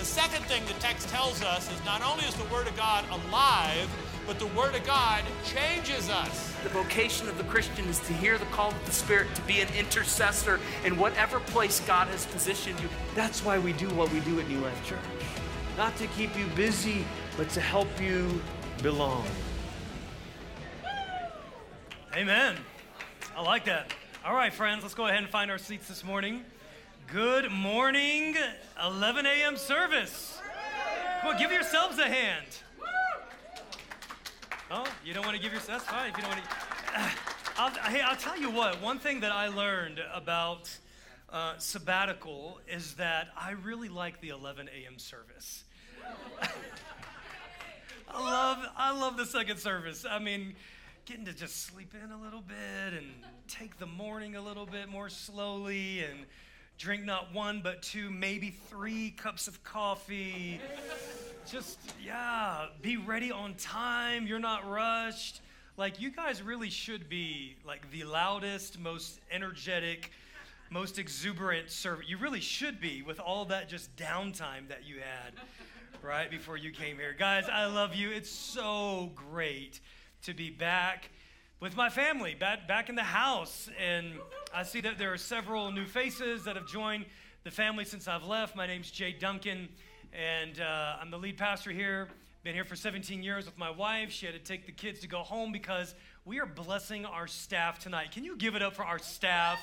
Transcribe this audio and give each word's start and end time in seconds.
The 0.00 0.06
second 0.06 0.46
thing 0.46 0.64
the 0.64 0.72
text 0.80 1.10
tells 1.10 1.42
us 1.42 1.70
is 1.70 1.84
not 1.84 2.02
only 2.02 2.24
is 2.24 2.34
the 2.34 2.44
Word 2.44 2.66
of 2.66 2.74
God 2.74 3.04
alive, 3.10 3.86
but 4.26 4.38
the 4.38 4.46
Word 4.46 4.74
of 4.74 4.82
God 4.86 5.22
changes 5.44 6.08
us. 6.08 6.54
The 6.62 6.70
vocation 6.70 7.28
of 7.28 7.36
the 7.36 7.44
Christian 7.44 7.84
is 7.84 7.98
to 8.00 8.14
hear 8.14 8.38
the 8.38 8.46
call 8.46 8.70
of 8.70 8.86
the 8.86 8.92
Spirit, 8.92 9.34
to 9.34 9.42
be 9.42 9.60
an 9.60 9.68
intercessor 9.78 10.58
in 10.86 10.96
whatever 10.96 11.38
place 11.40 11.80
God 11.80 12.08
has 12.08 12.24
positioned 12.24 12.80
you. 12.80 12.88
That's 13.14 13.44
why 13.44 13.58
we 13.58 13.74
do 13.74 13.90
what 13.90 14.10
we 14.10 14.20
do 14.20 14.40
at 14.40 14.48
New 14.48 14.60
Life 14.60 14.86
Church. 14.86 14.98
Not 15.76 15.94
to 15.96 16.06
keep 16.06 16.34
you 16.34 16.46
busy, 16.56 17.04
but 17.36 17.50
to 17.50 17.60
help 17.60 17.88
you 18.00 18.40
belong. 18.82 19.26
Amen. 22.16 22.56
I 23.36 23.42
like 23.42 23.66
that. 23.66 23.92
All 24.24 24.34
right, 24.34 24.52
friends, 24.52 24.82
let's 24.82 24.94
go 24.94 25.08
ahead 25.08 25.18
and 25.18 25.28
find 25.28 25.50
our 25.50 25.58
seats 25.58 25.88
this 25.88 26.02
morning. 26.02 26.42
Good 27.12 27.50
morning, 27.50 28.36
11 28.80 29.26
a.m. 29.26 29.56
service. 29.56 30.40
On, 31.24 31.36
give 31.38 31.50
yourselves 31.50 31.98
a 31.98 32.04
hand. 32.04 32.46
Oh, 34.70 34.86
you 35.04 35.12
don't 35.12 35.24
want 35.24 35.36
to 35.36 35.42
give 35.42 35.52
yourself? 35.52 35.84
That's 35.84 35.90
fine 35.90 36.10
if 36.10 36.16
you 36.16 36.22
don't 36.22 36.30
want 36.30 36.44
to. 36.44 36.50
I'll, 37.58 37.90
hey, 37.90 38.00
I'll 38.00 38.14
tell 38.14 38.38
you 38.38 38.48
what, 38.48 38.80
one 38.80 39.00
thing 39.00 39.18
that 39.20 39.32
I 39.32 39.48
learned 39.48 40.00
about 40.14 40.70
uh, 41.32 41.54
sabbatical 41.58 42.60
is 42.72 42.94
that 42.94 43.30
I 43.36 43.52
really 43.52 43.88
like 43.88 44.20
the 44.20 44.28
11 44.28 44.68
a.m. 44.68 44.96
service. 45.00 45.64
I 48.08 48.20
love, 48.20 48.58
I 48.76 48.96
love 48.96 49.16
the 49.16 49.26
second 49.26 49.58
service. 49.58 50.06
I 50.08 50.20
mean, 50.20 50.54
getting 51.06 51.24
to 51.24 51.32
just 51.32 51.64
sleep 51.66 51.92
in 52.04 52.12
a 52.12 52.20
little 52.20 52.42
bit 52.42 52.92
and 52.96 53.08
take 53.48 53.80
the 53.80 53.86
morning 53.86 54.36
a 54.36 54.40
little 54.40 54.66
bit 54.66 54.88
more 54.88 55.08
slowly 55.08 56.04
and 56.04 56.20
drink 56.80 57.04
not 57.04 57.32
one 57.34 57.60
but 57.62 57.82
two, 57.82 58.10
maybe 58.10 58.50
three 58.50 59.10
cups 59.10 59.46
of 59.46 59.62
coffee 59.62 60.58
just, 61.50 61.78
yeah, 62.02 62.66
be 62.80 62.96
ready 62.96 63.30
on 63.30 63.54
time. 63.54 64.26
You're 64.26 64.38
not 64.38 64.68
rushed. 64.68 65.42
Like, 65.76 66.00
you 66.00 66.10
guys 66.10 66.42
really 66.42 66.70
should 66.70 67.08
be 67.08 67.56
like 67.66 67.90
the 67.90 68.04
loudest, 68.04 68.78
most 68.78 69.20
energetic, 69.30 70.10
most 70.70 70.98
exuberant 70.98 71.70
servant. 71.70 72.08
You 72.08 72.16
really 72.16 72.40
should 72.40 72.80
be 72.80 73.02
with 73.02 73.20
all 73.20 73.44
that 73.46 73.68
just 73.68 73.94
downtime 73.96 74.68
that 74.68 74.86
you 74.86 74.96
had 74.96 75.34
right 76.02 76.30
before 76.30 76.56
you 76.56 76.70
came 76.70 76.96
here. 76.96 77.14
Guys, 77.18 77.44
I 77.52 77.66
love 77.66 77.94
you. 77.94 78.10
It's 78.10 78.30
so 78.30 79.12
great 79.14 79.80
to 80.22 80.32
be 80.32 80.50
back 80.50 81.10
with 81.60 81.76
my 81.76 81.90
family, 81.90 82.34
back, 82.34 82.66
back 82.66 82.88
in 82.88 82.94
the 82.94 83.02
house. 83.02 83.68
And 83.78 84.14
I 84.54 84.62
see 84.62 84.80
that 84.80 84.98
there 84.98 85.12
are 85.12 85.18
several 85.18 85.70
new 85.70 85.84
faces 85.84 86.44
that 86.44 86.56
have 86.56 86.66
joined 86.66 87.04
the 87.44 87.50
family 87.50 87.84
since 87.84 88.08
I've 88.08 88.24
left. 88.24 88.56
My 88.56 88.66
name's 88.66 88.90
Jay 88.90 89.12
Duncan 89.12 89.68
and 90.12 90.58
uh, 90.58 90.96
I'm 91.00 91.10
the 91.10 91.18
lead 91.18 91.36
pastor 91.36 91.70
here. 91.70 92.08
Been 92.42 92.54
here 92.54 92.64
for 92.64 92.76
17 92.76 93.22
years 93.22 93.44
with 93.44 93.58
my 93.58 93.70
wife. 93.70 94.10
She 94.10 94.24
had 94.24 94.34
to 94.34 94.40
take 94.40 94.64
the 94.64 94.72
kids 94.72 95.00
to 95.00 95.06
go 95.06 95.18
home 95.18 95.52
because 95.52 95.94
we 96.24 96.40
are 96.40 96.46
blessing 96.46 97.04
our 97.04 97.26
staff 97.26 97.78
tonight. 97.78 98.10
Can 98.10 98.24
you 98.24 98.36
give 98.38 98.56
it 98.56 98.62
up 98.62 98.74
for 98.74 98.84
our 98.84 98.98
staff? 98.98 99.58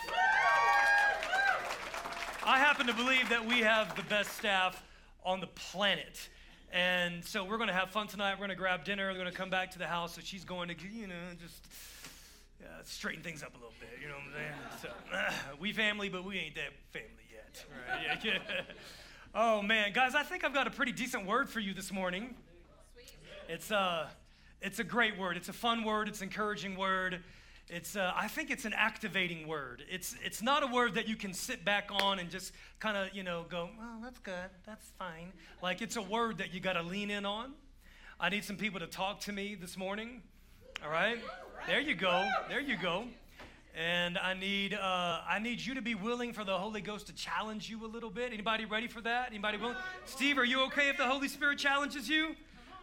I 2.45 2.59
happen 2.59 2.85
to 2.85 2.93
believe 2.93 3.27
that 3.29 3.45
we 3.45 3.59
have 3.61 3.95
the 3.95 4.03
best 4.03 4.37
staff 4.37 4.83
on 5.25 5.39
the 5.39 5.47
planet. 5.47 6.29
And 6.71 7.23
so 7.23 7.43
we're 7.43 7.57
going 7.57 7.69
to 7.69 7.73
have 7.73 7.91
fun 7.91 8.07
tonight. 8.07 8.33
We're 8.33 8.47
going 8.47 8.49
to 8.49 8.55
grab 8.55 8.83
dinner. 8.83 9.07
We're 9.07 9.17
going 9.17 9.31
to 9.31 9.37
come 9.37 9.49
back 9.49 9.71
to 9.71 9.79
the 9.79 9.87
house. 9.87 10.15
So 10.15 10.21
she's 10.23 10.43
going 10.43 10.69
to, 10.69 10.75
you 10.91 11.07
know, 11.07 11.15
just 11.41 11.67
yeah, 12.59 12.67
straighten 12.83 13.23
things 13.23 13.43
up 13.43 13.53
a 13.53 13.57
little 13.57 13.73
bit. 13.79 13.89
You 14.01 14.09
know 14.09 14.15
what 14.15 14.23
I'm 14.23 14.81
saying? 14.81 14.93
So, 15.11 15.15
uh, 15.17 15.55
we 15.59 15.71
family, 15.71 16.09
but 16.09 16.25
we 16.25 16.37
ain't 16.37 16.55
that 16.55 16.73
family 16.91 17.23
yet. 17.31 17.65
Right? 17.89 18.19
Yeah. 18.23 18.61
Oh 19.39 19.61
man, 19.61 19.91
guys, 19.93 20.15
I 20.15 20.23
think 20.23 20.43
I've 20.43 20.53
got 20.53 20.65
a 20.65 20.71
pretty 20.71 20.93
decent 20.93 21.27
word 21.27 21.47
for 21.47 21.59
you 21.59 21.73
this 21.73 21.91
morning. 21.91 22.33
It's 23.47 23.71
uh 23.71 24.07
it's 24.61 24.79
a 24.79 24.83
great 24.83 25.17
word. 25.17 25.37
It's 25.37 25.49
a 25.49 25.53
fun 25.53 25.83
word. 25.83 26.07
It's 26.07 26.21
an 26.21 26.29
encouraging 26.29 26.75
word. 26.75 27.23
It's 27.69 27.97
uh, 27.97 28.13
I 28.15 28.29
think 28.29 28.49
it's 28.49 28.63
an 28.63 28.73
activating 28.73 29.45
word. 29.45 29.83
It's 29.89 30.15
it's 30.23 30.41
not 30.41 30.63
a 30.63 30.67
word 30.67 30.93
that 30.93 31.07
you 31.07 31.17
can 31.17 31.33
sit 31.33 31.65
back 31.65 31.89
on 31.91 32.19
and 32.19 32.29
just 32.29 32.53
kind 32.79 32.95
of 32.95 33.13
you 33.13 33.23
know 33.23 33.45
go 33.49 33.69
well 33.77 33.99
that's 34.01 34.19
good 34.19 34.49
that's 34.65 34.89
fine. 34.97 35.33
Like 35.61 35.81
it's 35.81 35.97
a 35.97 36.01
word 36.01 36.37
that 36.37 36.53
you 36.53 36.61
got 36.61 36.73
to 36.73 36.81
lean 36.81 37.09
in 37.09 37.25
on. 37.25 37.53
I 38.19 38.29
need 38.29 38.45
some 38.45 38.55
people 38.55 38.79
to 38.79 38.87
talk 38.87 39.19
to 39.21 39.33
me 39.33 39.55
this 39.55 39.75
morning. 39.77 40.21
All 40.83 40.89
right, 40.89 41.19
there 41.65 41.81
you 41.81 41.93
go. 41.93 42.29
There 42.47 42.61
you 42.61 42.77
go. 42.77 43.05
And 43.75 44.17
I 44.17 44.33
need, 44.33 44.73
uh, 44.73 45.21
I 45.29 45.37
need 45.37 45.61
you 45.61 45.75
to 45.75 45.83
be 45.83 45.93
willing 45.93 46.33
for 46.33 46.43
the 46.43 46.57
Holy 46.57 46.81
Ghost 46.81 47.05
to 47.07 47.13
challenge 47.13 47.69
you 47.69 47.85
a 47.85 47.87
little 47.87 48.09
bit. 48.09 48.33
Anybody 48.33 48.65
ready 48.65 48.87
for 48.87 49.01
that? 49.01 49.27
Anybody 49.29 49.59
willing? 49.59 49.75
Steve, 50.05 50.39
are 50.39 50.45
you 50.45 50.61
okay 50.61 50.89
if 50.89 50.97
the 50.97 51.05
Holy 51.05 51.27
Spirit 51.27 51.59
challenges 51.59 52.09
you? 52.09 52.35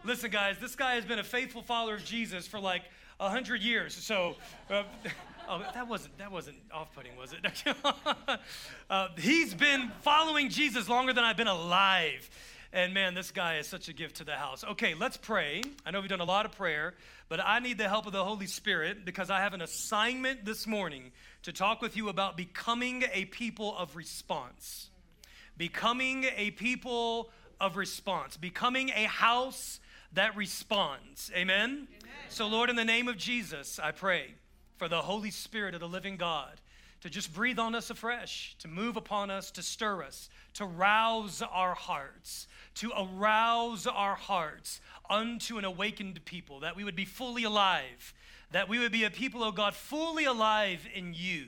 Listen, 0.05 0.31
guys, 0.31 0.55
this 0.61 0.73
guy 0.73 0.95
has 0.95 1.03
been 1.03 1.19
a 1.19 1.23
faithful 1.23 1.61
follower 1.61 1.95
of 1.95 2.05
Jesus 2.05 2.47
for 2.47 2.61
like 2.61 2.83
a 3.19 3.29
hundred 3.29 3.61
years. 3.61 3.93
So, 3.93 4.35
uh, 4.69 4.83
oh, 5.49 5.63
that 5.73 5.87
wasn't 5.87 6.17
that 6.17 6.31
wasn't 6.31 6.57
off-putting, 6.71 7.15
was 7.17 7.33
it? 7.33 7.65
uh, 8.89 9.07
he's 9.17 9.53
been 9.53 9.91
following 10.01 10.49
Jesus 10.49 10.89
longer 10.89 11.13
than 11.13 11.23
I've 11.23 11.37
been 11.37 11.47
alive. 11.47 12.29
And 12.73 12.93
man, 12.93 13.13
this 13.13 13.31
guy 13.31 13.57
is 13.59 13.67
such 13.67 13.87
a 13.87 13.93
gift 13.93 14.17
to 14.17 14.25
the 14.25 14.35
house. 14.35 14.65
Okay, 14.65 14.95
let's 14.95 15.15
pray. 15.15 15.61
I 15.85 15.91
know 15.91 16.01
we've 16.01 16.09
done 16.09 16.19
a 16.19 16.25
lot 16.25 16.45
of 16.45 16.51
prayer, 16.51 16.93
but 17.29 17.39
I 17.39 17.59
need 17.59 17.77
the 17.77 17.87
help 17.87 18.05
of 18.05 18.11
the 18.11 18.23
Holy 18.23 18.47
Spirit 18.47 19.05
because 19.05 19.29
I 19.29 19.39
have 19.39 19.53
an 19.53 19.61
assignment 19.61 20.43
this 20.43 20.67
morning 20.67 21.13
to 21.43 21.53
talk 21.53 21.81
with 21.81 21.95
you 21.95 22.09
about 22.09 22.35
becoming 22.35 23.05
a 23.13 23.25
people 23.25 23.77
of 23.77 23.95
response. 23.95 24.89
Becoming 25.57 26.25
a 26.35 26.51
people 26.51 27.29
of 27.61 27.77
response. 27.77 28.35
Becoming 28.35 28.89
a 28.89 29.05
house 29.05 29.79
that 30.15 30.35
responds. 30.35 31.31
Amen? 31.35 31.69
Amen? 31.69 31.87
So, 32.29 32.47
Lord, 32.47 32.69
in 32.69 32.75
the 32.75 32.85
name 32.85 33.07
of 33.07 33.17
Jesus, 33.17 33.79
I 33.79 33.91
pray 33.91 34.33
for 34.77 34.89
the 34.89 35.01
Holy 35.01 35.31
Spirit 35.31 35.73
of 35.73 35.79
the 35.79 35.87
living 35.87 36.17
God 36.17 36.59
to 37.01 37.09
just 37.09 37.33
breathe 37.33 37.59
on 37.59 37.75
us 37.75 37.89
afresh, 37.89 38.55
to 38.59 38.67
move 38.67 38.97
upon 38.97 39.29
us, 39.29 39.51
to 39.51 39.61
stir 39.61 40.03
us, 40.03 40.29
to 40.55 40.65
rouse 40.65 41.41
our 41.41 41.75
hearts 41.75 42.47
to 42.75 42.91
arouse 42.97 43.87
our 43.87 44.15
hearts 44.15 44.81
unto 45.09 45.57
an 45.57 45.65
awakened 45.65 46.23
people, 46.25 46.59
that 46.59 46.75
we 46.75 46.83
would 46.83 46.95
be 46.95 47.05
fully 47.05 47.43
alive, 47.43 48.13
that 48.51 48.69
we 48.69 48.79
would 48.79 48.91
be 48.91 49.05
a 49.05 49.09
people, 49.09 49.43
oh 49.43 49.51
God, 49.51 49.73
fully 49.73 50.25
alive 50.25 50.87
in 50.93 51.13
you. 51.13 51.47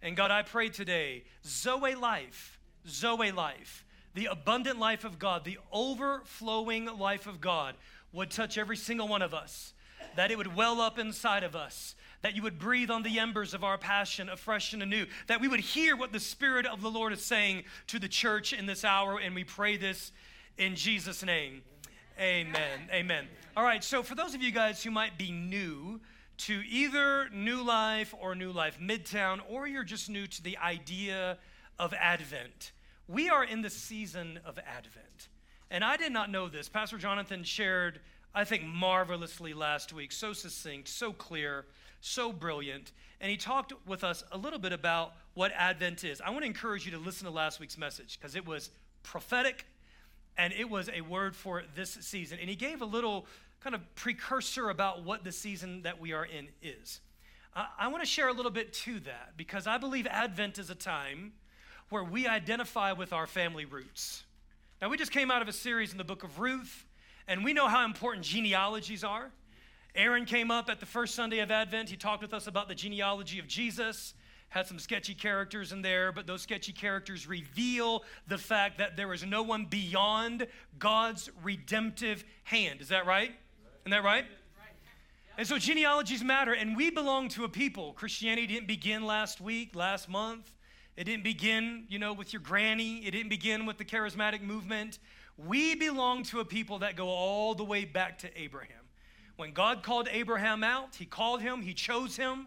And 0.00 0.16
God, 0.16 0.30
I 0.30 0.42
pray 0.42 0.68
today, 0.68 1.24
Zoe 1.46 1.94
life, 1.94 2.58
Zoe 2.88 3.30
life, 3.30 3.84
the 4.14 4.26
abundant 4.26 4.78
life 4.78 5.04
of 5.04 5.18
God, 5.18 5.44
the 5.44 5.58
overflowing 5.70 6.86
life 6.86 7.26
of 7.26 7.40
God 7.40 7.74
would 8.12 8.30
touch 8.30 8.58
every 8.58 8.76
single 8.76 9.08
one 9.08 9.22
of 9.22 9.34
us, 9.34 9.72
that 10.16 10.30
it 10.30 10.38
would 10.38 10.54
well 10.54 10.80
up 10.80 10.98
inside 10.98 11.42
of 11.42 11.56
us, 11.56 11.94
that 12.20 12.36
you 12.36 12.42
would 12.42 12.58
breathe 12.58 12.90
on 12.90 13.02
the 13.02 13.18
embers 13.18 13.54
of 13.54 13.64
our 13.64 13.78
passion 13.78 14.28
afresh 14.28 14.72
and 14.72 14.82
anew, 14.82 15.06
that 15.26 15.40
we 15.40 15.48
would 15.48 15.60
hear 15.60 15.96
what 15.96 16.12
the 16.12 16.20
Spirit 16.20 16.66
of 16.66 16.82
the 16.82 16.90
Lord 16.90 17.12
is 17.12 17.24
saying 17.24 17.64
to 17.88 17.98
the 17.98 18.08
church 18.08 18.52
in 18.52 18.66
this 18.66 18.84
hour. 18.84 19.18
And 19.18 19.34
we 19.34 19.44
pray 19.44 19.76
this 19.76 20.12
in 20.58 20.76
Jesus' 20.76 21.24
name. 21.24 21.62
Amen. 22.20 22.90
Amen. 22.92 23.26
All 23.56 23.64
right, 23.64 23.82
so 23.82 24.02
for 24.02 24.14
those 24.14 24.34
of 24.34 24.42
you 24.42 24.52
guys 24.52 24.82
who 24.82 24.90
might 24.90 25.18
be 25.18 25.32
new 25.32 26.00
to 26.38 26.62
either 26.68 27.28
New 27.30 27.62
Life 27.62 28.14
or 28.20 28.34
New 28.34 28.52
Life 28.52 28.78
Midtown, 28.80 29.40
or 29.48 29.66
you're 29.66 29.84
just 29.84 30.10
new 30.10 30.26
to 30.26 30.42
the 30.42 30.58
idea 30.58 31.38
of 31.78 31.94
Advent, 31.94 32.72
we 33.08 33.28
are 33.28 33.44
in 33.44 33.62
the 33.62 33.70
season 33.70 34.40
of 34.44 34.58
Advent. 34.58 35.28
And 35.72 35.82
I 35.82 35.96
did 35.96 36.12
not 36.12 36.30
know 36.30 36.48
this. 36.48 36.68
Pastor 36.68 36.98
Jonathan 36.98 37.42
shared, 37.44 37.98
I 38.34 38.44
think, 38.44 38.62
marvelously 38.62 39.54
last 39.54 39.94
week, 39.94 40.12
so 40.12 40.34
succinct, 40.34 40.86
so 40.86 41.14
clear, 41.14 41.64
so 42.02 42.30
brilliant. 42.30 42.92
And 43.22 43.30
he 43.30 43.38
talked 43.38 43.72
with 43.86 44.04
us 44.04 44.22
a 44.32 44.36
little 44.36 44.58
bit 44.58 44.74
about 44.74 45.14
what 45.32 45.50
Advent 45.56 46.04
is. 46.04 46.20
I 46.20 46.28
want 46.28 46.42
to 46.42 46.46
encourage 46.46 46.84
you 46.84 46.92
to 46.92 46.98
listen 46.98 47.24
to 47.24 47.32
last 47.32 47.58
week's 47.58 47.78
message 47.78 48.18
because 48.20 48.36
it 48.36 48.46
was 48.46 48.68
prophetic 49.02 49.64
and 50.36 50.52
it 50.52 50.68
was 50.68 50.90
a 50.94 51.00
word 51.00 51.34
for 51.34 51.62
this 51.74 51.92
season. 52.02 52.38
And 52.38 52.50
he 52.50 52.56
gave 52.56 52.82
a 52.82 52.86
little 52.86 53.24
kind 53.60 53.74
of 53.74 53.80
precursor 53.94 54.68
about 54.68 55.04
what 55.04 55.24
the 55.24 55.32
season 55.32 55.82
that 55.82 55.98
we 55.98 56.12
are 56.12 56.26
in 56.26 56.48
is. 56.60 57.00
I, 57.54 57.88
want 57.88 58.02
to 58.02 58.08
share 58.08 58.28
a 58.28 58.32
little 58.32 58.50
bit 58.50 58.74
to 58.74 59.00
that 59.00 59.34
because 59.36 59.66
I 59.66 59.78
believe 59.78 60.06
Advent 60.06 60.58
is 60.58 60.68
a 60.68 60.74
time 60.74 61.32
where 61.88 62.04
we 62.04 62.26
identify 62.26 62.92
with 62.92 63.12
our 63.12 63.26
family 63.26 63.66
roots. 63.66 64.24
Now, 64.82 64.88
we 64.88 64.96
just 64.96 65.12
came 65.12 65.30
out 65.30 65.42
of 65.42 65.46
a 65.46 65.52
series 65.52 65.92
in 65.92 65.98
the 65.98 66.02
book 66.02 66.24
of 66.24 66.40
Ruth, 66.40 66.86
and 67.28 67.44
we 67.44 67.52
know 67.52 67.68
how 67.68 67.84
important 67.84 68.26
genealogies 68.26 69.04
are. 69.04 69.30
Aaron 69.94 70.24
came 70.24 70.50
up 70.50 70.68
at 70.68 70.80
the 70.80 70.86
first 70.86 71.14
Sunday 71.14 71.38
of 71.38 71.52
Advent. 71.52 71.88
He 71.88 71.96
talked 71.96 72.20
with 72.20 72.34
us 72.34 72.48
about 72.48 72.66
the 72.66 72.74
genealogy 72.74 73.38
of 73.38 73.46
Jesus 73.46 74.14
had 74.48 74.66
some 74.66 74.80
sketchy 74.80 75.14
characters 75.14 75.72
in 75.72 75.80
there, 75.82 76.12
but 76.12 76.26
those 76.26 76.42
sketchy 76.42 76.72
characters 76.72 77.26
reveal 77.26 78.04
the 78.26 78.36
fact 78.36 78.76
that 78.76 78.96
there 78.96 79.12
is 79.14 79.24
no 79.24 79.42
one 79.42 79.64
beyond 79.64 80.46
God's 80.78 81.30
redemptive 81.42 82.22
hand. 82.44 82.82
Is 82.82 82.88
that 82.88 83.06
right? 83.06 83.30
Isn't 83.82 83.92
that 83.92 84.04
right? 84.04 84.26
And 85.38 85.46
so 85.46 85.58
genealogies 85.58 86.22
matter, 86.22 86.52
and 86.52 86.76
we 86.76 86.90
belong 86.90 87.28
to 87.30 87.44
a 87.44 87.48
people. 87.48 87.92
Christianity 87.94 88.48
didn't 88.48 88.66
begin 88.66 89.06
last 89.06 89.40
week, 89.40 89.74
last 89.74 90.08
month. 90.08 90.52
It 90.96 91.04
didn't 91.04 91.24
begin, 91.24 91.84
you 91.88 91.98
know, 91.98 92.12
with 92.12 92.32
your 92.32 92.42
granny. 92.42 92.98
It 92.98 93.12
didn't 93.12 93.30
begin 93.30 93.64
with 93.66 93.78
the 93.78 93.84
charismatic 93.84 94.42
movement. 94.42 94.98
We 95.38 95.74
belong 95.74 96.24
to 96.24 96.40
a 96.40 96.44
people 96.44 96.80
that 96.80 96.96
go 96.96 97.08
all 97.08 97.54
the 97.54 97.64
way 97.64 97.84
back 97.84 98.18
to 98.20 98.40
Abraham. 98.40 98.76
When 99.36 99.52
God 99.52 99.82
called 99.82 100.08
Abraham 100.12 100.62
out, 100.62 100.96
he 100.96 101.06
called 101.06 101.40
him, 101.40 101.62
he 101.62 101.72
chose 101.72 102.16
him, 102.16 102.46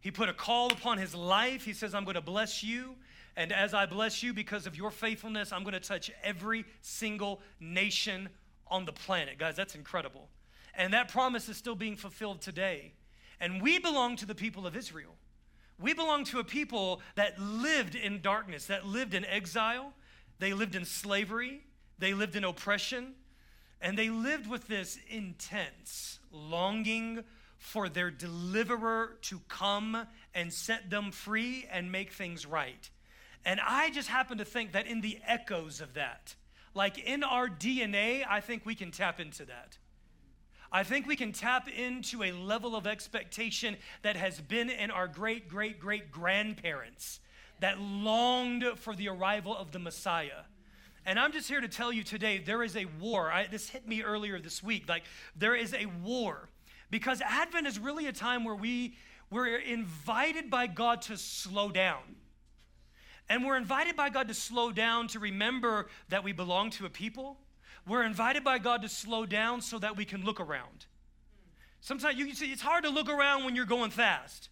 he 0.00 0.10
put 0.10 0.28
a 0.28 0.34
call 0.34 0.72
upon 0.72 0.98
his 0.98 1.14
life. 1.14 1.64
He 1.64 1.72
says, 1.72 1.94
I'm 1.94 2.04
going 2.04 2.16
to 2.16 2.20
bless 2.20 2.62
you. 2.64 2.96
And 3.36 3.52
as 3.52 3.72
I 3.72 3.86
bless 3.86 4.22
you 4.22 4.34
because 4.34 4.66
of 4.66 4.76
your 4.76 4.90
faithfulness, 4.90 5.52
I'm 5.52 5.62
going 5.62 5.74
to 5.74 5.80
touch 5.80 6.10
every 6.24 6.64
single 6.80 7.40
nation 7.60 8.28
on 8.66 8.84
the 8.84 8.92
planet. 8.92 9.38
Guys, 9.38 9.54
that's 9.54 9.76
incredible. 9.76 10.28
And 10.74 10.92
that 10.92 11.08
promise 11.08 11.48
is 11.48 11.56
still 11.56 11.76
being 11.76 11.96
fulfilled 11.96 12.40
today. 12.40 12.94
And 13.40 13.62
we 13.62 13.78
belong 13.78 14.16
to 14.16 14.26
the 14.26 14.34
people 14.34 14.66
of 14.66 14.76
Israel. 14.76 15.14
We 15.82 15.94
belong 15.94 16.24
to 16.26 16.38
a 16.38 16.44
people 16.44 17.00
that 17.16 17.40
lived 17.40 17.96
in 17.96 18.20
darkness, 18.22 18.66
that 18.66 18.86
lived 18.86 19.14
in 19.14 19.24
exile, 19.24 19.92
they 20.38 20.54
lived 20.54 20.76
in 20.76 20.84
slavery, 20.84 21.60
they 21.98 22.14
lived 22.14 22.36
in 22.36 22.44
oppression, 22.44 23.14
and 23.80 23.98
they 23.98 24.08
lived 24.08 24.48
with 24.48 24.68
this 24.68 24.98
intense 25.10 26.20
longing 26.30 27.24
for 27.58 27.88
their 27.88 28.10
deliverer 28.10 29.18
to 29.22 29.40
come 29.48 30.06
and 30.34 30.52
set 30.52 30.88
them 30.88 31.10
free 31.10 31.66
and 31.70 31.90
make 31.90 32.12
things 32.12 32.46
right. 32.46 32.90
And 33.44 33.60
I 33.60 33.90
just 33.90 34.08
happen 34.08 34.38
to 34.38 34.44
think 34.44 34.72
that 34.72 34.86
in 34.86 35.00
the 35.00 35.18
echoes 35.26 35.80
of 35.80 35.94
that, 35.94 36.36
like 36.74 36.98
in 36.98 37.24
our 37.24 37.48
DNA, 37.48 38.24
I 38.28 38.40
think 38.40 38.64
we 38.64 38.74
can 38.74 38.92
tap 38.92 39.20
into 39.20 39.44
that. 39.46 39.78
I 40.74 40.84
think 40.84 41.06
we 41.06 41.16
can 41.16 41.32
tap 41.32 41.68
into 41.68 42.22
a 42.22 42.32
level 42.32 42.74
of 42.74 42.86
expectation 42.86 43.76
that 44.00 44.16
has 44.16 44.40
been 44.40 44.70
in 44.70 44.90
our 44.90 45.06
great, 45.06 45.46
great, 45.46 45.78
great 45.78 46.10
grandparents 46.10 47.20
that 47.60 47.78
longed 47.78 48.64
for 48.76 48.96
the 48.96 49.08
arrival 49.08 49.54
of 49.54 49.70
the 49.72 49.78
Messiah. 49.78 50.44
And 51.04 51.18
I'm 51.18 51.30
just 51.30 51.46
here 51.46 51.60
to 51.60 51.68
tell 51.68 51.92
you 51.92 52.02
today 52.02 52.38
there 52.38 52.62
is 52.62 52.74
a 52.74 52.86
war. 52.98 53.30
I, 53.30 53.48
this 53.48 53.68
hit 53.68 53.86
me 53.86 54.02
earlier 54.02 54.38
this 54.38 54.62
week. 54.62 54.88
Like, 54.88 55.02
there 55.36 55.54
is 55.54 55.74
a 55.74 55.86
war 56.02 56.48
because 56.90 57.20
Advent 57.20 57.66
is 57.66 57.78
really 57.78 58.06
a 58.06 58.12
time 58.12 58.42
where 58.42 58.54
we, 58.54 58.96
we're 59.30 59.56
invited 59.56 60.48
by 60.48 60.68
God 60.68 61.02
to 61.02 61.18
slow 61.18 61.70
down. 61.70 62.16
And 63.28 63.44
we're 63.44 63.56
invited 63.58 63.94
by 63.94 64.08
God 64.08 64.28
to 64.28 64.34
slow 64.34 64.72
down 64.72 65.08
to 65.08 65.18
remember 65.18 65.88
that 66.08 66.24
we 66.24 66.32
belong 66.32 66.70
to 66.70 66.86
a 66.86 66.90
people. 66.90 67.38
We're 67.86 68.04
invited 68.04 68.44
by 68.44 68.58
God 68.58 68.82
to 68.82 68.88
slow 68.88 69.26
down 69.26 69.60
so 69.60 69.78
that 69.78 69.96
we 69.96 70.04
can 70.04 70.24
look 70.24 70.40
around. 70.40 70.86
Sometimes 71.80 72.16
you 72.16 72.26
can 72.26 72.36
see, 72.36 72.52
it's 72.52 72.62
hard 72.62 72.84
to 72.84 72.90
look 72.90 73.08
around 73.08 73.44
when 73.44 73.56
you're 73.56 73.64
going 73.66 73.90
fast. 73.90 74.50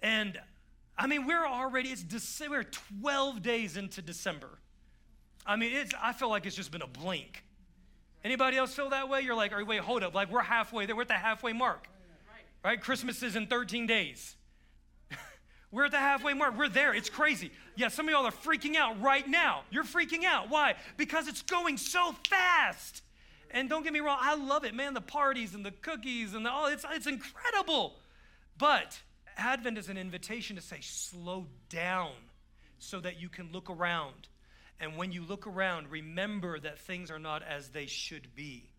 And 0.00 0.38
I 0.96 1.06
mean, 1.06 1.26
we're 1.26 1.46
already, 1.46 1.88
it's 1.88 2.02
December, 2.02 2.58
we're 2.58 2.64
12 3.00 3.42
days 3.42 3.76
into 3.76 4.00
December. 4.00 4.58
I 5.46 5.56
mean, 5.56 5.72
it's, 5.74 5.92
I 6.00 6.12
feel 6.12 6.30
like 6.30 6.46
it's 6.46 6.56
just 6.56 6.70
been 6.70 6.82
a 6.82 6.86
blink. 6.86 7.44
Anybody 8.22 8.56
else 8.56 8.74
feel 8.74 8.90
that 8.90 9.08
way? 9.08 9.20
You're 9.20 9.34
like, 9.34 9.52
wait, 9.66 9.80
hold 9.80 10.02
up. 10.02 10.14
Like, 10.14 10.30
we're 10.30 10.40
halfway 10.40 10.86
there. 10.86 10.96
We're 10.96 11.02
at 11.02 11.08
the 11.08 11.14
halfway 11.14 11.52
mark. 11.52 11.88
Right? 12.64 12.80
Christmas 12.80 13.22
is 13.22 13.36
in 13.36 13.46
13 13.46 13.86
days. 13.86 14.36
We're 15.74 15.86
at 15.86 15.90
the 15.90 15.98
halfway 15.98 16.34
mark. 16.34 16.56
We're 16.56 16.68
there. 16.68 16.94
It's 16.94 17.10
crazy. 17.10 17.50
Yeah, 17.76 17.88
some 17.88 18.06
of 18.06 18.12
y'all 18.12 18.26
are 18.26 18.30
freaking 18.30 18.76
out 18.76 19.00
right 19.02 19.26
now. 19.26 19.62
You're 19.70 19.84
freaking 19.84 20.24
out. 20.24 20.48
Why? 20.48 20.76
Because 20.96 21.28
it's 21.28 21.42
going 21.42 21.76
so 21.76 22.14
fast. 22.28 23.02
And 23.50 23.68
don't 23.68 23.82
get 23.82 23.92
me 23.92 24.00
wrong, 24.00 24.18
I 24.20 24.36
love 24.36 24.64
it, 24.64 24.74
man. 24.74 24.94
The 24.94 25.00
parties 25.00 25.54
and 25.54 25.64
the 25.64 25.70
cookies 25.70 26.34
and 26.34 26.46
the, 26.46 26.50
oh, 26.52 26.66
it's, 26.66 26.84
it's 26.90 27.06
incredible. 27.06 27.94
But 28.58 29.00
Advent 29.36 29.78
is 29.78 29.88
an 29.88 29.96
invitation 29.96 30.56
to 30.56 30.62
say, 30.62 30.78
slow 30.80 31.46
down 31.68 32.12
so 32.78 33.00
that 33.00 33.20
you 33.20 33.28
can 33.28 33.50
look 33.52 33.70
around 33.70 34.28
and 34.80 34.96
when 34.96 35.12
you 35.12 35.22
look 35.22 35.46
around, 35.46 35.90
remember 35.90 36.58
that 36.58 36.78
things 36.78 37.10
are 37.10 37.18
not 37.18 37.42
as 37.42 37.70
they 37.70 37.86
should 37.86 38.34
be. 38.34 38.70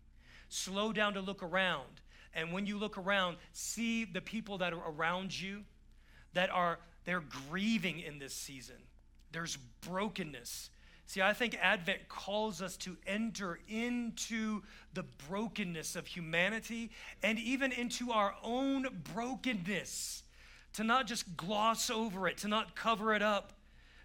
Slow 0.48 0.92
down 0.92 1.14
to 1.14 1.20
look 1.20 1.42
around. 1.42 2.00
And 2.34 2.52
when 2.52 2.66
you 2.66 2.78
look 2.78 2.98
around, 2.98 3.38
see 3.52 4.04
the 4.04 4.20
people 4.20 4.58
that 4.58 4.72
are 4.72 4.90
around 4.90 5.38
you 5.38 5.64
that 6.36 6.50
are 6.50 6.78
they're 7.06 7.22
grieving 7.48 8.00
in 8.00 8.18
this 8.18 8.34
season. 8.34 8.76
There's 9.32 9.56
brokenness. 9.56 10.70
See, 11.06 11.22
I 11.22 11.32
think 11.32 11.56
Advent 11.62 12.08
calls 12.08 12.60
us 12.60 12.76
to 12.78 12.96
enter 13.06 13.60
into 13.68 14.62
the 14.92 15.04
brokenness 15.28 15.96
of 15.96 16.06
humanity 16.06 16.90
and 17.22 17.38
even 17.38 17.72
into 17.72 18.10
our 18.10 18.34
own 18.42 18.86
brokenness, 19.14 20.24
to 20.74 20.84
not 20.84 21.06
just 21.06 21.36
gloss 21.36 21.90
over 21.90 22.28
it, 22.28 22.38
to 22.38 22.48
not 22.48 22.74
cover 22.74 23.14
it 23.14 23.22
up, 23.22 23.52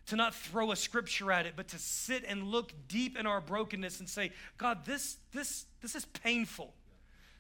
to 0.06 0.16
not 0.16 0.34
throw 0.34 0.72
a 0.72 0.76
scripture 0.76 1.32
at 1.32 1.46
it, 1.46 1.54
but 1.56 1.68
to 1.70 1.80
sit 1.80 2.24
and 2.26 2.44
look 2.44 2.72
deep 2.88 3.18
in 3.18 3.26
our 3.26 3.42
brokenness 3.42 4.00
and 4.00 4.08
say, 4.08 4.32
God, 4.58 4.86
this, 4.86 5.18
this, 5.34 5.66
this 5.82 5.96
is 5.96 6.06
painful. 6.06 6.74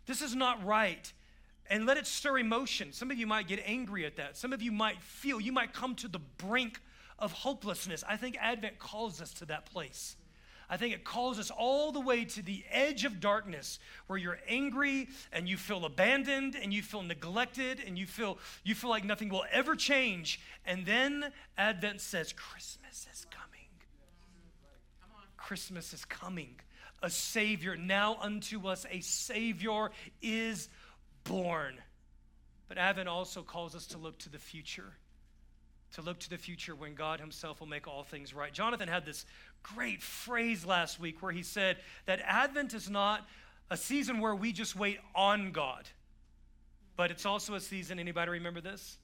This 0.06 0.22
is 0.22 0.36
not 0.36 0.66
right. 0.66 1.14
And 1.70 1.86
let 1.86 1.98
it 1.98 2.06
stir 2.06 2.40
emotion. 2.40 2.92
Some 2.92 3.12
of 3.12 3.18
you 3.18 3.28
might 3.28 3.48
get 3.48 3.62
angry 3.66 4.06
at 4.06 4.18
that. 4.18 4.38
Some 4.38 4.52
of 4.52 4.62
you 4.62 4.72
might 4.72 5.02
feel, 5.02 5.40
you 5.40 5.52
might 5.52 5.74
come 5.74 5.96
to 5.96 6.08
the 6.08 6.20
brink 6.20 6.80
of 7.18 7.32
hopelessness. 7.32 8.04
I 8.08 8.18
think 8.18 8.38
Advent 8.40 8.80
calls 8.80 9.22
us 9.22 9.34
to 9.36 9.46
that 9.46 9.66
place. 9.68 10.18
I 10.72 10.78
think 10.78 10.94
it 10.94 11.04
calls 11.04 11.38
us 11.38 11.52
all 11.52 11.92
the 11.92 12.00
way 12.00 12.24
to 12.24 12.42
the 12.42 12.64
edge 12.72 13.04
of 13.04 13.20
darkness 13.20 13.78
where 14.08 14.18
you're 14.18 14.40
angry 14.48 15.10
and 15.34 15.48
you 15.48 15.58
feel 15.58 15.84
abandoned 15.84 16.56
and 16.56 16.74
you 16.74 16.82
feel 16.82 17.04
neglected 17.04 17.82
and 17.86 17.98
you 17.98 18.06
feel 18.08 18.38
you 18.64 18.74
feel 18.74 18.90
like 18.90 19.04
nothing 19.04 19.28
will 19.28 19.44
ever 19.52 19.76
change. 19.76 20.40
And 20.66 20.86
then 20.86 21.26
Advent 21.58 22.00
says 22.00 22.32
Christmas 22.32 23.06
is 23.12 23.26
coming. 23.30 23.68
Christmas 25.36 25.94
is 25.94 26.06
coming. 26.06 26.56
A 27.04 27.10
savior 27.10 27.76
now 27.76 28.16
unto 28.22 28.68
us 28.68 28.86
a 28.90 29.02
savior 29.02 29.90
is 30.22 30.70
born. 31.24 31.76
But 32.68 32.78
Advent 32.78 33.10
also 33.10 33.42
calls 33.42 33.76
us 33.76 33.88
to 33.88 33.98
look 33.98 34.18
to 34.20 34.30
the 34.30 34.40
future 34.40 34.94
to 35.94 36.02
look 36.02 36.20
to 36.20 36.30
the 36.30 36.38
future 36.38 36.74
when 36.74 36.94
God 36.94 37.20
Himself 37.20 37.60
will 37.60 37.68
make 37.68 37.88
all 37.88 38.04
things 38.04 38.34
right. 38.34 38.54
Jonathan 38.54 38.88
had 38.88 39.06
this 39.06 39.26
great 39.62 40.02
phrase 40.02 40.66
last 40.66 41.00
week 41.00 41.22
where 41.22 41.32
he 41.32 41.44
said 41.44 41.78
that 42.06 42.22
Advent 42.26 42.74
is 42.74 42.90
not 42.90 43.28
a 43.70 43.78
season 43.78 44.20
where 44.20 44.36
we 44.36 44.52
just 44.52 44.76
wait 44.76 45.00
on 45.16 45.52
God, 45.52 45.88
but 46.96 47.12
it's 47.12 47.26
also 47.26 47.56
a 47.56 47.60
season, 47.60 48.00
anybody 48.00 48.32
remember 48.32 48.62
this? 48.62 48.98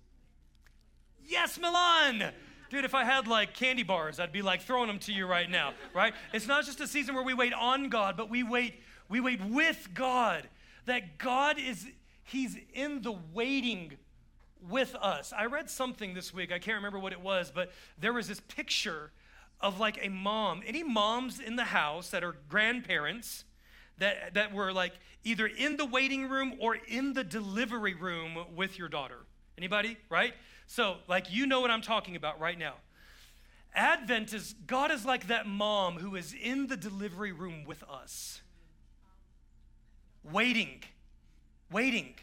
Yes, 1.25 1.60
Milan! 1.60 2.31
Dude, 2.69 2.84
if 2.84 2.94
I 2.94 3.06
had 3.06 3.28
like 3.28 3.54
candy 3.54 3.84
bars, 3.84 4.19
I'd 4.19 4.34
be 4.34 4.42
like 4.42 4.62
throwing 4.62 4.88
them 4.88 5.00
to 5.00 5.14
you 5.14 5.25
right 5.25 5.50
now, 5.50 5.74
right? 5.94 6.14
It's 6.34 6.48
not 6.48 6.66
just 6.66 6.81
a 6.81 6.88
season 6.88 7.16
where 7.16 7.24
we 7.24 7.34
wait 7.34 7.54
on 7.54 7.90
God, 7.90 8.18
but 8.18 8.30
we 8.30 8.44
wait, 8.44 8.76
we 9.07 9.19
wait 9.19 9.44
with 9.44 9.90
God. 9.94 10.47
That 10.86 11.18
God 11.18 11.59
is, 11.59 11.86
He's 12.28 12.57
in 12.74 13.02
the 13.02 13.14
waiting 13.34 13.94
with 14.69 14.96
us. 14.96 15.34
I 15.36 15.46
read 15.46 15.69
something 15.69 16.14
this 16.14 16.34
week, 16.34 16.52
I 16.52 16.60
can't 16.60 16.76
remember 16.76 17.00
what 17.00 17.14
it 17.14 17.22
was, 17.22 17.52
but 17.54 17.72
there 17.98 18.12
was 18.12 18.28
this 18.28 18.42
picture 18.42 19.12
of 19.62 19.80
like 19.80 20.06
a 20.06 20.10
mom. 20.10 20.62
Any 20.66 20.84
moms 20.84 21.40
in 21.40 21.56
the 21.56 21.64
house 21.64 22.10
that 22.10 22.26
are 22.26 22.36
grandparents 22.50 23.46
that, 23.98 24.34
that 24.34 24.54
were 24.54 24.74
like 24.74 24.94
either 25.24 25.48
in 25.48 25.78
the 25.78 25.86
waiting 25.86 26.28
room 26.28 26.56
or 26.60 26.76
in 26.76 27.14
the 27.14 27.24
delivery 27.24 27.94
room 27.94 28.38
with 28.56 28.78
your 28.78 28.90
daughter? 28.90 29.19
Anybody? 29.57 29.98
Right? 30.10 30.34
So, 30.68 30.98
like, 31.07 31.31
you 31.31 31.48
know 31.48 31.62
what 31.62 31.72
I'm 31.72 31.81
talking 31.81 32.18
about 32.18 32.42
right 32.42 32.60
now. 32.60 32.74
Advent 33.74 34.34
is, 34.34 34.54
God 34.66 34.92
is 34.92 35.06
like 35.06 35.28
that 35.28 35.48
mom 35.48 36.00
who 36.00 36.18
is 36.18 36.34
in 36.34 36.68
the 36.68 36.76
delivery 36.76 37.31
room 37.31 37.64
with 37.64 37.84
us, 37.84 38.42
waiting, 40.24 40.84
waiting. 41.71 42.14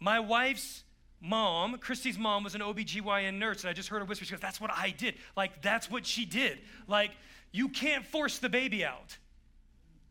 My 0.00 0.20
wife's 0.20 0.84
mom, 1.20 1.78
Christy's 1.78 2.18
mom, 2.18 2.44
was 2.44 2.54
an 2.54 2.60
OBGYN 2.60 3.38
nurse, 3.38 3.62
and 3.62 3.70
I 3.70 3.72
just 3.72 3.88
heard 3.88 4.00
her 4.00 4.04
whisper, 4.04 4.24
she 4.24 4.32
goes, 4.32 4.40
That's 4.40 4.60
what 4.60 4.70
I 4.70 4.90
did. 4.90 5.14
Like, 5.36 5.62
that's 5.62 5.90
what 5.90 6.06
she 6.06 6.24
did. 6.24 6.58
Like, 6.86 7.10
you 7.52 7.68
can't 7.68 8.04
force 8.04 8.38
the 8.38 8.48
baby 8.48 8.84
out. 8.84 9.16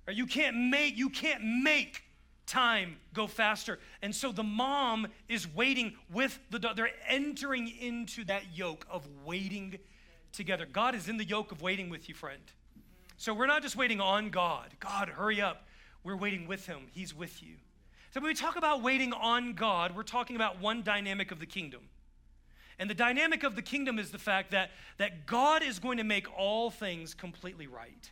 Or 0.07 0.13
you 0.13 0.25
can't 0.25 0.55
make, 0.55 0.97
you 0.97 1.09
can't 1.09 1.43
make 1.43 2.03
time 2.45 2.97
go 3.13 3.27
faster. 3.27 3.77
And 4.01 4.15
so 4.15 4.31
the 4.31 4.43
mom 4.43 5.07
is 5.27 5.53
waiting 5.53 5.95
with 6.09 6.39
the 6.49 6.59
they're 6.59 6.89
entering 7.07 7.71
into 7.79 8.23
that 8.25 8.57
yoke 8.57 8.87
of 8.89 9.05
waiting 9.25 9.77
together. 10.31 10.65
God 10.65 10.95
is 10.95 11.09
in 11.09 11.17
the 11.17 11.25
yoke 11.25 11.51
of 11.51 11.61
waiting 11.61 11.89
with 11.89 12.07
you, 12.07 12.15
friend. 12.15 12.41
So 13.17 13.33
we're 13.33 13.47
not 13.47 13.61
just 13.61 13.75
waiting 13.75 13.99
on 13.99 14.29
God. 14.29 14.69
God, 14.79 15.09
hurry 15.09 15.41
up. 15.41 15.67
We're 16.03 16.15
waiting 16.15 16.47
with 16.47 16.65
him. 16.67 16.87
He's 16.93 17.13
with 17.13 17.43
you. 17.43 17.55
So 18.17 18.21
when 18.21 18.31
we 18.31 18.33
talk 18.33 18.55
about 18.55 18.81
waiting 18.81 19.13
on 19.13 19.53
God, 19.53 19.95
we're 19.95 20.01
talking 20.01 20.35
about 20.35 20.59
one 20.59 20.81
dynamic 20.81 21.29
of 21.29 21.39
the 21.39 21.45
kingdom. 21.45 21.81
And 22.79 22.89
the 22.89 22.95
dynamic 22.95 23.43
of 23.43 23.55
the 23.55 23.61
kingdom 23.61 23.99
is 23.99 24.09
the 24.09 24.17
fact 24.17 24.49
that, 24.49 24.71
that 24.97 25.27
God 25.27 25.61
is 25.61 25.77
going 25.77 25.99
to 25.99 26.03
make 26.03 26.25
all 26.35 26.71
things 26.71 27.13
completely 27.13 27.67
right. 27.67 28.09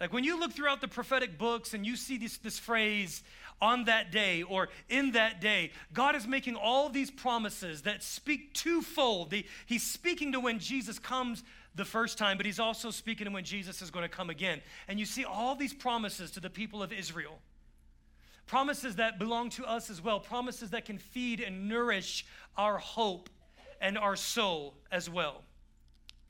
Like 0.00 0.10
when 0.10 0.24
you 0.24 0.40
look 0.40 0.54
throughout 0.54 0.80
the 0.80 0.88
prophetic 0.88 1.36
books 1.36 1.74
and 1.74 1.84
you 1.84 1.96
see 1.96 2.16
this, 2.16 2.38
this 2.38 2.58
phrase, 2.58 3.22
on 3.60 3.84
that 3.84 4.10
day 4.10 4.42
or 4.42 4.70
in 4.88 5.12
that 5.12 5.42
day, 5.42 5.72
God 5.92 6.16
is 6.16 6.26
making 6.26 6.56
all 6.56 6.88
these 6.88 7.10
promises 7.10 7.82
that 7.82 8.02
speak 8.02 8.54
twofold. 8.54 9.34
He's 9.66 9.82
speaking 9.82 10.32
to 10.32 10.40
when 10.40 10.60
Jesus 10.60 10.98
comes 10.98 11.44
the 11.74 11.84
first 11.84 12.16
time, 12.16 12.38
but 12.38 12.46
he's 12.46 12.58
also 12.58 12.90
speaking 12.90 13.26
to 13.26 13.30
when 13.30 13.44
Jesus 13.44 13.82
is 13.82 13.90
going 13.90 14.02
to 14.02 14.08
come 14.08 14.30
again. 14.30 14.62
And 14.88 14.98
you 14.98 15.04
see 15.04 15.26
all 15.26 15.54
these 15.54 15.74
promises 15.74 16.30
to 16.30 16.40
the 16.40 16.48
people 16.48 16.82
of 16.82 16.90
Israel. 16.90 17.38
Promises 18.46 18.96
that 18.96 19.18
belong 19.18 19.50
to 19.50 19.64
us 19.64 19.90
as 19.90 20.00
well, 20.00 20.20
promises 20.20 20.70
that 20.70 20.84
can 20.84 20.98
feed 20.98 21.40
and 21.40 21.68
nourish 21.68 22.24
our 22.56 22.78
hope 22.78 23.28
and 23.80 23.98
our 23.98 24.16
soul 24.16 24.74
as 24.90 25.10
well. 25.10 25.42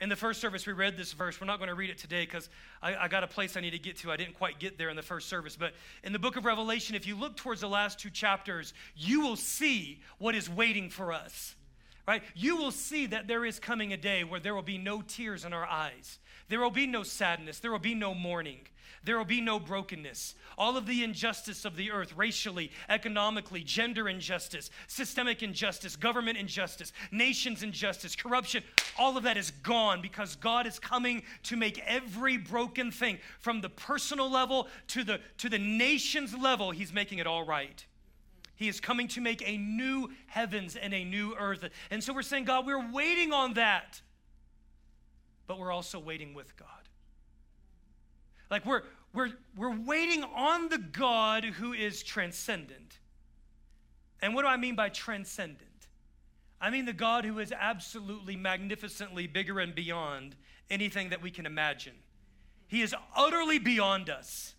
In 0.00 0.10
the 0.10 0.16
first 0.16 0.40
service, 0.40 0.66
we 0.66 0.74
read 0.74 0.96
this 0.96 1.14
verse. 1.14 1.40
We're 1.40 1.46
not 1.46 1.58
going 1.58 1.68
to 1.68 1.74
read 1.74 1.88
it 1.88 1.96
today 1.96 2.26
because 2.26 2.50
I, 2.82 2.94
I, 2.96 3.08
got 3.08 3.24
a 3.24 3.26
place 3.26 3.56
I 3.56 3.60
need 3.60 3.70
to 3.70 3.78
get 3.78 3.96
to. 3.98 4.12
I 4.12 4.16
didn't 4.16 4.34
quite 4.34 4.58
get 4.58 4.76
there 4.76 4.90
in 4.90 4.96
the 4.96 5.02
first 5.02 5.28
service. 5.28 5.56
But 5.56 5.72
in 6.04 6.12
the 6.12 6.18
book 6.18 6.36
of 6.36 6.44
Revelation, 6.44 6.94
if 6.94 7.06
you 7.06 7.16
look 7.16 7.36
towards 7.36 7.62
the 7.62 7.68
last 7.68 7.98
two 7.98 8.10
chapters, 8.10 8.74
you 8.94 9.22
will 9.22 9.36
see 9.36 10.00
what 10.18 10.34
is 10.34 10.50
waiting 10.50 10.90
for 10.90 11.14
us. 11.14 11.54
Right? 12.06 12.22
You 12.34 12.56
will 12.56 12.72
see 12.72 13.06
that 13.06 13.26
there 13.26 13.44
is 13.44 13.58
coming 13.58 13.92
a 13.94 13.96
day 13.96 14.22
where 14.22 14.38
there 14.38 14.54
will 14.54 14.62
be 14.62 14.78
no 14.78 15.00
tears 15.00 15.46
in 15.46 15.54
our 15.54 15.66
eyes. 15.66 16.18
There 16.48 16.60
will 16.60 16.70
be 16.70 16.86
no 16.86 17.02
sadness. 17.02 17.58
There 17.58 17.72
will 17.72 17.78
be 17.78 17.94
no 17.94 18.14
mourning. 18.14 18.60
There 19.04 19.16
will 19.16 19.24
be 19.24 19.40
no 19.40 19.60
brokenness. 19.60 20.34
All 20.58 20.76
of 20.76 20.86
the 20.86 21.04
injustice 21.04 21.64
of 21.64 21.76
the 21.76 21.92
earth, 21.92 22.12
racially, 22.16 22.72
economically, 22.88 23.62
gender 23.62 24.08
injustice, 24.08 24.68
systemic 24.88 25.44
injustice, 25.44 25.94
government 25.94 26.38
injustice, 26.38 26.92
nations 27.12 27.62
injustice, 27.62 28.16
corruption, 28.16 28.64
all 28.98 29.16
of 29.16 29.22
that 29.22 29.36
is 29.36 29.50
gone 29.50 30.02
because 30.02 30.34
God 30.34 30.66
is 30.66 30.80
coming 30.80 31.22
to 31.44 31.56
make 31.56 31.78
every 31.86 32.36
broken 32.36 32.90
thing 32.90 33.18
from 33.38 33.60
the 33.60 33.68
personal 33.68 34.28
level 34.28 34.66
to 34.88 35.04
the, 35.04 35.20
to 35.38 35.48
the 35.48 35.58
nation's 35.58 36.34
level, 36.36 36.72
He's 36.72 36.92
making 36.92 37.18
it 37.18 37.26
all 37.28 37.44
right. 37.44 37.84
He 38.56 38.68
is 38.68 38.80
coming 38.80 39.06
to 39.08 39.20
make 39.20 39.46
a 39.46 39.58
new 39.58 40.10
heavens 40.26 40.76
and 40.76 40.94
a 40.94 41.04
new 41.04 41.34
earth. 41.38 41.62
And 41.90 42.02
so 42.02 42.14
we're 42.14 42.22
saying, 42.22 42.44
God, 42.44 42.66
we're 42.66 42.90
waiting 42.90 43.32
on 43.32 43.54
that, 43.54 44.00
but 45.46 45.58
we're 45.58 45.72
also 45.72 45.98
waiting 45.98 46.34
with 46.34 46.56
God. 46.56 46.68
Like 48.50 48.64
we're, 48.64 48.82
we're, 49.12 49.30
we're 49.56 49.76
waiting 49.76 50.24
on 50.24 50.68
the 50.68 50.78
God 50.78 51.44
who 51.44 51.72
is 51.72 52.02
transcendent. 52.02 52.98
And 54.20 54.34
what 54.34 54.42
do 54.42 54.48
I 54.48 54.56
mean 54.56 54.76
by 54.76 54.88
transcendent? 54.88 55.88
I 56.60 56.70
mean 56.70 56.84
the 56.84 56.92
God 56.92 57.24
who 57.24 57.38
is 57.38 57.52
absolutely 57.52 58.36
magnificently 58.36 59.26
bigger 59.26 59.60
and 59.60 59.74
beyond 59.74 60.36
anything 60.70 61.10
that 61.10 61.22
we 61.22 61.30
can 61.30 61.46
imagine. 61.46 61.94
He 62.68 62.82
is 62.82 62.94
utterly 63.14 63.58
beyond 63.58 64.10
us, 64.10 64.54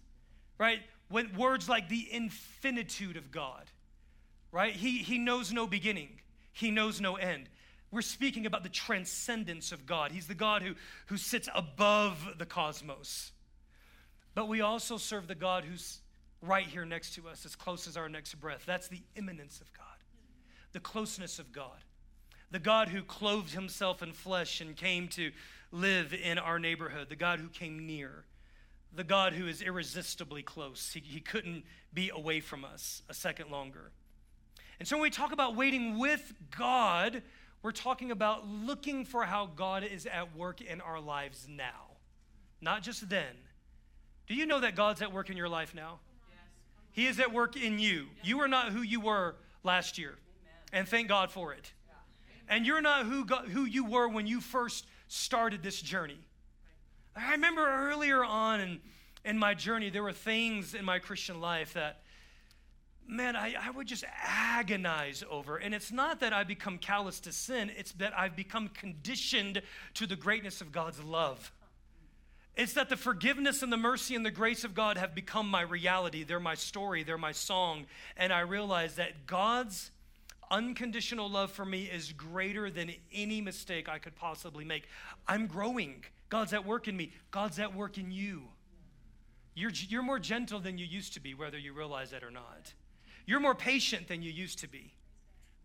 right? 0.58 0.80
When 1.10 1.36
words 1.36 1.68
like 1.68 1.90
the 1.90 2.08
infinitude 2.12 3.18
of 3.18 3.32
God, 3.32 3.72
right? 4.52 4.74
He, 4.74 5.00
he 5.00 5.18
knows 5.18 5.52
no 5.52 5.68
beginning, 5.68 6.22
He 6.52 6.72
knows 6.72 7.02
no 7.02 7.16
end. 7.16 7.50
We're 7.92 8.02
speaking 8.02 8.46
about 8.46 8.64
the 8.64 8.70
transcendence 8.70 9.72
of 9.72 9.86
God. 9.86 10.12
He's 10.12 10.28
the 10.28 10.36
God 10.36 10.62
who, 10.62 10.76
who 11.08 11.18
sits 11.18 11.48
above 11.56 12.36
the 12.38 12.46
cosmos. 12.46 13.32
But 14.36 14.48
we 14.48 14.62
also 14.62 14.98
serve 14.98 15.28
the 15.28 15.36
God 15.36 15.64
who's 15.64 16.00
right 16.42 16.68
here 16.68 16.86
next 16.86 17.16
to 17.16 17.28
us, 17.28 17.46
as 17.46 17.56
close 17.56 17.88
as 17.88 17.98
our 17.98 18.10
next 18.10 18.36
breath. 18.36 18.64
That's 18.66 18.88
the 18.88 19.02
immanence 19.16 19.62
of 19.62 19.74
God, 19.74 19.86
the 20.74 20.80
closeness 20.80 21.40
of 21.40 21.52
God. 21.52 21.84
The 22.52 22.60
God 22.60 22.90
who 22.90 23.02
clothed 23.02 23.54
himself 23.54 24.02
in 24.02 24.14
flesh 24.14 24.62
and 24.62 24.76
came 24.76 25.10
to 25.10 25.32
live 25.72 26.14
in 26.14 26.38
our 26.38 26.60
neighborhood, 26.60 27.10
the 27.10 27.16
God 27.16 27.40
who 27.40 27.50
came 27.50 27.86
near, 27.86 28.24
the 28.94 29.04
God 29.04 29.34
who 29.34 29.48
is 29.48 29.62
irresistibly 29.62 30.44
close. 30.44 30.92
He, 30.94 31.02
he 31.02 31.20
couldn't 31.20 31.66
be 31.94 32.10
away 32.10 32.40
from 32.40 32.64
us 32.64 33.02
a 33.10 33.14
second 33.14 33.52
longer. 33.52 33.92
And 34.80 34.88
so 34.88 34.96
when 34.96 35.04
we 35.04 35.10
talk 35.10 35.32
about 35.34 35.56
waiting 35.56 35.98
with 35.98 36.34
God, 36.56 37.22
we're 37.62 37.72
talking 37.72 38.12
about 38.12 38.48
looking 38.48 39.06
for 39.06 39.26
how 39.26 39.48
God 39.48 39.84
is 39.84 40.06
at 40.06 40.36
work 40.36 40.62
in 40.62 40.82
our 40.82 41.00
lives 41.00 41.48
now, 41.50 41.98
not 42.62 42.84
just 42.84 43.10
then 43.10 43.36
do 44.28 44.36
you 44.36 44.46
know 44.46 44.60
that 44.60 44.76
God's 44.76 45.02
at 45.02 45.14
work 45.14 45.30
in 45.30 45.38
your 45.38 45.50
life 45.50 45.74
now? 45.74 46.00
He 46.92 47.08
is 47.08 47.20
at 47.20 47.34
work 47.34 47.56
in 47.56 47.80
you. 47.80 48.08
You 48.24 48.42
are 48.42 48.48
not 48.48 48.72
who 48.72 48.82
you 48.82 49.00
were 49.00 49.36
last 49.64 49.98
year. 49.98 50.16
And 50.74 50.88
thank 50.88 51.08
God 51.08 51.32
for 51.32 51.54
it. 51.54 51.72
And 52.50 52.66
you're 52.66 52.82
not 52.82 53.06
who, 53.06 53.26
God, 53.26 53.48
who 53.48 53.66
you 53.66 53.86
were 53.86 54.10
when 54.10 54.28
you 54.28 54.42
first 54.42 54.86
started 55.08 55.64
this 55.64 55.82
journey. 55.82 56.20
I 57.16 57.32
remember 57.32 57.66
earlier 57.66 58.24
on 58.24 58.60
in, 58.60 58.80
in 59.24 59.38
my 59.38 59.54
journey, 59.54 59.90
there 59.90 60.04
were 60.04 60.14
things 60.14 60.74
in 60.74 60.84
my 60.84 61.00
Christian 61.00 61.40
life 61.40 61.74
that, 61.74 62.02
man, 63.08 63.36
I, 63.36 63.56
I 63.60 63.72
would 63.72 63.88
just 63.88 64.04
agonize 64.24 65.24
over. 65.30 65.58
And 65.58 65.74
it's 65.74 65.92
not 65.92 66.20
that 66.20 66.34
I 66.34 66.44
become 66.44 66.78
callous 66.78 67.20
to 67.22 67.32
sin, 67.32 67.72
it's 67.78 67.94
that 67.94 68.18
I've 68.18 68.36
become 68.36 68.70
conditioned 68.70 69.62
to 69.96 70.08
the 70.08 70.16
greatness 70.16 70.62
of 70.62 70.72
God's 70.72 71.02
love. 71.02 71.52
It's 72.56 72.74
that 72.74 72.90
the 72.90 72.98
forgiveness 72.98 73.62
and 73.62 73.72
the 73.72 73.78
mercy 73.78 74.16
and 74.16 74.26
the 74.26 74.32
grace 74.32 74.64
of 74.64 74.74
God 74.74 74.98
have 74.98 75.14
become 75.14 75.48
my 75.48 75.62
reality. 75.62 76.24
They're 76.24 76.40
my 76.40 76.56
story, 76.56 77.04
they're 77.04 77.18
my 77.18 77.32
song. 77.32 77.86
And 78.18 78.34
I 78.34 78.40
realize 78.40 78.96
that 78.96 79.28
God's 79.28 79.92
unconditional 80.50 81.30
love 81.30 81.52
for 81.52 81.66
me 81.66 81.84
is 81.84 82.12
greater 82.14 82.72
than 82.72 82.92
any 83.14 83.42
mistake 83.42 83.88
I 83.88 84.00
could 84.00 84.16
possibly 84.16 84.66
make. 84.66 84.88
I'm 85.28 85.46
growing. 85.46 86.04
God's 86.30 86.52
at 86.52 86.66
work 86.66 86.88
in 86.88 86.98
me, 86.98 87.14
God's 87.32 87.60
at 87.60 87.76
work 87.76 87.98
in 87.98 88.12
you. 88.12 88.44
You're, 89.54 89.72
you're 89.72 90.04
more 90.04 90.20
gentle 90.20 90.60
than 90.60 90.78
you 90.78 90.86
used 90.86 91.14
to 91.14 91.20
be, 91.20 91.34
whether 91.34 91.58
you 91.58 91.74
realize 91.74 92.12
that 92.12 92.24
or 92.24 92.32
not. 92.32 92.74
You're 93.28 93.40
more 93.40 93.54
patient 93.54 94.08
than 94.08 94.24
you 94.24 94.32
used 94.32 94.60
to 94.60 94.68
be, 94.68 94.96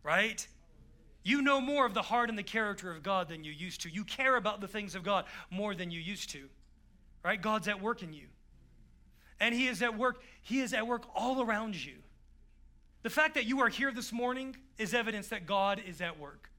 right? 0.02 0.46
You 1.22 1.40
know 1.40 1.60
more 1.60 1.86
of 1.86 1.94
the 1.94 2.02
heart 2.02 2.28
and 2.28 2.36
the 2.36 2.42
character 2.42 2.90
of 2.90 3.02
God 3.02 3.30
than 3.30 3.44
you 3.44 3.52
used 3.52 3.80
to. 3.82 3.88
You 3.88 4.04
care 4.04 4.36
about 4.36 4.60
the 4.60 4.68
things 4.68 4.94
of 4.94 5.02
God 5.02 5.24
more 5.50 5.74
than 5.74 5.90
you 5.90 6.00
used 6.00 6.28
to 6.30 6.48
right? 7.22 7.40
God's 7.40 7.68
at 7.68 7.80
work 7.80 8.02
in 8.02 8.12
you. 8.12 8.26
And 9.40 9.54
He 9.54 9.66
is 9.66 9.82
at 9.82 9.96
work, 9.96 10.22
He 10.42 10.60
is 10.60 10.72
at 10.72 10.86
work 10.86 11.04
all 11.14 11.42
around 11.42 11.74
you. 11.74 11.94
The 13.02 13.10
fact 13.10 13.34
that 13.34 13.46
you 13.46 13.60
are 13.60 13.68
here 13.68 13.90
this 13.90 14.12
morning 14.12 14.56
is 14.78 14.94
evidence 14.94 15.28
that 15.28 15.46
God 15.46 15.82
is 15.84 16.00
at 16.00 16.18
work. 16.18 16.50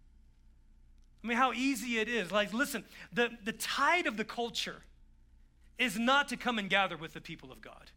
I 1.24 1.28
mean, 1.28 1.38
how 1.38 1.54
easy 1.54 2.00
it 2.00 2.10
is. 2.10 2.32
Like, 2.32 2.54
listen, 2.54 2.84
the, 3.14 3.30
the 3.46 3.54
tide 3.54 4.08
of 4.08 4.18
the 4.18 4.26
culture 4.26 4.82
is 5.78 5.98
not 5.98 6.28
to 6.30 6.38
come 6.38 6.60
and 6.60 6.70
gather 6.70 6.98
with 6.98 7.14
the 7.14 7.22
people 7.22 7.52
of 7.52 7.62
God? 7.62 7.92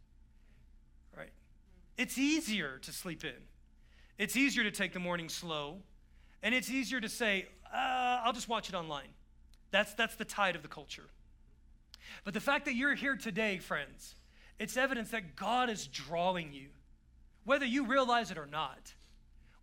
It's 1.97 2.17
easier 2.17 2.79
to 2.83 2.91
sleep 2.91 3.23
in, 3.23 3.35
it's 4.17 4.35
easier 4.35 4.63
to 4.63 4.71
take 4.71 4.93
the 4.93 4.99
morning 4.99 5.29
slow, 5.29 5.77
and 6.43 6.53
it's 6.53 6.69
easier 6.69 7.01
to 7.01 7.09
say, 7.09 7.47
uh, 7.73 8.21
I'll 8.23 8.33
just 8.33 8.49
watch 8.49 8.69
it 8.69 8.75
online. 8.75 9.09
That's, 9.71 9.93
that's 9.95 10.15
the 10.15 10.25
tide 10.25 10.55
of 10.55 10.61
the 10.61 10.67
culture. 10.67 11.09
But 12.23 12.33
the 12.33 12.39
fact 12.39 12.65
that 12.65 12.75
you're 12.75 12.95
here 12.95 13.15
today, 13.15 13.57
friends, 13.57 14.15
it's 14.59 14.77
evidence 14.77 15.11
that 15.11 15.35
God 15.35 15.69
is 15.69 15.87
drawing 15.87 16.53
you, 16.53 16.67
whether 17.43 17.65
you 17.65 17.85
realize 17.85 18.31
it 18.31 18.37
or 18.37 18.45
not, 18.45 18.93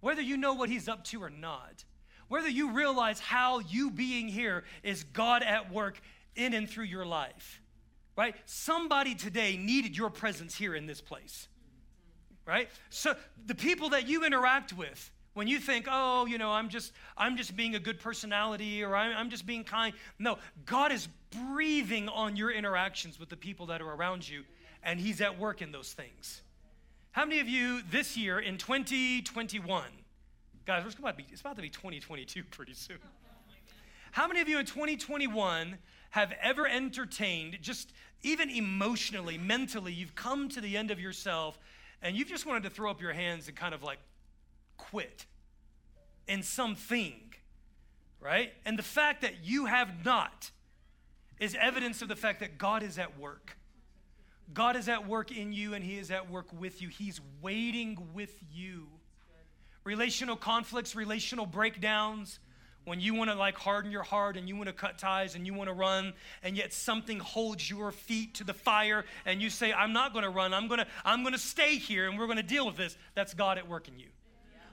whether 0.00 0.22
you 0.22 0.36
know 0.36 0.54
what 0.54 0.68
He's 0.68 0.88
up 0.88 1.04
to 1.04 1.22
or 1.22 1.30
not, 1.30 1.84
whether 2.28 2.48
you 2.48 2.72
realize 2.72 3.20
how 3.20 3.60
you 3.60 3.90
being 3.90 4.28
here 4.28 4.64
is 4.82 5.04
God 5.04 5.42
at 5.42 5.72
work 5.72 6.00
in 6.36 6.54
and 6.54 6.68
through 6.68 6.84
your 6.84 7.06
life, 7.06 7.60
right? 8.16 8.34
Somebody 8.44 9.14
today 9.14 9.56
needed 9.56 9.96
your 9.96 10.10
presence 10.10 10.56
here 10.56 10.74
in 10.74 10.86
this 10.86 11.00
place, 11.00 11.48
right? 12.46 12.68
So 12.90 13.14
the 13.46 13.54
people 13.54 13.90
that 13.90 14.08
you 14.08 14.24
interact 14.24 14.72
with, 14.72 15.10
when 15.34 15.48
you 15.48 15.58
think, 15.58 15.86
oh, 15.90 16.26
you 16.26 16.38
know, 16.38 16.50
I'm 16.50 16.68
just, 16.68 16.92
I'm 17.16 17.36
just 17.36 17.56
being 17.56 17.74
a 17.74 17.80
good 17.80 17.98
personality 17.98 18.84
or 18.84 18.94
I'm, 18.94 19.16
I'm 19.16 19.30
just 19.30 19.46
being 19.46 19.64
kind. 19.64 19.94
No, 20.18 20.38
God 20.64 20.92
is 20.92 21.08
breathing 21.48 22.08
on 22.08 22.36
your 22.36 22.52
interactions 22.52 23.18
with 23.18 23.28
the 23.28 23.36
people 23.36 23.66
that 23.66 23.82
are 23.82 23.92
around 23.92 24.28
you, 24.28 24.44
and 24.82 25.00
He's 25.00 25.20
at 25.20 25.38
work 25.38 25.60
in 25.60 25.72
those 25.72 25.92
things. 25.92 26.42
How 27.10 27.24
many 27.24 27.40
of 27.40 27.48
you 27.48 27.82
this 27.90 28.16
year 28.16 28.38
in 28.38 28.58
2021, 28.58 29.84
guys, 30.66 30.84
it's 30.86 30.94
about 30.96 31.16
to 31.16 31.24
be, 31.24 31.26
it's 31.30 31.40
about 31.40 31.56
to 31.56 31.62
be 31.62 31.68
2022 31.68 32.44
pretty 32.44 32.74
soon. 32.74 32.98
How 34.12 34.28
many 34.28 34.40
of 34.40 34.48
you 34.48 34.58
in 34.58 34.66
2021 34.66 35.78
have 36.10 36.32
ever 36.40 36.68
entertained, 36.68 37.58
just 37.60 37.92
even 38.22 38.48
emotionally, 38.48 39.36
mentally, 39.36 39.92
you've 39.92 40.14
come 40.14 40.48
to 40.50 40.60
the 40.60 40.76
end 40.76 40.92
of 40.92 41.00
yourself 41.00 41.58
and 42.04 42.14
you've 42.14 42.28
just 42.28 42.44
wanted 42.44 42.62
to 42.64 42.70
throw 42.70 42.90
up 42.90 43.00
your 43.00 43.14
hands 43.14 43.48
and 43.48 43.56
kind 43.56 43.74
of 43.74 43.82
like 43.82 43.98
quit 44.76 45.24
in 46.28 46.42
something, 46.42 47.32
right? 48.20 48.52
And 48.66 48.78
the 48.78 48.82
fact 48.82 49.22
that 49.22 49.42
you 49.42 49.64
have 49.64 50.04
not 50.04 50.50
is 51.40 51.56
evidence 51.58 52.02
of 52.02 52.08
the 52.08 52.16
fact 52.16 52.40
that 52.40 52.58
God 52.58 52.82
is 52.82 52.98
at 52.98 53.18
work. 53.18 53.56
God 54.52 54.76
is 54.76 54.86
at 54.88 55.08
work 55.08 55.32
in 55.32 55.54
you 55.54 55.72
and 55.72 55.82
He 55.82 55.98
is 55.98 56.10
at 56.10 56.30
work 56.30 56.46
with 56.52 56.82
you. 56.82 56.88
He's 56.88 57.20
waiting 57.40 57.96
with 58.12 58.34
you. 58.52 58.86
Relational 59.82 60.36
conflicts, 60.36 60.94
relational 60.94 61.46
breakdowns, 61.46 62.38
when 62.84 63.00
you 63.00 63.14
want 63.14 63.30
to 63.30 63.36
like 63.36 63.56
harden 63.56 63.90
your 63.90 64.02
heart 64.02 64.36
and 64.36 64.48
you 64.48 64.56
want 64.56 64.68
to 64.68 64.72
cut 64.72 64.98
ties 64.98 65.34
and 65.34 65.46
you 65.46 65.54
want 65.54 65.68
to 65.68 65.74
run 65.74 66.12
and 66.42 66.56
yet 66.56 66.72
something 66.72 67.18
holds 67.18 67.68
your 67.68 67.90
feet 67.90 68.34
to 68.34 68.44
the 68.44 68.54
fire 68.54 69.04
and 69.24 69.40
you 69.40 69.50
say 69.50 69.72
i'm 69.72 69.92
not 69.92 70.12
going 70.12 70.24
to 70.24 70.30
run. 70.30 70.52
I'm 70.54 70.68
going 70.68 70.80
to 70.80 70.86
i'm 71.04 71.22
going 71.22 71.32
to 71.32 71.38
stay 71.38 71.76
here 71.76 72.08
and 72.08 72.18
we're 72.18 72.26
going 72.26 72.36
to 72.36 72.42
deal 72.42 72.66
with 72.66 72.76
this 72.76 72.96
that's 73.14 73.34
god 73.34 73.58
at 73.58 73.68
work 73.68 73.88
in 73.88 73.98
you. 73.98 74.06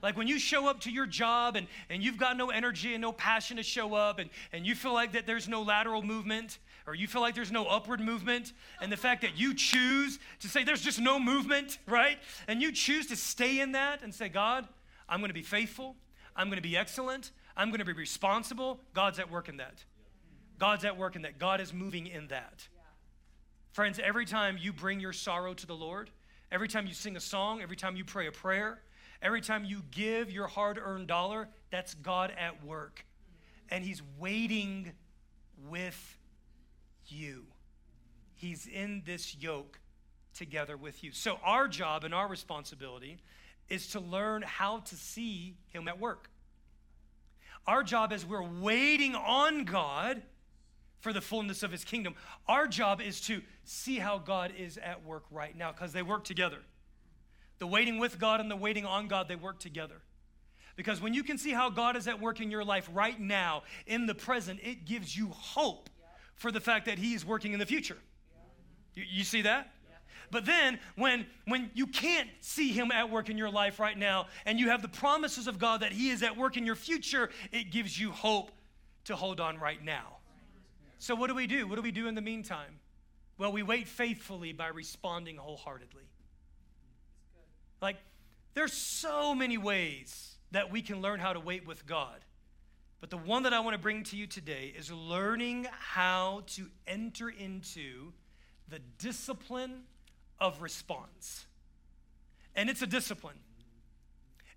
Like 0.02 0.18
when 0.18 0.28
you 0.28 0.40
show 0.40 0.68
up 0.68 0.82
to 0.82 0.92
your 0.92 1.06
job 1.06 1.56
and, 1.56 1.68
and 1.90 2.04
you've 2.04 2.18
got 2.18 2.36
no 2.36 2.50
energy 2.50 2.94
and 2.94 3.02
no 3.02 3.12
passion 3.12 3.58
to 3.58 3.64
show 3.64 3.94
up 3.94 4.18
and, 4.18 4.30
and 4.52 4.66
you 4.66 4.74
feel 4.74 4.94
like 4.94 5.12
that 5.14 5.28
there's 5.28 5.48
no 5.48 5.62
lateral 5.62 6.02
movement 6.02 6.58
or 6.88 6.96
you 6.96 7.08
feel 7.08 7.22
like 7.22 7.36
there's 7.36 7.52
no 7.52 7.66
upward 7.66 8.02
movement 8.02 8.54
and 8.82 8.92
the 8.92 8.98
fact 8.98 9.22
that 9.22 9.38
you 9.38 9.54
choose 9.54 10.18
to 10.40 10.48
say 10.48 10.64
there's 10.64 10.82
just 10.82 11.00
no 11.00 11.20
movement 11.20 11.78
right? 11.86 12.18
And 12.48 12.62
you 12.62 12.72
choose 12.72 13.08
to 13.08 13.16
stay 13.16 13.60
in 13.60 13.74
that 13.74 14.02
and 14.02 14.14
say 14.14 14.30
god 14.30 14.68
i'm 15.08 15.22
to 15.22 15.34
be 15.34 15.44
faithful. 15.44 15.96
I'm 16.36 16.50
to 16.52 16.62
be 16.62 16.78
excellent 16.78 17.32
i'm 17.62 17.70
going 17.70 17.80
to 17.80 17.86
be 17.86 17.94
responsible 17.94 18.80
god's 18.94 19.20
at 19.20 19.30
work 19.32 19.50
in 19.50 19.58
that 19.58 19.84
god's 20.60 20.86
at 20.86 20.98
work 20.98 21.16
in 21.16 21.22
that 21.22 21.38
god 21.38 21.62
is 21.62 21.74
moving 21.74 22.08
in 22.08 22.28
that 22.28 22.68
friends 23.72 24.00
every 24.04 24.26
time 24.26 24.58
you 24.60 24.74
bring 24.74 25.00
your 25.00 25.14
sorrow 25.14 25.54
to 25.54 25.66
the 25.66 25.76
lord 25.76 26.10
every 26.52 26.68
time 26.68 26.88
you 26.88 26.94
sing 26.94 27.16
a 27.16 27.22
song 27.22 27.62
every 27.62 27.76
time 27.76 27.96
you 27.96 28.04
pray 28.04 28.28
a 28.28 28.32
prayer 28.32 28.80
Every 29.22 29.42
time 29.42 29.66
you 29.66 29.84
give 29.92 30.32
your 30.32 30.48
hard 30.48 30.80
earned 30.84 31.08
dollar, 31.08 31.48
that's 31.70 31.94
God 31.94 32.34
at 32.38 32.66
work. 32.66 33.06
And 33.70 33.84
He's 33.84 34.02
waiting 34.18 34.92
with 35.70 36.18
you. 37.06 37.46
He's 38.34 38.66
in 38.66 39.04
this 39.06 39.36
yoke 39.36 39.80
together 40.34 40.76
with 40.76 41.04
you. 41.04 41.12
So, 41.12 41.38
our 41.44 41.68
job 41.68 42.04
and 42.04 42.16
our 42.16 42.28
responsibility 42.28 43.20
is 43.70 43.88
to 43.90 44.00
learn 44.00 44.42
how 44.42 44.80
to 44.80 44.96
see 44.96 45.56
Him 45.68 45.88
at 45.88 46.00
work. 46.00 46.30
Our 47.68 47.84
job 47.84 48.12
as 48.12 48.26
we're 48.26 48.44
waiting 48.44 49.16
on 49.16 49.66
God 49.66 50.24
for 51.00 51.14
the 51.14 51.22
fullness 51.22 51.64
of 51.64 51.72
His 51.72 51.84
kingdom, 51.84 52.16
our 52.48 52.68
job 52.68 53.02
is 53.02 53.22
to 53.22 53.42
see 53.64 53.98
how 53.98 54.18
God 54.18 54.54
is 54.58 54.78
at 54.78 55.04
work 55.04 55.24
right 55.32 55.56
now 55.56 55.72
because 55.72 55.94
they 55.94 56.02
work 56.02 56.24
together. 56.24 56.60
The 57.60 57.68
waiting 57.68 58.00
with 58.00 58.20
God 58.20 58.40
and 58.40 58.50
the 58.50 58.56
waiting 58.56 58.86
on 58.86 59.08
God, 59.08 59.28
they 59.28 59.36
work 59.36 59.60
together. 59.60 60.02
Because 60.76 61.02
when 61.02 61.14
you 61.14 61.24
can 61.24 61.38
see 61.38 61.52
how 61.52 61.70
God 61.70 61.96
is 61.96 62.08
at 62.08 62.20
work 62.20 62.42
in 62.42 62.50
your 62.50 62.64
life 62.64 62.90
right 62.92 63.20
now, 63.20 63.64
in 63.86 64.06
the 64.06 64.16
present, 64.16 64.60
it 64.64 64.86
gives 64.86 65.16
you 65.16 65.30
hope 65.30 65.90
for 66.36 66.52
the 66.52 66.60
fact 66.60 66.86
that 66.88 66.98
He 66.98 67.14
is 67.14 67.24
working 67.26 67.54
in 67.54 67.60
the 67.60 67.66
future. 67.66 67.98
You, 68.96 69.04
you 69.08 69.24
see 69.24 69.44
that? 69.44 69.72
But 70.32 70.46
then 70.46 70.80
when 70.96 71.26
when 71.46 71.70
you 71.74 71.86
can't 71.86 72.30
see 72.40 72.72
him 72.72 72.92
at 72.92 73.10
work 73.10 73.30
in 73.30 73.38
your 73.38 73.50
life 73.50 73.80
right 73.80 73.98
now 73.98 74.28
and 74.46 74.60
you 74.60 74.70
have 74.70 74.82
the 74.82 74.88
promises 74.88 75.48
of 75.48 75.60
God 75.60 75.82
that 75.82 75.92
he 75.92 76.10
is 76.10 76.24
at 76.24 76.38
work 76.38 76.58
in 76.58 76.66
your 76.66 76.76
future, 76.76 77.30
it 77.52 77.70
gives 77.72 78.00
you 78.00 78.12
hope 78.12 78.52
to 79.06 79.16
hold 79.16 79.40
on 79.40 79.60
right 79.60 79.84
now. 79.84 80.18
So 81.00 81.16
what 81.16 81.28
do 81.28 81.36
we 81.36 81.48
do? 81.48 81.68
What 81.68 81.76
do 81.76 81.82
we 81.82 81.92
do 81.92 82.08
in 82.08 82.16
the 82.16 82.22
meantime? 82.22 82.80
Well, 83.38 83.52
we 83.52 83.64
wait 83.64 83.88
faithfully 83.88 84.54
by 84.54 84.68
responding 84.68 85.38
wholeheartedly. 85.38 86.04
Like, 87.82 87.98
there's 88.54 88.74
so 88.74 89.34
many 89.34 89.58
ways 89.58 90.36
that 90.52 90.72
we 90.72 90.82
can 90.82 91.02
learn 91.02 91.20
how 91.20 91.34
to 91.34 91.40
wait 91.40 91.66
with 91.66 91.88
God. 91.88 92.24
But 93.00 93.10
the 93.10 93.18
one 93.18 93.44
that 93.44 93.54
I 93.54 93.60
want 93.62 93.74
to 93.74 93.80
bring 93.80 94.04
to 94.04 94.16
you 94.16 94.28
today 94.28 94.74
is 94.78 94.92
learning 94.92 95.68
how 95.72 96.44
to 96.48 96.68
enter 96.86 97.30
into 97.30 98.14
the 98.70 98.80
discipline 99.00 99.86
of 100.42 100.62
response. 100.62 101.46
And 102.56 102.70
it's 102.70 102.82
a 102.82 102.88
discipline. 102.88 103.38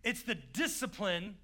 It's 0.03 0.23
the 0.23 0.35
discipline 0.35 1.37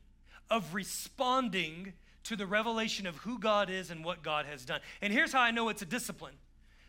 of 0.51 0.75
responding 0.75 1.93
to 2.25 2.35
the 2.35 2.47
revelation 2.47 3.07
of 3.07 3.17
who 3.17 3.39
God 3.39 3.71
is 3.71 3.91
and 3.91 4.05
what 4.05 4.23
God 4.23 4.47
has 4.47 4.65
done. 4.65 4.81
And 5.01 5.13
here's 5.13 5.33
how 5.33 5.41
I 5.41 5.53
know 5.53 5.69
it's 5.69 5.83
a 5.83 5.87
discipline 5.87 6.35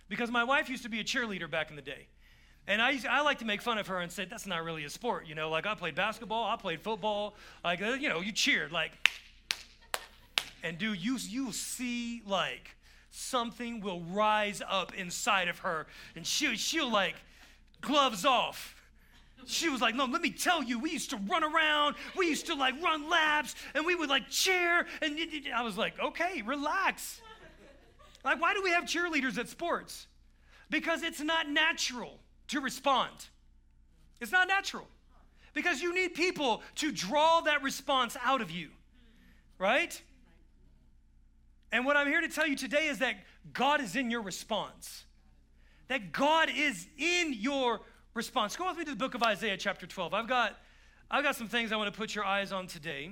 because 0.10 0.32
my 0.32 0.44
wife 0.44 0.70
used 0.70 0.84
to 0.84 0.90
be 0.90 1.00
a 1.00 1.04
cheerleader 1.04 1.50
back 1.50 1.70
in 1.70 1.76
the 1.76 1.82
day. 1.82 2.08
And 2.68 2.82
I, 2.82 3.00
I 3.10 3.22
like 3.22 3.40
to 3.40 3.46
make 3.46 3.62
fun 3.62 3.78
of 3.78 3.88
her 3.88 4.00
and 4.00 4.12
say, 4.12 4.26
that's 4.26 4.46
not 4.46 4.64
really 4.64 4.84
a 4.84 4.90
sport. 4.90 5.28
You 5.28 5.36
know, 5.36 5.50
like 5.50 5.66
I 5.66 5.76
played 5.76 5.96
basketball, 5.96 6.46
I 6.46 6.56
played 6.56 6.82
football. 6.82 7.36
Like, 7.64 7.82
uh, 7.82 7.92
you 7.92 8.10
know, 8.10 8.22
you 8.22 8.32
cheered. 8.32 8.72
Like, 8.72 8.92
and 10.64 10.78
do 10.78 10.94
you, 10.94 11.18
you 11.18 11.52
see, 11.52 12.22
like, 12.26 12.76
something 13.10 13.82
will 13.82 14.02
rise 14.02 14.62
up 14.68 14.94
inside 14.94 15.48
of 15.48 15.60
her. 15.60 15.88
And 16.16 16.26
she, 16.26 16.56
she'll, 16.56 16.92
like, 16.92 17.16
gloves 17.82 18.26
off. 18.26 18.76
She 19.46 19.70
was 19.70 19.82
like, 19.82 19.96
No, 19.96 20.06
let 20.06 20.22
me 20.22 20.30
tell 20.30 20.64
you, 20.64 20.80
we 20.80 20.92
used 20.92 21.10
to 21.10 21.18
run 21.18 21.44
around, 21.44 21.96
we 22.16 22.28
used 22.28 22.46
to 22.48 22.56
like 22.56 22.82
run 22.82 23.10
laps, 23.10 23.56
and 23.74 23.86
we 23.86 23.96
would 23.96 24.10
like 24.10 24.30
cheer. 24.30 24.86
And 25.02 25.18
I 25.54 25.64
was 25.64 25.78
like, 25.78 26.00
Okay, 26.00 26.42
relax. 26.42 27.22
Like, 28.24 28.40
why 28.40 28.54
do 28.54 28.62
we 28.62 28.70
have 28.70 28.84
cheerleaders 28.84 29.38
at 29.40 29.50
sports? 29.50 30.06
Because 30.70 31.02
it's 31.02 31.22
not 31.22 31.50
natural 31.50 32.20
to 32.50 32.62
respond. 32.62 33.12
It's 34.20 34.32
not 34.32 34.48
natural 34.48 34.88
because 35.54 35.82
you 35.82 35.94
need 35.94 36.14
people 36.14 36.62
to 36.76 36.92
draw 36.92 37.42
that 37.42 37.64
response 37.64 38.16
out 38.24 38.42
of 38.42 38.52
you, 38.52 38.70
right? 39.58 40.00
And 41.72 41.86
what 41.86 41.98
I'm 41.98 42.08
here 42.08 42.22
to 42.22 42.28
tell 42.28 42.48
you 42.48 42.56
today 42.56 42.88
is 42.88 43.00
that 43.00 43.16
God 43.54 43.82
is 43.82 43.96
in 43.96 44.12
your 44.12 44.22
response. 44.22 45.06
That 45.92 46.14
God 46.14 46.48
is 46.50 46.88
in 46.98 47.34
your 47.34 47.82
response. 48.14 48.56
Go 48.56 48.66
with 48.70 48.78
me 48.78 48.86
to 48.86 48.92
the 48.92 48.96
book 48.96 49.14
of 49.14 49.24
Isaiah, 49.24 49.58
chapter 49.58 49.86
12. 49.86 50.14
I've 50.14 50.26
got, 50.26 50.58
I've 51.12 51.22
got 51.22 51.36
some 51.36 51.50
things 51.50 51.74
I 51.74 51.76
want 51.76 51.94
to 51.94 52.00
put 52.00 52.16
your 52.16 52.24
eyes 52.24 52.54
on 52.54 52.68
today. 52.68 53.12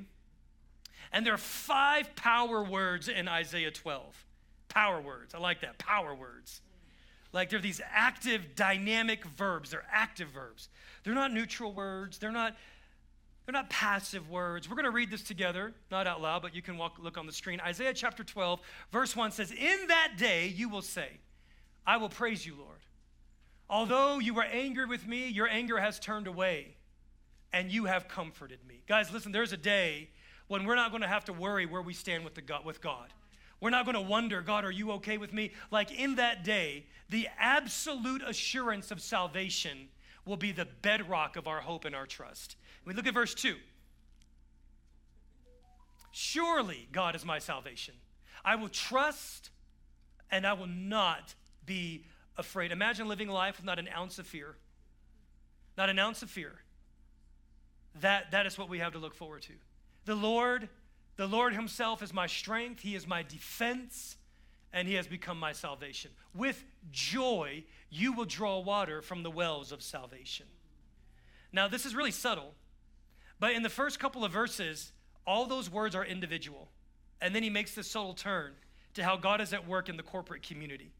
And 1.11 1.25
there 1.25 1.33
are 1.33 1.37
five 1.37 2.15
power 2.15 2.63
words 2.63 3.09
in 3.09 3.27
Isaiah 3.27 3.71
12. 3.71 4.25
Power 4.69 5.01
words. 5.01 5.35
I 5.35 5.39
like 5.39 5.59
that. 5.59 5.77
Power 5.77 6.15
words. 6.15 6.61
Like 7.33 7.49
they're 7.49 7.59
these 7.59 7.81
active, 7.91 8.55
dynamic 8.55 9.25
verbs. 9.25 9.71
They're 9.71 9.85
active 9.91 10.29
verbs. 10.29 10.69
They're 11.03 11.13
not 11.13 11.33
neutral 11.33 11.73
words. 11.73 12.17
They're 12.17 12.31
not, 12.31 12.55
they're 13.45 13.51
not 13.51 13.69
passive 13.69 14.29
words. 14.29 14.69
We're 14.69 14.77
going 14.77 14.85
to 14.85 14.91
read 14.91 15.11
this 15.11 15.23
together, 15.23 15.73
not 15.91 16.07
out 16.07 16.21
loud, 16.21 16.41
but 16.41 16.55
you 16.55 16.61
can 16.61 16.77
walk, 16.77 16.95
look 16.97 17.17
on 17.17 17.25
the 17.25 17.33
screen. 17.33 17.59
Isaiah 17.59 17.93
chapter 17.93 18.23
12, 18.23 18.61
verse 18.89 19.17
1 19.17 19.31
says, 19.31 19.51
In 19.51 19.87
that 19.89 20.13
day 20.17 20.47
you 20.47 20.69
will 20.69 20.81
say, 20.81 21.19
I 21.89 21.97
will 21.97 22.09
praise 22.09 22.45
you, 22.45 22.53
Lord. 22.55 22.77
Although 23.67 24.19
you 24.19 24.35
were 24.35 24.43
angry 24.43 24.85
with 24.85 25.07
me, 25.07 25.27
your 25.27 25.47
anger 25.47 25.79
has 25.79 25.99
turned 25.99 26.27
away, 26.27 26.75
and 27.51 27.71
you 27.71 27.85
have 27.85 28.07
comforted 28.07 28.59
me. 28.67 28.83
Guys, 28.87 29.11
listen, 29.11 29.31
there's 29.31 29.53
a 29.53 29.57
day 29.57 30.11
when 30.49 30.65
we're 30.65 30.75
not 30.75 30.91
going 30.91 31.01
to 31.01 31.07
have 31.07 31.25
to 31.25 31.33
worry 31.33 31.65
where 31.65 31.81
we 31.81 31.95
stand 31.95 32.23
with, 32.23 32.35
the 32.35 32.43
God, 32.43 32.63
with 32.63 32.79
God. 32.79 33.11
We're 33.59 33.71
not 33.71 33.85
going 33.85 33.95
to 33.95 34.01
wonder, 34.01 34.43
God, 34.43 34.65
are 34.65 34.71
you 34.71 34.91
okay 34.91 35.17
with 35.17 35.33
me? 35.33 35.51
Like 35.71 35.89
in 35.91 36.17
that 36.17 36.43
day, 36.43 36.85
the 37.09 37.27
absolute 37.39 38.21
assurance 38.21 38.91
of 38.91 39.01
salvation 39.01 39.87
will 40.25 40.37
be 40.37 40.51
the 40.51 40.67
bedrock 40.83 41.37
of 41.37 41.47
our 41.47 41.59
hope 41.59 41.85
and 41.85 41.95
our 41.95 42.05
trust. 42.05 42.55
We 42.85 42.93
look 42.93 43.07
at 43.07 43.15
verse 43.15 43.33
2. 43.33 43.55
Surely 46.11 46.87
God 46.91 47.15
is 47.15 47.25
my 47.25 47.39
salvation. 47.39 47.95
I 48.45 48.57
will 48.57 48.69
trust 48.69 49.49
and 50.29 50.45
I 50.45 50.53
will 50.53 50.67
not 50.67 51.33
be 51.69 52.03
afraid. 52.35 52.73
Imagine 52.73 53.07
living 53.07 53.29
life 53.29 53.57
with 53.57 53.65
not 53.65 53.79
an 53.79 53.87
ounce 53.95 54.19
of 54.19 54.27
fear. 54.27 54.55
Not 55.77 55.89
an 55.89 55.97
ounce 55.97 56.21
of 56.21 56.29
fear. 56.29 56.55
That, 58.01 58.31
that 58.31 58.45
is 58.45 58.57
what 58.57 58.67
we 58.67 58.79
have 58.79 58.93
to 58.93 58.99
look 58.99 59.15
forward 59.15 59.43
to. 59.43 59.53
The 60.05 60.15
Lord 60.15 60.67
the 61.19 61.27
Lord 61.27 61.53
Himself 61.53 62.01
is 62.01 62.13
my 62.13 62.27
strength, 62.27 62.79
He 62.79 62.95
is 62.95 63.05
my 63.05 63.23
defense, 63.23 64.15
and 64.71 64.87
He 64.87 64.93
has 64.93 65.05
become 65.05 65.37
my 65.37 65.51
salvation. 65.51 66.11
With 66.33 66.63
joy, 66.93 67.65
you 67.89 68.13
will 68.13 68.23
draw 68.23 68.59
water 68.59 69.01
from 69.01 69.23
the 69.23 69.29
wells 69.29 69.73
of 69.73 69.83
salvation. 69.83 70.45
Now, 71.51 71.67
this 71.67 71.85
is 71.85 71.93
really 71.93 72.11
subtle, 72.11 72.53
but 73.37 73.51
in 73.51 73.63
the 73.63 73.69
first 73.69 73.99
couple 73.99 74.23
of 74.23 74.31
verses, 74.31 74.93
all 75.27 75.45
those 75.45 75.69
words 75.69 75.93
are 75.93 76.05
individual. 76.05 76.69
And 77.19 77.35
then 77.35 77.43
He 77.43 77.49
makes 77.49 77.75
this 77.75 77.91
subtle 77.91 78.13
turn 78.13 78.53
to 78.93 79.03
how 79.03 79.17
God 79.17 79.41
is 79.41 79.51
at 79.51 79.67
work 79.67 79.89
in 79.89 79.97
the 79.97 80.03
corporate 80.03 80.41
community. 80.41 80.93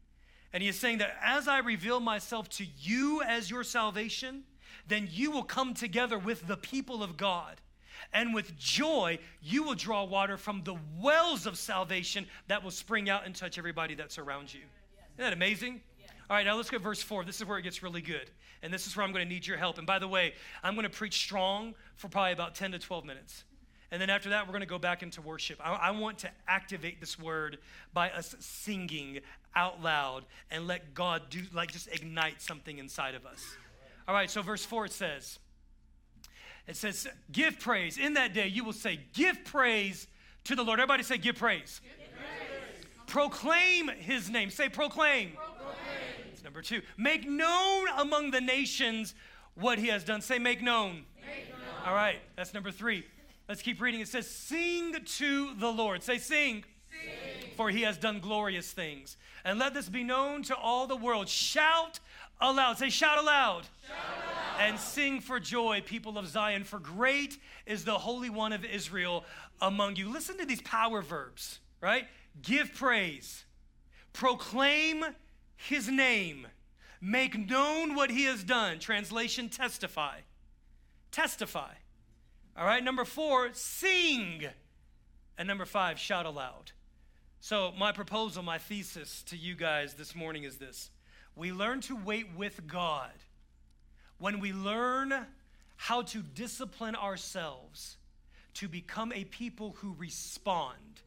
And 0.52 0.62
He 0.62 0.68
is 0.68 0.78
saying 0.78 0.98
that 0.98 1.16
as 1.22 1.48
I 1.48 1.58
reveal 1.58 2.00
myself 2.00 2.48
to 2.50 2.66
you 2.78 3.22
as 3.22 3.50
your 3.50 3.64
salvation, 3.64 4.44
then 4.86 5.08
you 5.10 5.30
will 5.30 5.44
come 5.44 5.74
together 5.74 6.18
with 6.18 6.46
the 6.46 6.56
people 6.56 7.02
of 7.02 7.16
God 7.16 7.60
and 8.12 8.34
with 8.34 8.56
joy, 8.56 9.18
you 9.42 9.62
will 9.62 9.74
draw 9.74 10.04
water 10.04 10.36
from 10.36 10.62
the 10.64 10.76
wells 10.98 11.46
of 11.46 11.58
salvation 11.58 12.26
that 12.48 12.62
will 12.62 12.70
spring 12.70 13.08
out 13.08 13.26
and 13.26 13.34
touch 13.34 13.58
everybody 13.58 13.94
that's 13.94 14.18
around 14.18 14.52
you. 14.52 14.60
Isn't 15.16 15.30
that 15.30 15.32
amazing? 15.32 15.80
All 16.28 16.36
right, 16.36 16.46
now 16.46 16.56
let's 16.56 16.70
go 16.70 16.78
to 16.78 16.82
verse 16.82 17.02
4. 17.02 17.24
This 17.24 17.40
is 17.40 17.46
where 17.46 17.58
it 17.58 17.62
gets 17.62 17.82
really 17.82 18.02
good. 18.02 18.30
And 18.62 18.72
this 18.72 18.86
is 18.86 18.96
where 18.96 19.04
I'm 19.04 19.12
going 19.12 19.26
to 19.26 19.28
need 19.32 19.46
your 19.46 19.56
help. 19.56 19.78
And 19.78 19.86
by 19.86 19.98
the 19.98 20.08
way, 20.08 20.34
I'm 20.62 20.74
going 20.74 20.84
to 20.84 20.90
preach 20.90 21.14
strong 21.14 21.74
for 21.96 22.08
probably 22.08 22.32
about 22.32 22.54
10 22.54 22.72
to 22.72 22.78
12 22.78 23.04
minutes. 23.04 23.44
And 23.90 24.00
then 24.00 24.10
after 24.10 24.30
that, 24.30 24.46
we're 24.46 24.52
going 24.52 24.60
to 24.60 24.66
go 24.66 24.78
back 24.78 25.02
into 25.02 25.20
worship. 25.20 25.58
I, 25.64 25.72
I, 25.72 25.90
want 25.90 26.18
to 26.18 26.30
activate 26.46 27.00
this 27.00 27.18
word 27.18 27.58
by 27.92 28.10
us 28.10 28.36
singing 28.38 29.18
out 29.54 29.82
loud 29.82 30.24
and 30.50 30.66
let 30.66 30.94
God 30.94 31.22
do, 31.30 31.42
like, 31.52 31.72
just 31.72 31.88
ignite 31.92 32.40
something 32.40 32.78
inside 32.78 33.14
of 33.14 33.26
us. 33.26 33.44
All 34.06 34.14
right, 34.14 34.30
so 34.30 34.42
verse 34.42 34.64
4 34.64 34.86
it 34.86 34.92
says, 34.92 35.38
it 36.66 36.76
says, 36.76 37.08
Give 37.32 37.58
praise. 37.58 37.98
In 37.98 38.14
that 38.14 38.32
day, 38.32 38.46
you 38.46 38.64
will 38.64 38.72
say, 38.72 39.00
Give 39.12 39.44
praise 39.44 40.06
to 40.44 40.54
the 40.54 40.62
Lord. 40.62 40.78
Everybody 40.78 41.02
say, 41.02 41.18
give 41.18 41.36
praise. 41.36 41.80
Give 41.82 42.08
praise. 42.16 43.06
Proclaim 43.06 43.88
his 43.88 44.30
name. 44.30 44.50
Say, 44.50 44.68
proclaim. 44.68 45.32
proclaim. 45.32 45.66
That's 46.28 46.44
number 46.44 46.62
two. 46.62 46.82
Make 46.96 47.28
known 47.28 47.86
among 47.98 48.30
the 48.30 48.40
nations 48.40 49.14
what 49.54 49.78
he 49.78 49.88
has 49.88 50.04
done. 50.04 50.20
Say, 50.20 50.38
make 50.38 50.62
known. 50.62 51.04
Make 51.20 51.50
known. 51.50 51.86
All 51.86 51.94
right, 51.94 52.18
that's 52.36 52.54
number 52.54 52.70
three. 52.70 53.04
Let's 53.48 53.62
keep 53.62 53.80
reading. 53.80 54.00
It 54.00 54.08
says, 54.08 54.28
Sing 54.28 54.94
to 54.94 55.54
the 55.54 55.70
Lord. 55.70 56.02
Say, 56.02 56.18
Sing. 56.18 56.64
For 57.60 57.68
he 57.68 57.82
has 57.82 57.98
done 57.98 58.20
glorious 58.20 58.72
things. 58.72 59.18
And 59.44 59.58
let 59.58 59.74
this 59.74 59.90
be 59.90 60.02
known 60.02 60.42
to 60.44 60.56
all 60.56 60.86
the 60.86 60.96
world. 60.96 61.28
Shout 61.28 62.00
aloud. 62.40 62.78
Say, 62.78 62.88
Shout 62.88 63.18
aloud. 63.18 63.64
Shout 63.86 63.98
aloud. 63.98 64.66
And 64.66 64.78
sing 64.78 65.20
for 65.20 65.38
joy, 65.38 65.82
people 65.84 66.16
of 66.16 66.26
Zion, 66.26 66.64
for 66.64 66.78
great 66.78 67.36
is 67.66 67.84
the 67.84 67.98
Holy 67.98 68.30
One 68.30 68.54
of 68.54 68.64
Israel 68.64 69.26
among 69.60 69.96
you. 69.96 70.08
Listen 70.08 70.38
to 70.38 70.46
these 70.46 70.62
power 70.62 71.02
verbs, 71.02 71.58
right? 71.82 72.06
Give 72.40 72.72
praise, 72.72 73.44
proclaim 74.14 75.04
his 75.54 75.86
name, 75.86 76.46
make 76.98 77.46
known 77.46 77.94
what 77.94 78.10
he 78.10 78.24
has 78.24 78.42
done. 78.42 78.78
Translation 78.78 79.50
testify. 79.50 80.20
Testify. 81.12 81.74
All 82.56 82.64
right, 82.64 82.82
number 82.82 83.04
four, 83.04 83.50
sing. 83.52 84.46
And 85.36 85.46
number 85.46 85.66
five, 85.66 85.98
shout 85.98 86.24
aloud. 86.24 86.72
So, 87.50 87.72
my 87.76 87.90
proposal, 87.90 88.44
my 88.44 88.58
thesis 88.58 89.24
to 89.24 89.36
you 89.36 89.56
guys 89.56 89.94
this 89.94 90.14
morning 90.14 90.44
is 90.44 90.58
this 90.58 90.88
we 91.34 91.50
learn 91.50 91.80
to 91.80 91.96
wait 91.96 92.26
with 92.36 92.64
God 92.68 93.10
when 94.18 94.38
we 94.38 94.52
learn 94.52 95.12
how 95.74 96.02
to 96.02 96.22
discipline 96.22 96.94
ourselves 96.94 97.96
to 98.54 98.68
become 98.68 99.12
a 99.12 99.24
people 99.24 99.74
who 99.78 99.96
respond 99.98 101.00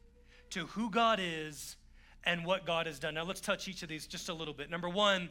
to 0.50 0.66
who 0.66 0.90
God 0.90 1.18
is 1.18 1.76
and 2.24 2.44
what 2.44 2.66
God 2.66 2.88
has 2.88 2.98
done. 2.98 3.14
Now, 3.14 3.24
let's 3.24 3.40
touch 3.40 3.66
each 3.66 3.82
of 3.82 3.88
these 3.88 4.06
just 4.06 4.28
a 4.28 4.34
little 4.34 4.52
bit. 4.52 4.68
Number 4.68 4.90
one, 4.90 5.30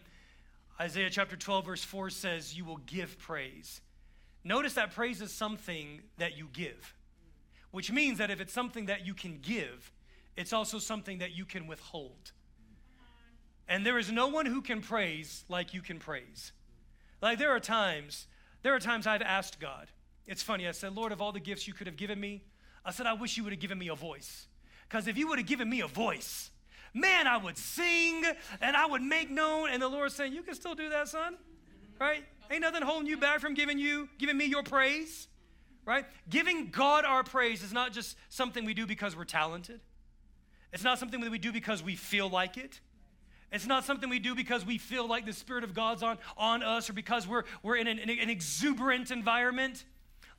Isaiah 0.82 1.12
chapter 1.12 1.36
12, 1.36 1.63
verse 1.63 1.84
4 1.84 2.10
says, 2.10 2.58
You 2.58 2.65
will 2.65 2.78
give 2.88 3.19
praise. 3.19 3.82
Notice 4.43 4.73
that 4.73 4.95
praise 4.95 5.21
is 5.21 5.32
something 5.32 6.02
that 6.17 6.36
you 6.39 6.49
give, 6.52 6.95
which 7.69 7.91
means 7.91 8.17
that 8.17 8.32
if 8.32 8.41
it's 8.41 8.52
something 8.52 8.88
that 8.88 9.06
you 9.06 9.13
can 9.13 9.38
give, 9.43 9.92
it's 10.36 10.54
also 10.54 10.80
something 10.80 11.19
that 11.19 11.36
you 11.36 11.46
can 11.46 11.67
withhold. 11.67 12.32
And 13.67 13.86
there 13.86 13.98
is 13.98 14.12
no 14.12 14.28
one 14.28 14.46
who 14.46 14.62
can 14.62 14.82
praise 14.82 15.46
like 15.48 15.74
you 15.74 15.82
can 15.82 16.00
praise. 16.00 16.52
Like 17.22 17.39
there 17.39 17.52
are 17.52 17.60
times, 17.60 18.28
there 18.62 18.76
are 18.76 18.80
times 18.80 19.08
I've 19.08 19.22
asked 19.22 19.60
God. 19.60 19.88
It's 20.28 20.43
funny, 20.43 20.67
I 20.67 20.72
said, 20.72 20.96
Lord, 20.96 21.12
of 21.12 21.22
all 21.22 21.32
the 21.32 21.39
gifts 21.39 21.67
you 21.67 21.74
could 21.74 21.88
have 21.88 21.98
given 21.98 22.19
me, 22.19 22.43
I 22.86 22.91
said, 22.91 23.06
I 23.06 23.13
wish 23.13 23.38
you 23.38 23.43
would 23.43 23.54
have 23.54 23.60
given 23.60 23.78
me 23.78 23.88
a 23.88 23.96
voice. 23.96 24.48
Because 24.88 25.08
if 25.08 25.17
you 25.17 25.28
would 25.30 25.39
have 25.39 25.48
given 25.48 25.69
me 25.69 25.82
a 25.82 25.88
voice, 25.88 26.52
man, 26.93 27.28
I 27.28 27.38
would 27.38 27.58
sing 27.58 28.24
and 28.62 28.76
I 28.76 28.86
would 28.86 29.02
make 29.02 29.30
known. 29.30 29.69
And 29.69 29.82
the 29.82 29.88
Lord's 29.88 30.15
saying, 30.15 30.34
You 30.34 30.43
can 30.43 30.56
still 30.56 30.76
do 30.76 30.89
that, 30.89 31.08
son. 31.08 31.36
Right? 32.00 32.24
Ain't 32.52 32.62
nothing 32.62 32.82
holding 32.82 33.08
you 33.08 33.17
back 33.17 33.39
from 33.39 33.54
giving 33.54 33.80
you, 33.80 34.10
giving 34.17 34.38
me 34.38 34.46
your 34.46 34.63
praise, 34.63 35.28
right? 35.86 36.06
Giving 36.30 36.69
God 36.69 37.06
our 37.06 37.24
praise 37.24 37.63
is 37.63 37.72
not 37.72 37.93
just 37.93 38.17
something 38.30 38.65
we 38.65 38.74
do 38.74 38.86
because 38.86 39.15
we're 39.15 39.24
talented. 39.24 39.80
It's 40.73 40.83
not 40.83 40.99
something 40.99 41.21
that 41.21 41.31
we 41.31 41.38
do 41.38 41.51
because 41.51 41.83
we 41.83 41.95
feel 41.95 42.29
like 42.29 42.57
it. 42.57 42.79
It's 43.51 43.67
not 43.67 43.86
something 43.86 44.09
we 44.09 44.19
do 44.19 44.33
because 44.33 44.65
we 44.65 44.79
feel 44.79 45.07
like 45.07 45.25
the 45.25 45.33
Spirit 45.33 45.63
of 45.63 45.75
God's 45.75 46.01
on, 46.01 46.17
on 46.36 46.63
us 46.63 46.89
or 46.89 46.93
because 46.93 47.27
we're, 47.27 47.43
we're 47.62 47.75
in 47.75 47.88
an, 47.88 47.99
an 47.99 48.29
exuberant 48.29 49.12
environment. 49.12 49.86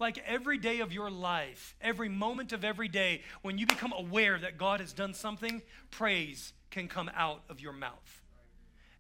Like 0.00 0.18
every 0.26 0.58
day 0.58 0.80
of 0.80 0.92
your 0.92 1.08
life, 1.08 1.76
every 1.80 2.08
moment 2.08 2.52
of 2.52 2.64
every 2.64 2.88
day, 2.88 3.22
when 3.42 3.58
you 3.58 3.66
become 3.66 3.92
aware 3.96 4.36
that 4.36 4.58
God 4.58 4.80
has 4.80 4.92
done 4.92 5.14
something, 5.14 5.62
praise 5.92 6.52
can 6.70 6.88
come 6.88 7.08
out 7.14 7.42
of 7.48 7.60
your 7.60 7.72
mouth. 7.72 8.22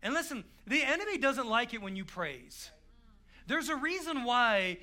And 0.00 0.14
listen, 0.14 0.44
the 0.68 0.84
enemy 0.84 1.18
doesn't 1.18 1.48
like 1.48 1.74
it 1.74 1.82
when 1.82 1.96
you 1.96 2.04
praise. 2.04 2.70
There's 3.48 3.68
a 3.68 3.76
reason 3.76 4.22
why 4.22 4.78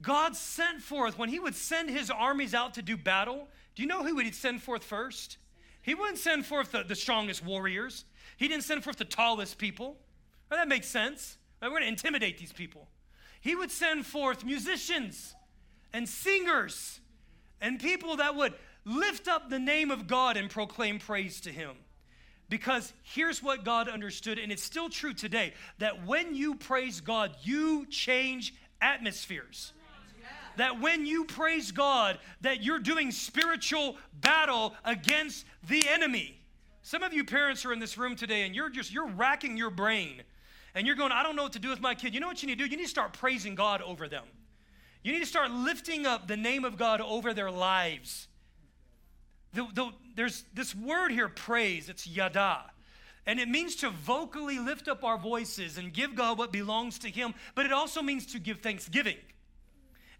God 0.00 0.36
sent 0.36 0.80
forth, 0.80 1.18
when 1.18 1.28
he 1.28 1.40
would 1.40 1.56
send 1.56 1.90
his 1.90 2.08
armies 2.08 2.54
out 2.54 2.74
to 2.74 2.82
do 2.82 2.96
battle, 2.96 3.48
do 3.78 3.82
you 3.82 3.88
know 3.88 4.02
who 4.02 4.18
He'd 4.18 4.34
send 4.34 4.60
forth 4.60 4.82
first? 4.82 5.38
He 5.88 5.94
wouldn't 5.94 6.18
send 6.18 6.44
forth 6.44 6.72
the, 6.72 6.82
the 6.82 6.94
strongest 6.94 7.42
warriors. 7.42 8.04
He 8.36 8.46
didn't 8.46 8.64
send 8.64 8.84
forth 8.84 8.98
the 8.98 9.06
tallest 9.06 9.56
people. 9.56 9.96
Well, 10.50 10.60
that 10.60 10.68
makes 10.68 10.86
sense. 10.86 11.38
We're 11.62 11.70
going 11.70 11.80
to 11.80 11.88
intimidate 11.88 12.36
these 12.36 12.52
people. 12.52 12.86
He 13.40 13.56
would 13.56 13.70
send 13.70 14.04
forth 14.04 14.44
musicians 14.44 15.34
and 15.94 16.06
singers 16.06 17.00
and 17.62 17.80
people 17.80 18.16
that 18.16 18.36
would 18.36 18.52
lift 18.84 19.28
up 19.28 19.48
the 19.48 19.58
name 19.58 19.90
of 19.90 20.06
God 20.06 20.36
and 20.36 20.50
proclaim 20.50 20.98
praise 20.98 21.40
to 21.40 21.50
him. 21.50 21.74
Because 22.50 22.92
here's 23.02 23.42
what 23.42 23.64
God 23.64 23.88
understood, 23.88 24.38
and 24.38 24.52
it's 24.52 24.62
still 24.62 24.90
true 24.90 25.14
today 25.14 25.54
that 25.78 26.04
when 26.04 26.34
you 26.34 26.56
praise 26.56 27.00
God, 27.00 27.34
you 27.42 27.86
change 27.86 28.52
atmospheres. 28.82 29.72
That 30.58 30.80
when 30.80 31.06
you 31.06 31.24
praise 31.24 31.70
God, 31.70 32.18
that 32.40 32.64
you're 32.64 32.80
doing 32.80 33.12
spiritual 33.12 33.96
battle 34.12 34.74
against 34.84 35.46
the 35.68 35.88
enemy. 35.88 36.36
Some 36.82 37.04
of 37.04 37.12
you 37.12 37.24
parents 37.24 37.64
are 37.64 37.72
in 37.72 37.78
this 37.78 37.96
room 37.96 38.16
today 38.16 38.42
and 38.42 38.56
you're 38.56 38.68
just 38.68 38.92
you're 38.92 39.06
racking 39.06 39.56
your 39.56 39.70
brain 39.70 40.22
and 40.74 40.84
you're 40.84 40.96
going, 40.96 41.12
I 41.12 41.22
don't 41.22 41.36
know 41.36 41.44
what 41.44 41.52
to 41.52 41.60
do 41.60 41.70
with 41.70 41.80
my 41.80 41.94
kid. 41.94 42.12
You 42.12 42.18
know 42.18 42.26
what 42.26 42.42
you 42.42 42.48
need 42.48 42.58
to 42.58 42.64
do? 42.64 42.70
You 42.70 42.76
need 42.76 42.84
to 42.84 42.90
start 42.90 43.12
praising 43.12 43.54
God 43.54 43.82
over 43.82 44.08
them. 44.08 44.24
You 45.04 45.12
need 45.12 45.20
to 45.20 45.26
start 45.26 45.52
lifting 45.52 46.06
up 46.06 46.26
the 46.26 46.36
name 46.36 46.64
of 46.64 46.76
God 46.76 47.00
over 47.00 47.32
their 47.32 47.52
lives. 47.52 48.26
The, 49.54 49.64
the, 49.74 49.92
there's 50.16 50.44
this 50.54 50.74
word 50.74 51.12
here, 51.12 51.28
praise, 51.28 51.88
it's 51.88 52.04
yada. 52.04 52.64
And 53.26 53.38
it 53.38 53.48
means 53.48 53.76
to 53.76 53.90
vocally 53.90 54.58
lift 54.58 54.88
up 54.88 55.04
our 55.04 55.18
voices 55.18 55.78
and 55.78 55.92
give 55.92 56.16
God 56.16 56.36
what 56.36 56.50
belongs 56.50 56.98
to 57.00 57.08
Him, 57.08 57.32
but 57.54 57.64
it 57.64 57.72
also 57.72 58.02
means 58.02 58.26
to 58.32 58.40
give 58.40 58.58
thanksgiving. 58.58 59.16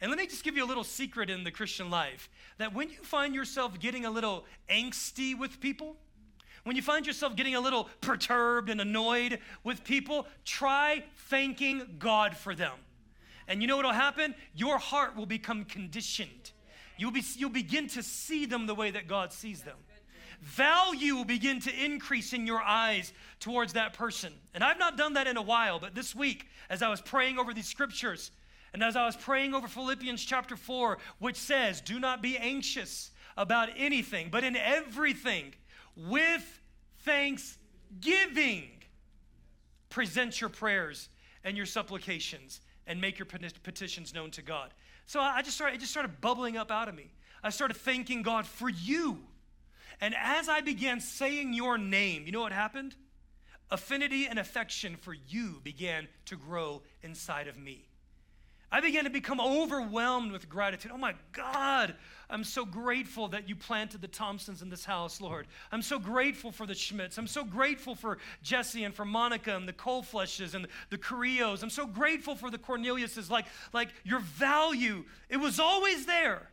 And 0.01 0.11
let 0.11 0.19
me 0.19 0.27
just 0.27 0.45
give 0.45 0.57
you 0.57 0.65
a 0.65 0.67
little 0.67 0.85
secret 0.85 1.29
in 1.29 1.45
the 1.45 1.51
Christian 1.51 1.91
life 1.91 2.31
that 2.59 2.73
when 2.73 2.89
you 2.89 3.03
find 3.03 3.35
yourself 3.35 3.79
getting 3.81 4.05
a 4.05 4.11
little 4.11 4.45
angsty 4.71 5.37
with 5.37 5.61
people, 5.61 5.97
when 6.65 6.77
you 6.77 6.83
find 6.83 7.07
yourself 7.07 7.35
getting 7.35 7.55
a 7.55 7.61
little 7.61 7.89
perturbed 8.01 8.71
and 8.71 8.81
annoyed 8.81 9.41
with 9.65 9.85
people, 9.85 10.27
try 10.45 11.05
thanking 11.29 11.97
God 11.99 12.37
for 12.37 12.55
them. 12.55 12.75
And 13.49 13.63
you 13.63 13.67
know 13.67 13.77
what 13.77 13.87
will 13.87 13.93
happen? 13.93 14.35
Your 14.55 14.79
heart 14.79 15.17
will 15.17 15.27
become 15.27 15.65
conditioned 15.65 16.53
You'll, 16.99 17.13
be, 17.13 17.23
you'll 17.37 17.49
begin 17.51 17.87
to 17.89 18.03
see 18.03 18.45
them 18.45 18.67
the 18.67 18.75
way 18.75 18.91
that 18.91 19.07
God 19.07 19.33
sees 19.33 19.63
them. 19.63 19.77
Value 20.41 21.15
will 21.15 21.25
begin 21.25 21.61
to 21.61 21.85
increase 21.85 22.33
in 22.33 22.47
your 22.47 22.61
eyes 22.61 23.13
towards 23.41 23.73
that 23.73 23.93
person. 23.93 24.33
And 24.53 24.63
I've 24.63 24.79
not 24.79 24.97
done 24.97 25.15
that 25.15 25.27
in 25.27 25.37
a 25.37 25.43
while, 25.43 25.79
but 25.79 25.95
this 25.95 26.15
week, 26.15 26.47
as 26.69 26.83
I 26.83 26.89
was 26.89 27.01
praying 27.01 27.39
over 27.39 27.55
these 27.55 27.67
scriptures, 27.67 28.31
and 28.73 28.83
as 28.83 28.97
I 28.97 29.07
was 29.07 29.17
praying 29.17 29.55
over 29.55 29.69
Philippians 29.69 30.25
chapter 30.25 30.57
4, 30.57 30.99
which 31.19 31.37
says, 31.37 31.81
Do 31.81 31.99
not 31.99 32.23
be 32.23 32.37
anxious 32.37 33.11
about 33.37 33.71
anything, 33.77 34.29
but 34.31 34.45
in 34.45 34.57
everything, 34.57 35.55
with 35.97 36.61
thanksgiving, 37.01 38.71
present 39.89 40.41
your 40.41 40.51
prayers 40.51 41.09
and 41.45 41.57
your 41.57 41.67
supplications 41.67 42.61
and 42.87 43.01
make 43.01 43.19
your 43.19 43.27
petitions 43.27 44.15
known 44.15 44.31
to 44.33 44.43
God. 44.43 44.73
So 45.07 45.21
I 45.21 45.43
just 45.43 45.57
started, 45.57 45.77
it 45.77 45.81
just 45.81 45.93
started 45.93 46.21
bubbling 46.21 46.57
up 46.57 46.71
out 46.71 46.89
of 46.89 46.95
me. 46.95 47.11
I 47.43 47.51
started 47.51 47.77
thanking 47.77 48.23
God 48.23 48.47
for 48.47 48.69
you. 48.69 49.21
And 50.01 50.15
as 50.17 50.49
I 50.49 50.61
began 50.61 51.01
saying 51.01 51.55
your 51.55 51.79
name, 51.79 52.27
you 52.27 52.33
know 52.33 52.41
what 52.41 52.53
happened? 52.53 52.95
Affinity 53.71 54.27
and 54.27 54.39
affection 54.39 54.97
for 54.97 55.15
you 55.15 55.61
began 55.63 56.09
to 56.27 56.37
grow 56.37 56.83
inside 57.03 57.49
of 57.49 57.59
me. 57.59 57.88
I 58.71 58.81
began 58.81 59.05
to 59.05 59.11
become 59.11 59.41
overwhelmed 59.41 60.31
with 60.31 60.49
gratitude. 60.49 60.91
Oh 60.95 60.99
my 60.99 61.15
God, 61.33 61.95
I'm 62.29 62.45
so 62.45 62.67
grateful 62.67 63.29
that 63.29 63.49
you 63.49 63.57
planted 63.57 64.03
the 64.03 64.09
Thompsons 64.09 64.61
in 64.61 64.69
this 64.69 64.85
house, 64.85 65.23
Lord. 65.23 65.47
I'm 65.73 65.81
so 65.81 65.99
grateful 65.99 66.53
for 66.53 66.67
the 66.67 66.75
Schmidts. 66.75 67.17
I'm 67.17 67.27
so 67.27 67.45
grateful 67.45 67.95
for 67.95 68.19
Jesse 68.43 68.85
and 68.85 68.95
for 68.95 69.07
Monica 69.07 69.57
and 69.57 69.67
the 69.67 69.73
Colefleshes 69.73 70.55
and 70.55 70.67
the 70.91 70.99
Carrillos. 70.99 71.63
I'm 71.63 71.71
so 71.71 71.87
grateful 71.87 72.37
for 72.37 72.51
the 72.51 72.59
Corneliuses. 72.59 73.31
Like, 73.31 73.47
like 73.73 73.89
your 74.05 74.21
value, 74.21 75.05
it 75.31 75.39
was 75.39 75.59
always 75.59 76.05
there. 76.05 76.51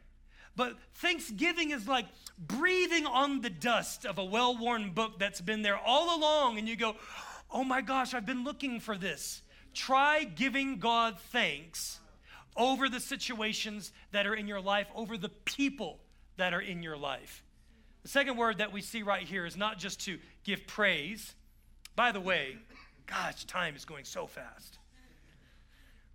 But 0.56 0.78
Thanksgiving 0.94 1.72
is 1.72 1.86
like 1.86 2.06
breathing 2.40 3.06
on 3.06 3.42
the 3.42 3.50
dust 3.50 4.06
of 4.06 4.20
a 4.20 4.24
well 4.24 4.58
worn 4.58 4.92
book 4.92 5.20
that's 5.20 5.42
been 5.42 5.64
there 5.64 5.78
all 5.78 6.18
along, 6.18 6.60
and 6.60 6.70
you 6.70 6.78
go, 6.78 6.96
oh 7.52 7.66
my 7.66 7.82
gosh, 7.82 8.14
I've 8.14 8.26
been 8.26 8.46
looking 8.46 8.80
for 8.80 8.98
this. 8.98 9.42
Try 9.74 10.24
giving 10.24 10.80
God 10.80 11.20
thanks 11.20 12.00
over 12.56 12.90
the 12.90 13.00
situations 13.00 13.92
that 14.12 14.26
are 14.26 14.34
in 14.34 14.48
your 14.48 14.62
life, 14.62 14.88
over 14.96 15.18
the 15.18 15.30
people 15.30 16.00
that 16.38 16.54
are 16.54 16.62
in 16.62 16.84
your 16.84 16.98
life. 16.98 17.44
The 18.04 18.10
second 18.10 18.38
word 18.38 18.60
that 18.60 18.72
we 18.72 18.82
see 18.82 19.04
right 19.04 19.24
here 19.24 19.46
is 19.46 19.58
not 19.58 19.78
just 19.78 20.02
to 20.06 20.20
give 20.44 20.68
praise. 20.68 21.34
By 21.96 22.12
the 22.12 22.22
way, 22.22 22.58
gosh, 23.08 23.46
time 23.46 23.76
is 23.76 23.86
going 23.86 24.06
so 24.06 24.28
fast. 24.28 24.78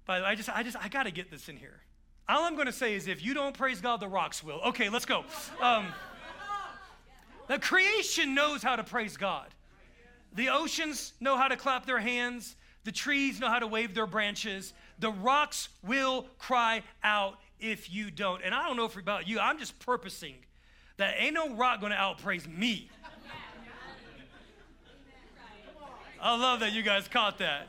By 0.07 0.19
the 0.19 0.25
way, 0.25 0.31
I 0.31 0.35
just, 0.35 0.49
I 0.49 0.63
just, 0.63 0.77
I 0.77 0.89
got 0.89 1.05
to 1.05 1.11
get 1.11 1.31
this 1.31 1.49
in 1.49 1.57
here. 1.57 1.81
All 2.29 2.45
I'm 2.45 2.55
going 2.55 2.67
to 2.67 2.73
say 2.73 2.95
is 2.95 3.09
if 3.09 3.25
you 3.25 3.35
don't 3.35 3.57
praise 3.57 3.81
God, 3.81 4.01
the 4.01 4.09
rocks 4.09 4.43
will. 4.45 4.61
Okay, 4.67 4.89
let's 4.89 5.05
go. 5.05 5.25
Um, 5.61 5.87
The 7.51 7.59
creation 7.59 8.33
knows 8.33 8.63
how 8.63 8.77
to 8.77 8.85
praise 8.85 9.17
God. 9.17 9.49
The 10.35 10.51
oceans 10.51 11.15
know 11.19 11.37
how 11.37 11.49
to 11.49 11.57
clap 11.57 11.85
their 11.85 11.99
hands. 11.99 12.55
The 12.85 12.93
trees 12.93 13.41
know 13.41 13.49
how 13.49 13.59
to 13.59 13.67
wave 13.67 13.93
their 13.93 14.07
branches. 14.07 14.73
The 15.01 15.11
rocks 15.11 15.71
will 15.83 16.27
cry 16.39 16.83
out 17.03 17.39
if 17.59 17.93
you 17.93 18.11
don't. 18.11 18.43
And 18.43 18.55
I 18.55 18.67
don't 18.67 18.77
know 18.77 18.85
if 18.85 18.97
about 18.97 19.27
you, 19.27 19.41
I'm 19.41 19.59
just 19.59 19.79
purposing 19.79 20.37
that 20.99 21.15
ain't 21.19 21.35
no 21.35 21.55
rock 21.55 21.81
gonna 21.81 21.97
outpraise 21.97 22.47
me. 22.47 22.91
I 26.21 26.37
love 26.37 26.61
that 26.61 26.73
you 26.73 26.83
guys 26.83 27.09
caught 27.09 27.39
that. 27.39 27.67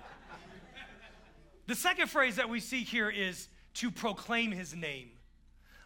The 1.67 1.75
second 1.75 2.09
phrase 2.09 2.35
that 2.35 2.49
we 2.49 2.59
see 2.59 2.83
here 2.83 3.09
is 3.09 3.47
to 3.75 3.89
proclaim 3.89 4.51
his 4.51 4.75
name. 4.75 5.11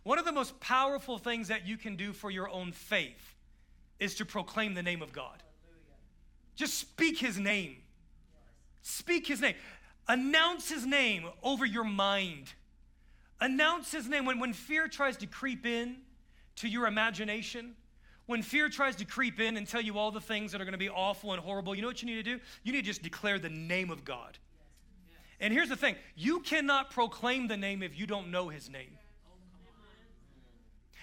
One 0.01 0.17
of 0.17 0.25
the 0.25 0.31
most 0.31 0.60
powerful 0.60 1.19
things 1.19 1.49
that 1.49 1.67
you 1.67 1.77
can 1.77 1.95
do 1.95 2.12
for 2.12 2.31
your 2.31 2.49
own 2.49 2.71
faith 2.71 3.36
is 3.99 4.15
to 4.15 4.25
proclaim 4.25 4.73
the 4.73 4.81
name 4.81 5.03
of 5.03 5.13
God. 5.13 5.43
Just 6.55 6.79
speak 6.79 7.19
his 7.19 7.38
name. 7.38 7.77
Speak 8.81 9.27
his 9.27 9.41
name. 9.41 9.55
Announce 10.07 10.69
his 10.69 10.85
name 10.85 11.27
over 11.41 11.65
your 11.65 11.83
mind. 11.83 12.53
Announce 13.41 13.91
his 13.91 14.07
name. 14.07 14.25
When, 14.25 14.39
when 14.39 14.53
fear 14.53 14.87
tries 14.87 15.17
to 15.17 15.27
creep 15.27 15.65
in 15.65 15.97
to 16.57 16.67
your 16.67 16.87
imagination, 16.87 17.75
when 18.27 18.41
fear 18.41 18.69
tries 18.69 18.95
to 18.97 19.05
creep 19.05 19.39
in 19.39 19.57
and 19.57 19.67
tell 19.67 19.81
you 19.81 19.97
all 19.97 20.11
the 20.11 20.21
things 20.21 20.51
that 20.51 20.61
are 20.61 20.65
going 20.65 20.73
to 20.73 20.77
be 20.77 20.89
awful 20.89 21.33
and 21.33 21.41
horrible, 21.41 21.75
you 21.75 21.81
know 21.81 21.87
what 21.87 22.01
you 22.01 22.07
need 22.07 22.23
to 22.23 22.37
do? 22.37 22.39
You 22.63 22.71
need 22.71 22.81
to 22.81 22.87
just 22.87 23.03
declare 23.03 23.39
the 23.39 23.49
name 23.49 23.89
of 23.89 24.05
God. 24.05 24.37
And 25.39 25.53
here's 25.53 25.69
the 25.69 25.75
thing 25.75 25.95
you 26.15 26.39
cannot 26.39 26.91
proclaim 26.91 27.47
the 27.47 27.57
name 27.57 27.83
if 27.83 27.97
you 27.99 28.07
don't 28.07 28.31
know 28.31 28.49
his 28.49 28.69
name. 28.69 28.97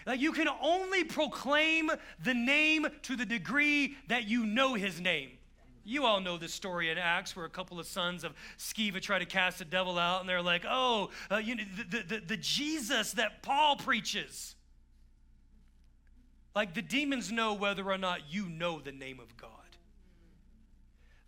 Like 0.06 0.20
you 0.20 0.32
can 0.32 0.48
only 0.48 1.04
proclaim 1.04 1.90
the 2.24 2.34
name 2.34 2.86
to 3.02 3.16
the 3.16 3.26
degree 3.26 3.96
that 4.08 4.26
you 4.26 4.46
know 4.46 4.74
his 4.74 5.00
name. 5.00 5.30
You 5.85 6.05
all 6.05 6.21
know 6.21 6.38
the 6.38 6.49
story 6.49 6.90
in 6.90 6.99
Acts 6.99 7.35
where 7.35 7.45
a 7.45 7.51
couple 7.51 7.81
of 7.81 7.87
sons 7.87 8.25
of 8.25 8.33
Sceva 8.59 9.01
try 9.01 9.18
to 9.18 9.27
cast 9.27 9.59
the 9.59 9.64
devil 9.64 9.99
out, 9.99 10.21
and 10.21 10.29
they're 10.29 10.42
like, 10.42 10.64
oh, 10.68 11.11
uh, 11.31 11.37
you 11.37 11.57
know, 11.57 11.64
the, 11.90 12.03
the, 12.03 12.21
the 12.21 12.37
Jesus 12.37 13.12
that 13.12 13.42
Paul 13.42 13.77
preaches. 13.77 14.55
Like 16.55 16.75
the 16.75 16.83
demons 16.83 17.33
know 17.33 17.55
whether 17.55 17.85
or 17.90 17.99
not 17.99 18.21
you 18.31 18.49
know 18.49 18.81
the 18.81 18.92
name 18.92 19.18
of 19.21 19.37
God. 19.37 19.51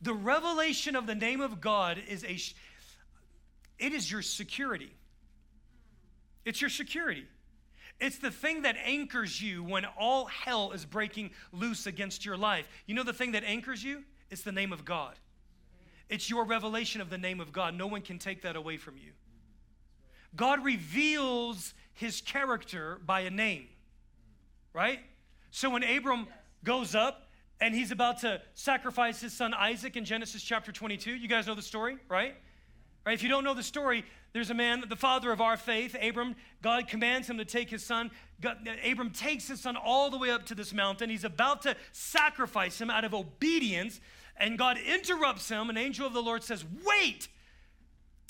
The 0.02 0.12
revelation 0.12 0.96
of 0.96 1.06
the 1.06 1.14
name 1.14 1.40
of 1.40 1.60
God 1.60 1.98
is 2.08 2.24
a 2.24 2.38
it 3.78 3.92
is 3.92 4.10
your 4.10 4.22
security. 4.22 4.90
It's 6.44 6.60
your 6.60 6.70
security. 6.70 7.26
It's 8.00 8.18
the 8.18 8.30
thing 8.30 8.62
that 8.62 8.76
anchors 8.84 9.40
you 9.40 9.64
when 9.64 9.84
all 9.98 10.26
hell 10.26 10.72
is 10.72 10.84
breaking 10.84 11.30
loose 11.52 11.86
against 11.86 12.24
your 12.24 12.36
life. 12.36 12.68
You 12.86 12.94
know 12.94 13.02
the 13.02 13.12
thing 13.12 13.32
that 13.32 13.44
anchors 13.44 13.82
you? 13.82 14.04
It's 14.30 14.42
the 14.42 14.52
name 14.52 14.72
of 14.72 14.84
God. 14.84 15.14
It's 16.08 16.28
your 16.28 16.44
revelation 16.44 17.00
of 17.00 17.10
the 17.10 17.18
name 17.18 17.40
of 17.40 17.52
God. 17.52 17.74
No 17.74 17.86
one 17.86 18.02
can 18.02 18.18
take 18.18 18.42
that 18.42 18.56
away 18.56 18.76
from 18.76 18.96
you. 18.96 19.12
God 20.36 20.64
reveals 20.64 21.74
his 21.92 22.20
character 22.20 22.98
by 23.06 23.20
a 23.20 23.30
name, 23.30 23.68
right? 24.72 25.00
So 25.50 25.70
when 25.70 25.84
Abram 25.84 26.26
goes 26.64 26.94
up 26.94 27.28
and 27.60 27.74
he's 27.74 27.92
about 27.92 28.18
to 28.20 28.42
sacrifice 28.54 29.20
his 29.20 29.32
son 29.32 29.54
Isaac 29.54 29.96
in 29.96 30.04
Genesis 30.04 30.42
chapter 30.42 30.72
22, 30.72 31.12
you 31.12 31.28
guys 31.28 31.46
know 31.46 31.54
the 31.54 31.62
story, 31.62 31.96
right? 32.08 32.34
Right? 33.06 33.14
If 33.14 33.22
you 33.22 33.28
don't 33.28 33.44
know 33.44 33.54
the 33.54 33.62
story, 33.62 34.04
there's 34.34 34.50
a 34.50 34.54
man, 34.54 34.82
the 34.88 34.96
father 34.96 35.30
of 35.30 35.40
our 35.40 35.56
faith, 35.56 35.96
Abram. 36.02 36.34
God 36.60 36.88
commands 36.88 37.30
him 37.30 37.38
to 37.38 37.44
take 37.44 37.70
his 37.70 37.84
son. 37.84 38.10
God, 38.40 38.68
Abram 38.84 39.10
takes 39.10 39.46
his 39.46 39.60
son 39.60 39.76
all 39.76 40.10
the 40.10 40.18
way 40.18 40.30
up 40.30 40.44
to 40.46 40.56
this 40.56 40.74
mountain. 40.74 41.08
He's 41.08 41.22
about 41.22 41.62
to 41.62 41.76
sacrifice 41.92 42.80
him 42.80 42.90
out 42.90 43.04
of 43.04 43.14
obedience, 43.14 44.00
and 44.36 44.58
God 44.58 44.76
interrupts 44.76 45.48
him. 45.48 45.70
An 45.70 45.76
angel 45.76 46.04
of 46.04 46.12
the 46.12 46.22
Lord 46.22 46.42
says, 46.42 46.64
Wait! 46.84 47.28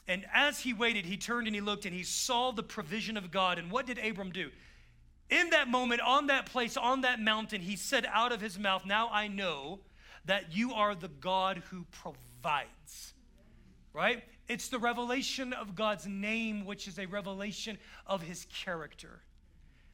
And 0.07 0.27
as 0.35 0.61
he 0.61 0.75
waited, 0.75 1.07
he 1.07 1.17
turned 1.17 1.47
and 1.47 1.57
he 1.57 1.63
looked 1.63 1.87
and 1.87 1.95
he 1.95 2.03
saw 2.03 2.51
the 2.53 2.63
provision 2.63 3.17
of 3.17 3.31
God. 3.31 3.59
And 3.59 3.71
what 3.71 3.87
did 3.87 3.99
Abram 3.99 4.31
do? 4.31 4.51
In 5.31 5.49
that 5.51 5.69
moment, 5.69 6.03
on 6.03 6.27
that 6.27 6.45
place, 6.45 6.77
on 6.77 7.01
that 7.01 7.19
mountain, 7.19 7.63
he 7.63 7.77
said 7.77 8.07
out 8.13 8.31
of 8.31 8.43
his 8.43 8.59
mouth, 8.59 8.85
Now 8.85 9.09
I 9.11 9.29
know 9.29 9.81
that 10.27 10.55
you 10.55 10.75
are 10.75 10.95
the 10.95 11.09
God 11.09 11.63
who 11.71 11.87
provides. 11.91 13.15
Right? 13.95 14.23
It's 14.49 14.69
the 14.69 14.79
revelation 14.79 15.53
of 15.53 15.75
God's 15.75 16.07
name, 16.07 16.65
which 16.65 16.87
is 16.87 16.99
a 16.99 17.07
revelation 17.07 17.79
of 18.07 18.23
his 18.23 18.47
character. 18.53 19.21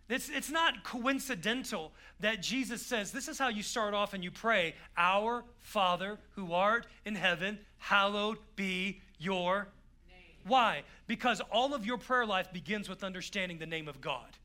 It's, 0.08 0.28
it's 0.28 0.50
not 0.50 0.82
coincidental 0.82 1.92
that 2.18 2.42
Jesus 2.42 2.84
says, 2.84 3.12
This 3.12 3.28
is 3.28 3.38
how 3.38 3.48
you 3.48 3.62
start 3.62 3.94
off 3.94 4.12
and 4.12 4.24
you 4.24 4.32
pray, 4.32 4.74
Our 4.96 5.44
Father 5.60 6.18
who 6.32 6.52
art 6.52 6.86
in 7.04 7.14
heaven, 7.14 7.60
hallowed 7.78 8.38
be 8.56 9.00
your 9.18 9.68
name. 10.08 10.18
Why? 10.44 10.82
Because 11.06 11.40
all 11.52 11.74
of 11.74 11.86
your 11.86 11.96
prayer 11.96 12.26
life 12.26 12.52
begins 12.52 12.88
with 12.88 13.04
understanding 13.04 13.58
the 13.58 13.66
name 13.66 13.86
of 13.86 14.00
God. 14.00 14.36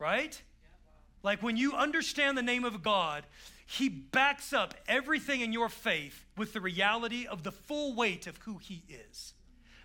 Right? 0.00 0.42
Like 1.22 1.40
when 1.40 1.56
you 1.56 1.74
understand 1.74 2.36
the 2.36 2.42
name 2.42 2.64
of 2.64 2.82
God, 2.82 3.24
he 3.70 3.88
backs 3.88 4.52
up 4.52 4.74
everything 4.88 5.42
in 5.42 5.52
your 5.52 5.68
faith 5.68 6.24
with 6.36 6.52
the 6.52 6.60
reality 6.60 7.28
of 7.28 7.44
the 7.44 7.52
full 7.52 7.94
weight 7.94 8.26
of 8.26 8.36
who 8.38 8.58
he 8.58 8.82
is. 8.88 9.32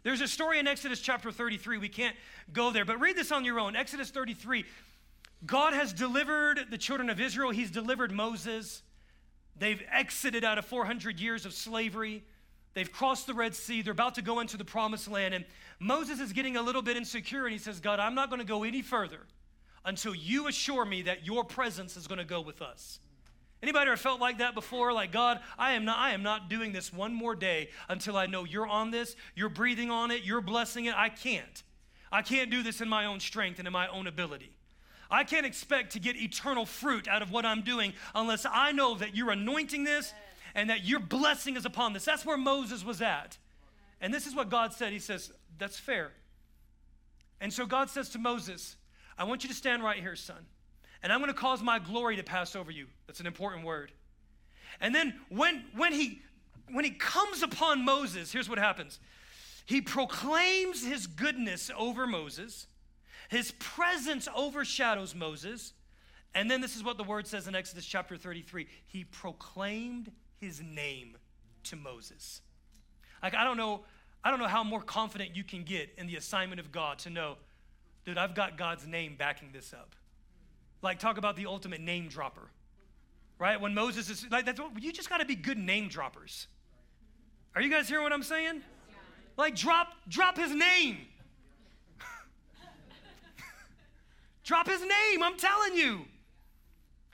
There's 0.01 0.21
a 0.21 0.27
story 0.27 0.57
in 0.57 0.65
Exodus 0.65 0.99
chapter 0.99 1.31
33. 1.31 1.77
We 1.77 1.87
can't 1.87 2.15
go 2.51 2.71
there, 2.71 2.83
but 2.83 2.99
read 2.99 3.15
this 3.15 3.31
on 3.31 3.45
your 3.45 3.59
own. 3.59 3.75
Exodus 3.75 4.09
33. 4.09 4.65
God 5.45 5.73
has 5.73 5.93
delivered 5.93 6.65
the 6.71 6.79
children 6.79 7.11
of 7.11 7.21
Israel, 7.21 7.51
He's 7.51 7.69
delivered 7.69 8.11
Moses. 8.11 8.81
They've 9.55 9.83
exited 9.91 10.43
out 10.43 10.57
of 10.57 10.65
400 10.65 11.19
years 11.19 11.45
of 11.45 11.53
slavery. 11.53 12.23
They've 12.73 12.91
crossed 12.91 13.27
the 13.27 13.35
Red 13.35 13.53
Sea. 13.53 13.83
They're 13.83 13.91
about 13.91 14.15
to 14.15 14.23
go 14.23 14.39
into 14.39 14.57
the 14.57 14.65
promised 14.65 15.07
land. 15.07 15.35
And 15.35 15.45
Moses 15.79 16.19
is 16.19 16.33
getting 16.33 16.57
a 16.57 16.61
little 16.63 16.81
bit 16.81 16.97
insecure 16.97 17.45
and 17.45 17.53
he 17.53 17.59
says, 17.59 17.79
God, 17.79 17.99
I'm 17.99 18.15
not 18.15 18.29
going 18.29 18.41
to 18.41 18.47
go 18.47 18.63
any 18.63 18.81
further 18.81 19.21
until 19.85 20.15
you 20.15 20.47
assure 20.47 20.85
me 20.85 21.03
that 21.03 21.23
your 21.23 21.43
presence 21.43 21.95
is 21.95 22.07
going 22.07 22.17
to 22.17 22.25
go 22.25 22.41
with 22.41 22.63
us. 22.63 22.99
Anybody 23.65 23.87
ever 23.87 23.97
felt 23.97 24.21
like 24.21 24.37
that 24.37 24.53
before? 24.53 24.93
Like, 24.93 25.11
God, 25.11 25.39
I 25.57 25.71
am 25.71 25.85
not, 25.85 25.97
I 25.97 26.11
am 26.11 26.21
not 26.21 26.51
doing 26.51 26.71
this 26.71 26.93
one 26.93 27.15
more 27.15 27.33
day 27.33 27.69
until 27.89 28.15
I 28.15 28.27
know 28.27 28.43
you're 28.43 28.67
on 28.67 28.91
this, 28.91 29.15
you're 29.33 29.49
breathing 29.49 29.89
on 29.89 30.11
it, 30.11 30.21
you're 30.21 30.39
blessing 30.39 30.85
it. 30.85 30.93
I 30.95 31.09
can't. 31.09 31.63
I 32.11 32.21
can't 32.21 32.51
do 32.51 32.61
this 32.61 32.79
in 32.79 32.87
my 32.87 33.05
own 33.05 33.19
strength 33.19 33.57
and 33.57 33.67
in 33.67 33.73
my 33.73 33.87
own 33.87 34.05
ability. 34.05 34.51
I 35.09 35.23
can't 35.23 35.47
expect 35.47 35.93
to 35.93 35.99
get 35.99 36.15
eternal 36.15 36.67
fruit 36.67 37.07
out 37.07 37.23
of 37.23 37.31
what 37.31 37.43
I'm 37.43 37.63
doing 37.63 37.93
unless 38.13 38.45
I 38.47 38.71
know 38.71 38.93
that 38.97 39.15
you're 39.15 39.31
anointing 39.31 39.83
this 39.83 40.13
and 40.53 40.69
that 40.69 40.85
your 40.85 40.99
blessing 40.99 41.55
is 41.55 41.65
upon 41.65 41.93
this. 41.93 42.05
That's 42.05 42.23
where 42.23 42.37
Moses 42.37 42.85
was 42.85 43.01
at. 43.01 43.35
And 43.99 44.13
this 44.13 44.27
is 44.27 44.35
what 44.35 44.51
God 44.51 44.73
said. 44.73 44.93
He 44.93 44.99
says, 44.99 45.31
That's 45.57 45.79
fair. 45.79 46.11
And 47.41 47.51
so 47.51 47.65
God 47.65 47.89
says 47.89 48.09
to 48.09 48.19
Moses, 48.19 48.75
I 49.17 49.23
want 49.23 49.41
you 49.41 49.49
to 49.49 49.55
stand 49.55 49.83
right 49.83 49.99
here, 49.99 50.15
son 50.15 50.45
and 51.05 51.13
I'm 51.13 51.19
going 51.19 51.31
to 51.31 51.39
cause 51.39 51.61
my 51.61 51.77
glory 51.77 52.15
to 52.15 52.23
pass 52.23 52.55
over 52.55 52.71
you. 52.71 52.87
That's 53.05 53.19
an 53.19 53.27
important 53.27 53.63
word. 53.63 53.91
And 54.81 54.93
then 54.93 55.13
when, 55.29 55.65
when, 55.75 55.93
he, 55.93 56.23
when 56.71 56.83
he 56.83 56.89
comes 56.89 57.43
upon 57.43 57.85
Moses, 57.85 58.31
here's 58.31 58.49
what 58.49 58.57
happens 58.57 58.99
he 59.67 59.81
proclaims 59.81 60.83
his 60.83 61.05
goodness 61.05 61.69
over 61.77 62.07
Moses, 62.07 62.65
his 63.29 63.51
presence 63.59 64.27
overshadows 64.35 65.13
Moses. 65.13 65.73
And 66.33 66.49
then 66.49 66.59
this 66.59 66.75
is 66.75 66.83
what 66.83 66.97
the 66.97 67.03
word 67.03 67.27
says 67.27 67.47
in 67.47 67.53
Exodus 67.53 67.85
chapter 67.85 68.17
33 68.17 68.65
he 68.87 69.03
proclaimed 69.03 70.11
his 70.41 70.59
name 70.59 71.17
to 71.65 71.75
Moses. 71.75 72.41
Like, 73.21 73.35
I 73.35 73.43
don't 73.43 73.57
know. 73.57 73.81
I 74.23 74.31
don't 74.31 74.39
know 74.39 74.47
how 74.47 74.63
more 74.63 74.81
confident 74.81 75.35
you 75.35 75.43
can 75.43 75.61
get 75.61 75.93
in 75.99 76.07
the 76.07 76.15
assignment 76.15 76.59
of 76.59 76.71
God 76.71 76.97
to 76.99 77.11
know, 77.11 77.35
dude, 78.05 78.17
I've 78.17 78.33
got 78.33 78.57
God's 78.57 78.87
name 78.87 79.15
backing 79.15 79.49
this 79.53 79.71
up. 79.71 79.93
Like, 80.81 80.99
talk 80.99 81.17
about 81.17 81.35
the 81.35 81.45
ultimate 81.45 81.81
name 81.81 82.07
dropper, 82.07 82.49
right? 83.39 83.59
When 83.59 83.73
Moses 83.73 84.09
is 84.09 84.25
like, 84.29 84.45
that's 84.45 84.59
what, 84.59 84.81
you 84.81 84.91
just 84.91 85.09
got 85.09 85.17
to 85.17 85.25
be 85.25 85.35
good 85.35 85.57
name 85.57 85.87
droppers. 85.87 86.47
Are 87.55 87.61
you 87.61 87.69
guys 87.69 87.87
hearing 87.87 88.03
what 88.03 88.13
I'm 88.13 88.23
saying? 88.23 88.61
Like, 89.37 89.55
drop, 89.55 89.93
drop 90.07 90.37
his 90.37 90.53
name. 90.53 90.97
drop 94.43 94.67
his 94.67 94.81
name, 94.81 95.23
I'm 95.23 95.37
telling 95.37 95.75
you. 95.75 96.05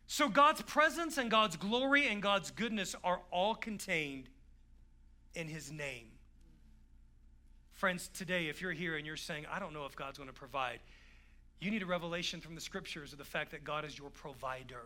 So, 0.08 0.28
God's 0.28 0.62
presence 0.63 1.17
and 1.17 1.32
God's 1.32 1.56
glory 1.56 2.08
and 2.08 2.21
God's 2.21 2.52
goodness 2.52 2.95
are 3.04 3.21
all 3.32 3.56
contained 3.56 4.28
in 5.36 5.47
his 5.47 5.71
name. 5.71 6.08
Friends, 7.74 8.10
today, 8.13 8.47
if 8.47 8.62
you're 8.62 8.74
here 8.74 8.97
and 8.97 9.08
you're 9.08 9.15
saying, 9.15 9.45
I 9.52 9.60
don't 9.60 9.74
know 9.74 9.86
if 9.86 9.95
God's 9.95 10.17
going 10.17 10.30
to 10.30 10.36
provide, 10.36 10.80
you 11.62 11.69
need 11.69 11.84
a 11.84 11.86
revelation 11.86 12.41
from 12.41 12.56
the 12.56 12.62
scriptures 12.62 13.13
of 13.13 13.19
the 13.19 13.24
fact 13.24 13.52
that 13.52 13.63
God 13.63 13.86
is 13.86 13.97
your 13.97 14.10
provider. 14.10 14.84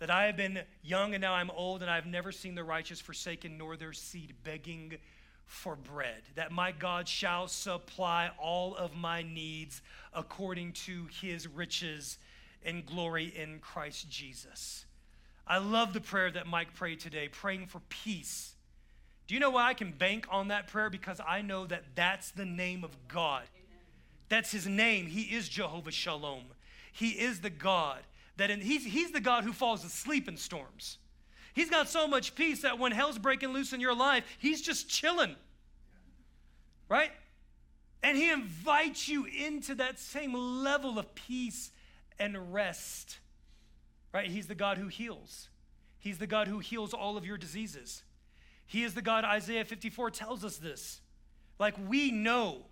That 0.00 0.10
I 0.10 0.24
have 0.24 0.36
been 0.36 0.58
young 0.82 1.14
and 1.14 1.22
now 1.22 1.34
I'm 1.34 1.50
old, 1.50 1.82
and 1.82 1.90
I've 1.90 2.06
never 2.06 2.32
seen 2.32 2.56
the 2.56 2.64
righteous 2.64 3.00
forsaken 3.00 3.56
nor 3.56 3.76
their 3.76 3.92
seed 3.92 4.34
begging 4.42 4.96
for 5.46 5.76
bread. 5.76 6.22
That 6.34 6.50
my 6.50 6.72
God 6.72 7.06
shall 7.06 7.46
supply 7.46 8.30
all 8.42 8.74
of 8.74 8.96
my 8.96 9.22
needs 9.22 9.82
according 10.12 10.72
to 10.72 11.06
his 11.20 11.46
riches 11.46 12.18
and 12.64 12.84
glory 12.84 13.26
in 13.26 13.60
Christ 13.60 14.10
Jesus. 14.10 14.84
I 15.46 15.58
love 15.58 15.92
the 15.92 16.00
prayer 16.00 16.30
that 16.32 16.46
Mike 16.46 16.74
prayed 16.74 16.98
today, 16.98 17.28
praying 17.28 17.66
for 17.66 17.80
peace. 17.88 18.54
Do 19.28 19.34
you 19.34 19.40
know 19.40 19.50
why 19.50 19.68
I 19.68 19.74
can 19.74 19.92
bank 19.92 20.26
on 20.28 20.48
that 20.48 20.66
prayer? 20.66 20.90
Because 20.90 21.20
I 21.24 21.42
know 21.42 21.66
that 21.66 21.84
that's 21.94 22.32
the 22.32 22.44
name 22.44 22.82
of 22.82 22.90
God. 23.06 23.44
That's 24.30 24.50
his 24.50 24.66
name. 24.66 25.06
He 25.06 25.22
is 25.22 25.48
Jehovah 25.48 25.90
Shalom. 25.90 26.44
He 26.92 27.10
is 27.10 27.40
the 27.40 27.50
God 27.50 27.98
that 28.36 28.50
in, 28.50 28.60
he's, 28.62 28.86
he's 28.86 29.10
the 29.10 29.20
God 29.20 29.44
who 29.44 29.52
falls 29.52 29.84
asleep 29.84 30.28
in 30.28 30.38
storms. 30.38 30.96
He's 31.52 31.68
got 31.68 31.88
so 31.90 32.08
much 32.08 32.34
peace 32.36 32.62
that 32.62 32.78
when 32.78 32.92
hell's 32.92 33.18
breaking 33.18 33.50
loose 33.50 33.72
in 33.72 33.80
your 33.80 33.94
life, 33.94 34.24
he's 34.38 34.62
just 34.62 34.88
chilling. 34.88 35.36
Right? 36.88 37.10
And 38.02 38.16
he 38.16 38.30
invites 38.30 39.08
you 39.08 39.26
into 39.26 39.74
that 39.74 39.98
same 39.98 40.32
level 40.32 40.98
of 40.98 41.14
peace 41.14 41.70
and 42.18 42.54
rest. 42.54 43.18
Right? 44.14 44.30
He's 44.30 44.46
the 44.46 44.54
God 44.54 44.78
who 44.78 44.88
heals. 44.88 45.48
He's 45.98 46.18
the 46.18 46.26
God 46.26 46.46
who 46.46 46.60
heals 46.60 46.94
all 46.94 47.16
of 47.16 47.26
your 47.26 47.36
diseases. 47.36 48.04
He 48.66 48.84
is 48.84 48.94
the 48.94 49.02
God, 49.02 49.24
Isaiah 49.24 49.64
54 49.64 50.12
tells 50.12 50.44
us 50.44 50.56
this. 50.56 51.00
Like 51.58 51.74
we 51.88 52.12
know 52.12 52.62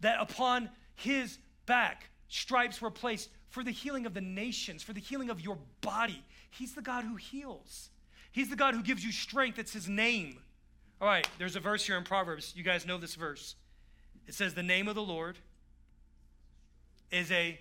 that 0.00 0.20
upon 0.20 0.70
his 0.96 1.38
back, 1.66 2.10
stripes 2.28 2.80
were 2.80 2.90
placed 2.90 3.28
for 3.48 3.62
the 3.62 3.70
healing 3.70 4.06
of 4.06 4.14
the 4.14 4.20
nations, 4.20 4.82
for 4.82 4.92
the 4.92 5.00
healing 5.00 5.30
of 5.30 5.40
your 5.40 5.58
body. 5.80 6.22
He's 6.50 6.74
the 6.74 6.82
God 6.82 7.04
who 7.04 7.16
heals. 7.16 7.90
He's 8.32 8.50
the 8.50 8.56
God 8.56 8.74
who 8.74 8.82
gives 8.82 9.04
you 9.04 9.12
strength. 9.12 9.58
It's 9.58 9.72
his 9.72 9.88
name. 9.88 10.38
All 11.00 11.08
right, 11.08 11.28
there's 11.38 11.56
a 11.56 11.60
verse 11.60 11.86
here 11.86 11.96
in 11.96 12.04
Proverbs. 12.04 12.52
You 12.56 12.62
guys 12.62 12.86
know 12.86 12.98
this 12.98 13.14
verse. 13.14 13.54
It 14.26 14.34
says, 14.34 14.54
The 14.54 14.62
name 14.62 14.88
of 14.88 14.94
the 14.94 15.02
Lord 15.02 15.38
is 17.10 17.30
a 17.30 17.58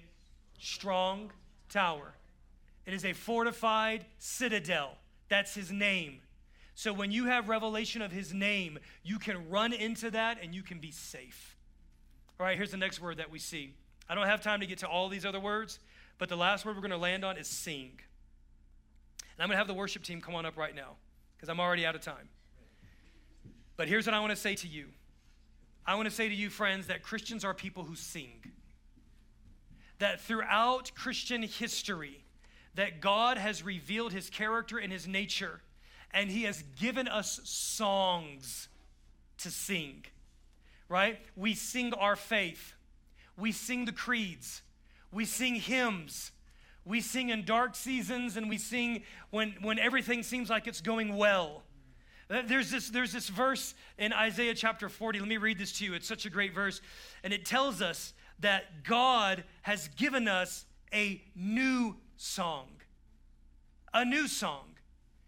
strong 0.59 1.31
tower, 1.69 2.13
it 2.85 2.93
is 2.93 3.05
a 3.05 3.13
fortified 3.13 4.05
citadel. 4.17 4.97
That's 5.27 5.55
his 5.55 5.71
name. 5.71 6.19
So 6.75 6.91
when 6.91 7.09
you 7.09 7.25
have 7.25 7.47
revelation 7.47 8.01
of 8.01 8.11
his 8.11 8.33
name, 8.33 8.79
you 9.01 9.17
can 9.17 9.49
run 9.49 9.71
into 9.71 10.11
that 10.11 10.39
and 10.43 10.53
you 10.53 10.61
can 10.61 10.79
be 10.79 10.91
safe. 10.91 11.54
All 12.39 12.45
right, 12.45 12.57
here's 12.57 12.71
the 12.71 12.77
next 12.77 13.01
word 13.01 13.17
that 13.17 13.31
we 13.31 13.39
see. 13.39 13.73
I 14.09 14.15
don't 14.15 14.27
have 14.27 14.41
time 14.41 14.59
to 14.59 14.65
get 14.65 14.79
to 14.79 14.87
all 14.87 15.09
these 15.09 15.25
other 15.25 15.39
words, 15.39 15.79
but 16.17 16.29
the 16.29 16.35
last 16.35 16.65
word 16.65 16.75
we're 16.75 16.81
going 16.81 16.91
to 16.91 16.97
land 16.97 17.23
on 17.23 17.37
is 17.37 17.47
sing. 17.47 17.91
And 19.19 19.43
I'm 19.43 19.47
going 19.47 19.55
to 19.55 19.57
have 19.57 19.67
the 19.67 19.73
worship 19.73 20.03
team 20.03 20.21
come 20.21 20.35
on 20.35 20.45
up 20.45 20.57
right 20.57 20.75
now 20.75 20.95
because 21.35 21.49
I'm 21.49 21.59
already 21.59 21.85
out 21.85 21.95
of 21.95 22.01
time. 22.01 22.29
But 23.77 23.87
here's 23.87 24.05
what 24.05 24.13
I 24.13 24.19
want 24.19 24.31
to 24.31 24.37
say 24.37 24.55
to 24.55 24.67
you 24.67 24.87
I 25.85 25.95
want 25.95 26.09
to 26.09 26.15
say 26.15 26.27
to 26.27 26.35
you, 26.35 26.49
friends, 26.49 26.87
that 26.87 27.03
Christians 27.03 27.45
are 27.45 27.53
people 27.53 27.83
who 27.83 27.95
sing. 27.95 28.43
That 29.99 30.19
throughout 30.19 30.91
Christian 30.95 31.43
history, 31.43 32.23
that 32.73 32.99
God 32.99 33.37
has 33.37 33.63
revealed 33.63 34.11
his 34.11 34.29
character 34.29 34.77
and 34.77 34.91
his 34.91 35.07
nature, 35.07 35.61
and 36.11 36.29
he 36.29 36.43
has 36.43 36.63
given 36.79 37.07
us 37.07 37.39
songs 37.43 38.67
to 39.37 39.51
sing, 39.51 40.05
right? 40.89 41.19
We 41.35 41.53
sing 41.53 41.93
our 41.93 42.15
faith, 42.15 42.73
we 43.37 43.51
sing 43.51 43.85
the 43.85 43.91
creeds, 43.91 44.61
we 45.11 45.25
sing 45.25 45.55
hymns. 45.55 46.31
We 46.87 47.01
sing 47.01 47.29
in 47.29 47.45
dark 47.45 47.73
seasons 47.73 48.37
and 48.37 48.47
we 48.47 48.59
sing 48.59 49.01
when, 49.31 49.55
when 49.63 49.79
everything 49.79 50.21
seems 50.21 50.51
like 50.51 50.67
it's 50.67 50.81
going 50.81 51.17
well. 51.17 51.63
There's 52.29 52.69
this, 52.69 52.89
there's 52.91 53.11
this 53.11 53.27
verse 53.27 53.73
in 53.97 54.13
Isaiah 54.13 54.53
chapter 54.53 54.87
40. 54.87 55.17
Let 55.17 55.27
me 55.27 55.37
read 55.37 55.57
this 55.57 55.71
to 55.79 55.83
you. 55.83 55.95
It's 55.95 56.07
such 56.07 56.27
a 56.27 56.29
great 56.29 56.53
verse. 56.53 56.81
And 57.23 57.33
it 57.33 57.43
tells 57.43 57.81
us 57.81 58.13
that 58.41 58.83
God 58.83 59.45
has 59.63 59.87
given 59.87 60.27
us 60.27 60.67
a 60.93 61.23
new 61.35 61.95
song 62.17 62.67
a 63.95 64.03
new 64.05 64.27
song. 64.27 64.74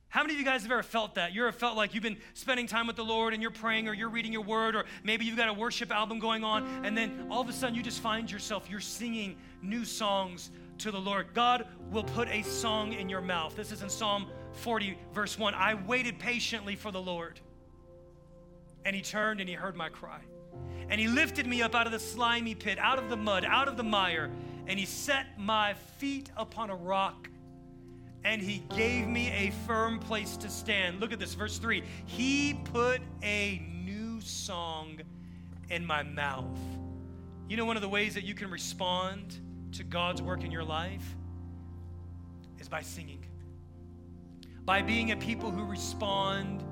How 0.09 0.21
many 0.21 0.33
of 0.33 0.39
you 0.39 0.45
guys 0.45 0.63
have 0.63 0.71
ever 0.71 0.83
felt 0.83 1.15
that? 1.15 1.33
You 1.33 1.43
ever 1.43 1.51
felt 1.51 1.75
like 1.75 1.93
you've 1.93 2.03
been 2.03 2.17
spending 2.33 2.65
time 2.65 2.87
with 2.87 2.95
the 2.95 3.03
Lord 3.03 3.33
and 3.33 3.41
you're 3.41 3.51
praying 3.51 3.89
or 3.89 3.93
you're 3.93 4.09
reading 4.09 4.31
your 4.31 4.43
word 4.43 4.75
or 4.75 4.85
maybe 5.03 5.25
you've 5.25 5.35
got 5.35 5.49
a 5.49 5.53
worship 5.53 5.91
album 5.91 6.19
going 6.19 6.43
on 6.43 6.65
and 6.85 6.97
then 6.97 7.27
all 7.29 7.41
of 7.41 7.49
a 7.49 7.53
sudden 7.53 7.75
you 7.75 7.83
just 7.83 7.99
find 7.99 8.31
yourself, 8.31 8.69
you're 8.69 8.79
singing 8.79 9.35
new 9.61 9.83
songs 9.83 10.49
to 10.77 10.91
the 10.91 10.99
Lord. 10.99 11.33
God 11.33 11.67
will 11.91 12.05
put 12.05 12.29
a 12.29 12.41
song 12.41 12.93
in 12.93 13.09
your 13.09 13.19
mouth. 13.19 13.55
This 13.55 13.71
is 13.71 13.81
in 13.81 13.89
Psalm 13.89 14.27
40, 14.53 14.97
verse 15.13 15.37
1. 15.37 15.53
I 15.53 15.73
waited 15.73 16.19
patiently 16.19 16.77
for 16.77 16.91
the 16.91 17.01
Lord 17.01 17.41
and 18.85 18.95
he 18.95 19.01
turned 19.01 19.41
and 19.41 19.49
he 19.49 19.55
heard 19.55 19.75
my 19.75 19.89
cry. 19.89 20.21
And 20.89 21.01
he 21.01 21.09
lifted 21.09 21.45
me 21.45 21.61
up 21.61 21.75
out 21.75 21.85
of 21.85 21.91
the 21.91 21.99
slimy 21.99 22.55
pit, 22.55 22.79
out 22.79 22.97
of 22.97 23.09
the 23.09 23.17
mud, 23.17 23.43
out 23.43 23.67
of 23.67 23.75
the 23.75 23.83
mire, 23.83 24.31
and 24.67 24.79
he 24.79 24.85
set 24.85 25.37
my 25.37 25.73
feet 25.97 26.31
upon 26.37 26.69
a 26.69 26.75
rock 26.75 27.29
and 28.23 28.41
he 28.41 28.63
gave 28.75 29.07
me 29.07 29.29
a 29.29 29.51
firm 29.65 29.99
place 29.99 30.37
to 30.37 30.49
stand. 30.49 30.99
Look 30.99 31.13
at 31.13 31.19
this, 31.19 31.33
verse 31.33 31.57
3. 31.57 31.83
He 32.05 32.59
put 32.65 33.01
a 33.23 33.61
new 33.85 34.19
song 34.21 34.99
in 35.69 35.85
my 35.85 36.03
mouth. 36.03 36.57
You 37.47 37.57
know, 37.57 37.65
one 37.65 37.77
of 37.77 37.81
the 37.81 37.89
ways 37.89 38.13
that 38.15 38.23
you 38.23 38.33
can 38.33 38.49
respond 38.49 39.39
to 39.73 39.83
God's 39.83 40.21
work 40.21 40.43
in 40.43 40.51
your 40.51 40.63
life 40.63 41.15
is 42.59 42.67
by 42.67 42.81
singing, 42.81 43.23
by 44.65 44.81
being 44.81 45.11
a 45.11 45.15
people 45.15 45.51
who 45.51 45.63
respond 45.65 46.63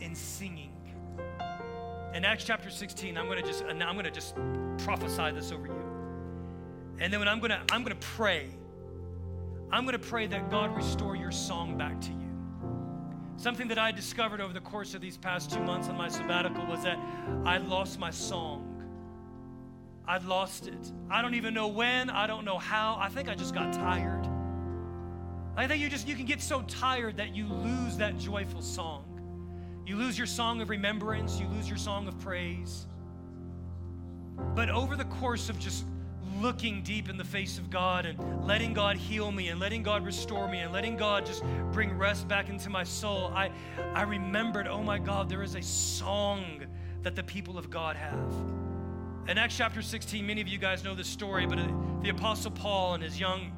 in 0.00 0.14
singing. 0.14 0.70
In 2.12 2.24
Acts 2.24 2.44
chapter 2.44 2.70
16, 2.70 3.16
I'm 3.16 3.28
to 3.28 3.42
just 3.42 3.64
I'm 3.64 3.98
to 3.98 4.10
just 4.10 4.36
prophesy 4.78 5.32
this 5.32 5.50
over 5.50 5.66
you. 5.66 5.84
And 7.00 7.12
then 7.12 7.18
when 7.18 7.28
I'm 7.28 7.40
to 7.40 7.60
I'm 7.72 7.84
to 7.84 7.94
pray 7.96 8.50
I'm 9.74 9.82
going 9.82 9.98
to 10.00 10.08
pray 10.08 10.28
that 10.28 10.52
God 10.52 10.76
restore 10.76 11.16
your 11.16 11.32
song 11.32 11.76
back 11.76 12.00
to 12.02 12.10
you. 12.12 12.30
Something 13.36 13.66
that 13.66 13.76
I 13.76 13.90
discovered 13.90 14.40
over 14.40 14.52
the 14.52 14.60
course 14.60 14.94
of 14.94 15.00
these 15.00 15.16
past 15.16 15.50
two 15.50 15.58
months 15.58 15.88
on 15.88 15.96
my 15.96 16.08
sabbatical 16.08 16.64
was 16.64 16.84
that 16.84 16.96
I 17.44 17.56
lost 17.56 17.98
my 17.98 18.12
song. 18.12 18.70
I'd 20.06 20.22
lost 20.22 20.68
it. 20.68 20.92
I 21.10 21.20
don't 21.22 21.34
even 21.34 21.54
know 21.54 21.66
when, 21.66 22.08
I 22.08 22.28
don't 22.28 22.44
know 22.44 22.56
how. 22.56 22.96
I 23.00 23.08
think 23.08 23.28
I 23.28 23.34
just 23.34 23.52
got 23.52 23.72
tired. 23.72 24.28
I 25.56 25.66
think 25.66 25.82
you 25.82 25.88
just 25.88 26.06
you 26.06 26.14
can 26.14 26.26
get 26.26 26.40
so 26.40 26.62
tired 26.62 27.16
that 27.16 27.34
you 27.34 27.48
lose 27.48 27.96
that 27.96 28.16
joyful 28.16 28.62
song. 28.62 29.82
You 29.84 29.96
lose 29.96 30.16
your 30.16 30.28
song 30.28 30.60
of 30.60 30.70
remembrance, 30.70 31.40
you 31.40 31.48
lose 31.48 31.68
your 31.68 31.78
song 31.78 32.06
of 32.06 32.16
praise. 32.20 32.86
But 34.54 34.70
over 34.70 34.94
the 34.94 35.06
course 35.06 35.48
of 35.48 35.58
just 35.58 35.84
looking 36.40 36.82
deep 36.82 37.08
in 37.08 37.16
the 37.16 37.24
face 37.24 37.58
of 37.58 37.70
God 37.70 38.06
and 38.06 38.44
letting 38.44 38.74
God 38.74 38.96
heal 38.96 39.30
me 39.30 39.48
and 39.48 39.60
letting 39.60 39.82
God 39.82 40.04
restore 40.04 40.48
me 40.48 40.60
and 40.60 40.72
letting 40.72 40.96
God 40.96 41.26
just 41.26 41.42
bring 41.72 41.96
rest 41.96 42.28
back 42.28 42.48
into 42.48 42.70
my 42.70 42.84
soul, 42.84 43.32
I, 43.34 43.50
I 43.94 44.02
remembered, 44.02 44.66
oh 44.66 44.82
my 44.82 44.98
God, 44.98 45.28
there 45.28 45.42
is 45.42 45.54
a 45.54 45.62
song 45.62 46.64
that 47.02 47.14
the 47.14 47.22
people 47.22 47.58
of 47.58 47.70
God 47.70 47.96
have. 47.96 48.34
In 49.28 49.38
Acts 49.38 49.56
chapter 49.56 49.80
16, 49.80 50.26
many 50.26 50.40
of 50.40 50.48
you 50.48 50.58
guys 50.58 50.84
know 50.84 50.94
this 50.94 51.08
story, 51.08 51.46
but 51.46 51.58
uh, 51.58 51.66
the 52.02 52.10
Apostle 52.10 52.50
Paul 52.50 52.94
and 52.94 53.02
his 53.02 53.18
young 53.18 53.52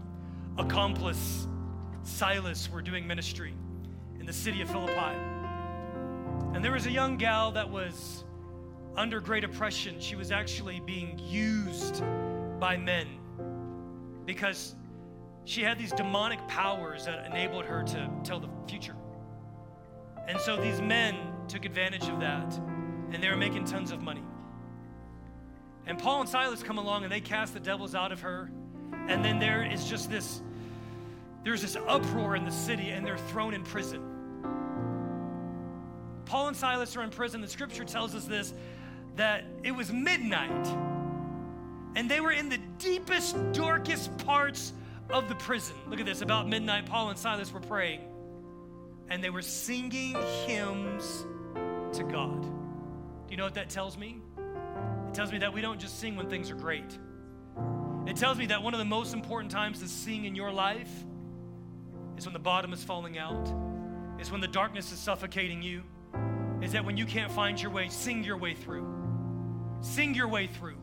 accomplice, 0.59 1.49
Silas, 2.03 2.71
were 2.71 2.83
doing 2.83 3.07
ministry 3.07 3.53
in 4.21 4.27
the 4.27 4.33
city 4.33 4.63
of 4.63 4.71
Philippi. 4.71 5.17
And 6.55 6.65
there 6.65 6.73
was 6.73 6.87
a 6.87 6.91
young 6.91 7.17
gal 7.17 7.53
that 7.53 7.69
was 7.69 8.25
under 8.97 9.21
great 9.21 9.45
oppression. 9.45 10.01
She 10.01 10.17
was 10.17 10.31
actually 10.31 10.81
being 10.81 11.19
used 11.19 12.03
by 12.59 12.77
men 12.77 13.07
because 14.25 14.75
she 15.45 15.63
had 15.63 15.79
these 15.79 15.93
demonic 15.93 16.47
powers 16.49 17.05
that 17.07 17.25
enabled 17.27 17.65
her 17.65 17.83
to 17.85 18.11
tell 18.25 18.41
the 18.41 18.49
future. 18.69 18.97
And 20.27 20.41
so 20.41 20.61
these 20.61 20.81
men 20.81 21.17
took 21.47 21.65
advantage 21.65 22.09
of 22.09 22.21
that 22.21 22.59
and 23.13 23.23
they 23.23 23.29
were 23.29 23.37
making 23.37 23.65
tons 23.65 23.93
of 23.93 24.03
money. 24.03 24.25
And 25.87 25.99
Paul 25.99 26.23
and 26.23 26.29
Silas 26.29 26.65
come 26.65 26.79
along 26.79 27.05
and 27.05 27.13
they 27.13 27.21
cast 27.21 27.55
the 27.55 27.61
devils 27.61 27.95
out 27.95 28.11
of 28.11 28.21
her. 28.21 28.51
And 29.09 29.25
then 29.25 29.39
there 29.39 29.65
is 29.65 29.89
just 29.89 30.11
this 30.11 30.43
there's 31.45 31.63
this 31.63 31.77
uproar 31.87 32.35
in 32.35 32.45
the 32.45 32.51
city 32.51 32.91
and 32.91 33.07
they're 33.07 33.17
thrown 33.17 33.55
in 33.55 33.63
prison. 33.63 34.03
Paul 36.25 36.49
and 36.49 36.57
Silas 36.57 36.97
are 36.97 37.03
in 37.03 37.11
prison. 37.11 37.41
The 37.41 37.47
scripture 37.47 37.85
tells 37.85 38.17
us 38.17 38.25
this 38.25 38.53
that 39.15 39.45
it 39.63 39.71
was 39.71 39.93
midnight 39.93 40.67
and 41.97 42.11
they 42.11 42.21
were 42.21 42.31
in 42.31 42.51
the 42.51 42.59
deepest, 42.79 43.37
darkest 43.53 44.17
parts 44.19 44.75
of 45.11 45.29
the 45.29 45.35
prison. 45.35 45.75
Look 45.89 45.99
at 45.99 46.07
this. 46.07 46.21
About 46.21 46.47
midnight, 46.47 46.87
Paul 46.87 47.09
and 47.09 47.19
Silas 47.19 47.51
were 47.53 47.61
praying, 47.61 48.03
and 49.09 49.25
they 49.25 49.31
were 49.31 49.43
singing 49.43 50.15
hymns 50.47 51.27
to 51.95 52.05
God. 52.05 52.43
Do 52.43 53.31
you 53.31 53.39
know 53.39 53.45
what 53.45 53.55
that 53.55 53.71
tells 53.71 53.97
me? 53.97 54.21
It 55.09 55.15
tells 55.15 55.33
me 55.33 55.39
that 55.39 55.53
we 55.53 55.63
don't 55.63 55.81
just 55.81 55.99
sing 55.99 56.17
when 56.17 56.29
things 56.29 56.51
are 56.51 56.55
great. 56.55 56.99
It 58.07 58.17
tells 58.17 58.37
me 58.37 58.47
that 58.47 58.63
one 58.63 58.75
of 58.75 58.79
the 58.79 58.85
most 58.85 59.15
important 59.15 59.51
times 59.51 59.81
to 59.81 59.89
sing 59.89 60.27
in 60.27 60.37
your 60.37 60.53
life 60.53 60.91
is 62.19 62.27
when 62.27 62.35
the 62.35 62.39
bottom 62.39 62.73
is 62.75 62.85
falling 62.85 63.19
out, 63.19 63.49
is 64.21 64.31
when 64.31 64.43
the 64.43 64.49
darkness 64.49 64.93
is 64.93 64.99
suffocating 64.99 65.63
you, 65.63 65.83
is 66.61 66.73
that 66.73 66.85
when 66.85 66.97
you 66.99 67.07
can't 67.07 67.33
find 67.33 67.61
your 67.61 67.71
way, 67.71 67.89
sing 67.89 68.23
your 68.23 68.37
way 68.37 68.55
through. 68.55 68.87
Sing 69.81 70.15
your 70.15 70.29
way 70.29 70.47
through. 70.47 70.77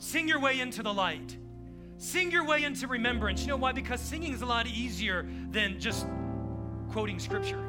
Sing 0.00 0.26
your 0.26 0.40
way 0.40 0.58
into 0.60 0.82
the 0.82 0.92
light. 0.92 1.36
Sing 1.98 2.30
your 2.30 2.46
way 2.46 2.64
into 2.64 2.86
remembrance. 2.86 3.42
You 3.42 3.48
know 3.48 3.58
why? 3.58 3.72
Because 3.72 4.00
singing 4.00 4.32
is 4.32 4.40
a 4.40 4.46
lot 4.46 4.66
easier 4.66 5.28
than 5.50 5.78
just 5.78 6.06
quoting 6.88 7.18
scripture. 7.18 7.62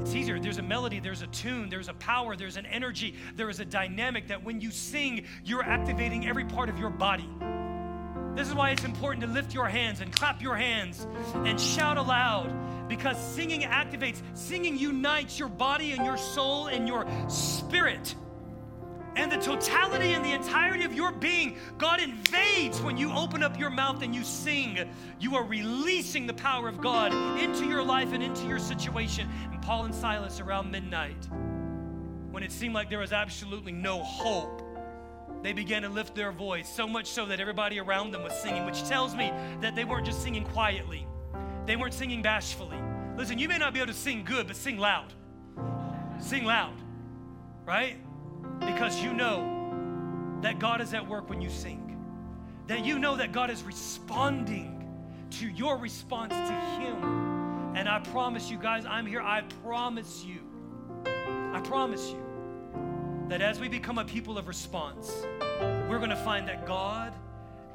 It's 0.00 0.14
easier. 0.14 0.38
There's 0.38 0.58
a 0.58 0.62
melody, 0.62 1.00
there's 1.00 1.22
a 1.22 1.26
tune, 1.26 1.70
there's 1.70 1.88
a 1.88 1.94
power, 1.94 2.36
there's 2.36 2.56
an 2.56 2.66
energy, 2.66 3.16
there 3.34 3.50
is 3.50 3.58
a 3.58 3.64
dynamic 3.64 4.28
that 4.28 4.44
when 4.44 4.60
you 4.60 4.70
sing, 4.70 5.24
you're 5.44 5.64
activating 5.64 6.28
every 6.28 6.44
part 6.44 6.68
of 6.68 6.78
your 6.78 6.90
body. 6.90 7.28
This 8.36 8.46
is 8.46 8.54
why 8.54 8.70
it's 8.70 8.84
important 8.84 9.24
to 9.24 9.28
lift 9.28 9.52
your 9.52 9.66
hands 9.66 10.00
and 10.00 10.12
clap 10.12 10.40
your 10.40 10.54
hands 10.54 11.04
and 11.34 11.60
shout 11.60 11.98
aloud 11.98 12.88
because 12.88 13.18
singing 13.34 13.62
activates, 13.62 14.22
singing 14.34 14.78
unites 14.78 15.36
your 15.36 15.48
body 15.48 15.90
and 15.90 16.06
your 16.06 16.16
soul 16.16 16.68
and 16.68 16.86
your 16.86 17.08
spirit. 17.28 18.14
And 19.18 19.32
the 19.32 19.36
totality 19.36 20.12
and 20.12 20.24
the 20.24 20.30
entirety 20.30 20.84
of 20.84 20.94
your 20.94 21.10
being, 21.10 21.56
God 21.76 22.00
invades 22.00 22.80
when 22.80 22.96
you 22.96 23.12
open 23.12 23.42
up 23.42 23.58
your 23.58 23.68
mouth 23.68 24.00
and 24.02 24.14
you 24.14 24.22
sing. 24.22 24.88
You 25.18 25.34
are 25.34 25.42
releasing 25.42 26.28
the 26.28 26.34
power 26.34 26.68
of 26.68 26.80
God 26.80 27.12
into 27.40 27.66
your 27.66 27.82
life 27.82 28.12
and 28.12 28.22
into 28.22 28.46
your 28.46 28.60
situation. 28.60 29.28
And 29.50 29.60
Paul 29.60 29.86
and 29.86 29.94
Silas 29.94 30.38
around 30.38 30.70
midnight, 30.70 31.28
when 32.30 32.44
it 32.44 32.52
seemed 32.52 32.74
like 32.74 32.90
there 32.90 33.00
was 33.00 33.12
absolutely 33.12 33.72
no 33.72 34.04
hope, 34.04 34.62
they 35.42 35.52
began 35.52 35.82
to 35.82 35.88
lift 35.88 36.14
their 36.14 36.30
voice, 36.30 36.68
so 36.68 36.86
much 36.86 37.08
so 37.08 37.26
that 37.26 37.40
everybody 37.40 37.80
around 37.80 38.12
them 38.12 38.22
was 38.22 38.34
singing, 38.34 38.64
which 38.66 38.84
tells 38.84 39.16
me 39.16 39.32
that 39.60 39.74
they 39.74 39.84
weren't 39.84 40.06
just 40.06 40.22
singing 40.22 40.44
quietly, 40.44 41.08
they 41.66 41.74
weren't 41.74 41.94
singing 41.94 42.22
bashfully. 42.22 42.78
Listen, 43.16 43.36
you 43.36 43.48
may 43.48 43.58
not 43.58 43.74
be 43.74 43.80
able 43.80 43.92
to 43.92 43.98
sing 43.98 44.22
good, 44.24 44.46
but 44.46 44.54
sing 44.54 44.78
loud. 44.78 45.12
Sing 46.20 46.44
loud, 46.44 46.76
right? 47.66 47.96
Because 48.60 49.02
you 49.02 49.12
know 49.12 50.38
that 50.42 50.58
God 50.58 50.80
is 50.80 50.94
at 50.94 51.06
work 51.06 51.28
when 51.28 51.40
you 51.40 51.50
sing, 51.50 51.96
that 52.66 52.84
you 52.84 52.98
know 52.98 53.16
that 53.16 53.32
God 53.32 53.50
is 53.50 53.62
responding 53.62 54.74
to 55.30 55.48
your 55.48 55.76
response 55.76 56.32
to 56.32 56.80
Him. 56.80 57.74
And 57.74 57.88
I 57.88 58.00
promise 58.00 58.50
you 58.50 58.58
guys, 58.58 58.84
I'm 58.86 59.06
here. 59.06 59.20
I 59.20 59.42
promise 59.62 60.24
you, 60.24 60.40
I 61.06 61.60
promise 61.64 62.10
you 62.10 62.22
that 63.28 63.42
as 63.42 63.60
we 63.60 63.68
become 63.68 63.98
a 63.98 64.04
people 64.04 64.38
of 64.38 64.48
response, 64.48 65.12
we're 65.88 65.98
going 65.98 66.10
to 66.10 66.16
find 66.16 66.48
that 66.48 66.66
God 66.66 67.12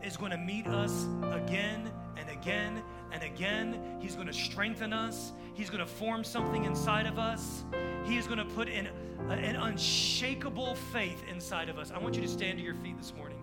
is 0.01 0.17
going 0.17 0.31
to 0.31 0.38
meet 0.38 0.67
us 0.67 1.07
again 1.31 1.91
and 2.17 2.29
again 2.29 2.81
and 3.11 3.23
again. 3.23 3.97
He's 3.99 4.15
going 4.15 4.27
to 4.27 4.34
strengthen 4.34 4.93
us. 4.93 5.31
He's 5.54 5.70
going 5.70 5.80
to 5.80 5.86
form 5.86 6.24
something 6.24 6.66
inside 6.66 7.06
of 7.06 7.20
us. 7.20 7.64
He 8.06 8.18
is 8.18 8.26
going 8.26 8.39
to 8.39 8.45
put 8.45 8.68
in 8.68 8.88
an 9.30 9.56
unshakable 9.56 10.76
faith 10.76 11.24
inside 11.30 11.70
of 11.70 11.78
us. 11.78 11.91
I 11.91 11.99
want 11.99 12.16
you 12.16 12.22
to 12.22 12.28
stand 12.28 12.58
to 12.58 12.64
your 12.64 12.74
feet 12.76 12.97
this 12.97 13.14
morning. 13.16 13.38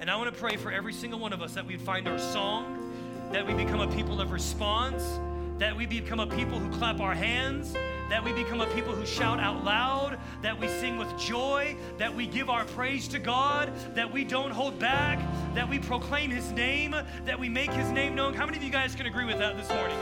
And 0.00 0.10
I 0.10 0.16
want 0.16 0.32
to 0.32 0.38
pray 0.38 0.56
for 0.56 0.70
every 0.70 0.92
single 0.92 1.18
one 1.18 1.32
of 1.32 1.40
us 1.40 1.54
that 1.54 1.66
we 1.66 1.76
find 1.76 2.06
our 2.06 2.18
song, 2.18 2.92
that 3.32 3.46
we 3.46 3.54
become 3.54 3.80
a 3.80 3.90
people 3.94 4.20
of 4.20 4.32
response, 4.32 5.18
that 5.58 5.74
we 5.74 5.86
become 5.86 6.20
a 6.20 6.26
people 6.26 6.58
who 6.58 6.70
clap 6.76 7.00
our 7.00 7.14
hands, 7.14 7.72
that 8.10 8.22
we 8.22 8.32
become 8.32 8.60
a 8.60 8.66
people 8.74 8.94
who 8.94 9.06
shout 9.06 9.40
out 9.40 9.64
loud, 9.64 10.18
that 10.42 10.58
we 10.58 10.68
sing 10.68 10.98
with 10.98 11.16
joy, 11.16 11.74
that 11.96 12.14
we 12.14 12.26
give 12.26 12.50
our 12.50 12.64
praise 12.66 13.08
to 13.08 13.18
God, 13.18 13.72
that 13.94 14.12
we 14.12 14.24
don't 14.24 14.50
hold 14.50 14.78
back, 14.78 15.18
that 15.54 15.68
we 15.68 15.78
proclaim 15.78 16.30
His 16.30 16.50
name, 16.52 16.94
that 17.24 17.38
we 17.38 17.48
make 17.48 17.70
His 17.70 17.90
name 17.90 18.14
known. 18.14 18.34
How 18.34 18.44
many 18.44 18.58
of 18.58 18.62
you 18.62 18.70
guys 18.70 18.94
can 18.94 19.06
agree 19.06 19.24
with 19.24 19.38
that 19.38 19.56
this 19.56 19.68
morning? 19.70 19.96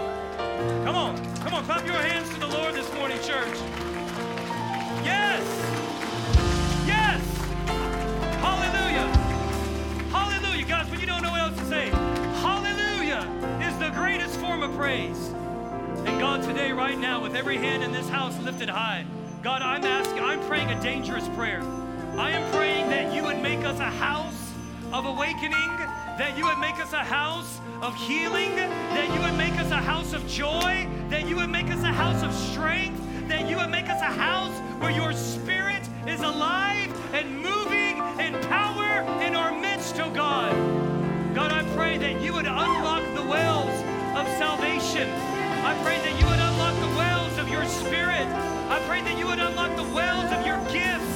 Come 0.85 0.97
on, 0.97 1.17
come 1.37 1.55
on, 1.55 1.65
clap 1.65 1.85
your 1.87 1.95
hands 1.95 2.29
to 2.31 2.41
the 2.41 2.47
Lord 2.47 2.75
this 2.75 2.93
morning, 2.95 3.19
church. 3.19 3.57
Yes, 5.05 5.43
yes, 6.87 7.21
hallelujah, 8.41 9.09
hallelujah. 10.11 10.65
Guys, 10.67 10.91
when 10.91 11.01
you 11.01 11.07
don't 11.07 11.23
know 11.23 11.31
what 11.31 11.41
else 11.41 11.59
to 11.59 11.65
say, 11.67 11.89
hallelujah 12.41 13.27
is 13.61 13.77
the 13.79 13.91
greatest 13.91 14.39
form 14.39 14.63
of 14.63 14.73
praise. 14.77 15.29
And 16.05 16.19
God, 16.21 16.43
today, 16.43 16.73
right 16.73 16.99
now, 16.99 17.23
with 17.23 17.37
every 17.37 17.57
hand 17.57 17.83
in 17.83 17.93
this 17.93 18.09
house 18.09 18.39
lifted 18.41 18.69
high, 18.69 19.05
God, 19.43 19.63
I'm 19.63 19.85
asking, 19.85 20.23
I'm 20.23 20.41
praying 20.49 20.71
a 20.71 20.81
dangerous 20.83 21.29
prayer. 21.29 21.63
I 22.17 22.31
am 22.31 22.53
praying 22.53 22.91
that 22.91 23.15
you 23.15 23.25
would 23.25 23.41
make 23.41 23.65
us 23.65 23.79
a 23.79 23.85
house 23.85 24.53
of 24.93 25.07
awakening, 25.07 25.79
that 26.19 26.37
you 26.37 26.45
would 26.45 26.59
make 26.59 26.79
us 26.81 26.93
a 26.93 26.99
house 26.99 27.61
of 27.81 27.95
healing, 27.95 28.55
that 28.57 29.13
you 29.15 29.21
would 29.21 29.37
make 29.37 29.59
us 29.59 29.71
a 29.71 29.77
house 29.77 30.13
of 30.13 30.27
joy, 30.29 30.89
that 31.09 31.29
you 31.29 31.37
would 31.37 31.51
make 31.51 31.71
us 31.71 31.83
a 31.83 31.93
house 31.93 32.23
of 32.23 32.33
strength, 32.33 33.01
that 33.29 33.49
you 33.49 33.57
would 33.57 33.71
make 33.71 33.89
us 33.89 34.01
a 34.01 34.13
house 34.13 34.57
where 34.81 34.91
your 34.91 35.13
spirit 35.13 35.89
is 36.07 36.21
alive 36.21 36.91
and 37.15 37.43
moving 37.43 37.99
in 38.19 38.41
power 38.49 39.03
in 39.23 39.35
our 39.35 39.53
midst, 39.53 39.99
oh 40.01 40.11
God. 40.11 40.53
God, 41.35 41.51
I 41.51 41.63
pray 41.75 41.99
that 41.99 42.21
you 42.23 42.33
would 42.35 42.47
unlock 42.47 43.03
the 43.15 43.23
wells 43.23 43.71
of 44.17 44.27
salvation 44.39 45.09
I 45.65 45.75
pray 45.85 45.97
that 45.99 46.19
you 46.19 46.27
would 46.27 46.41
unlock 46.41 46.75
the 46.81 46.97
wells 46.99 47.39
of 47.39 47.49
your 47.49 47.65
spirit. 47.67 48.27
I 48.67 48.83
pray 48.89 49.01
that 49.03 49.17
you 49.17 49.29
would 49.29 49.39
unlock 49.39 49.77
the 49.77 49.95
wells 49.95 50.27
of 50.33 50.45
your 50.45 50.59
gifts, 50.75 51.12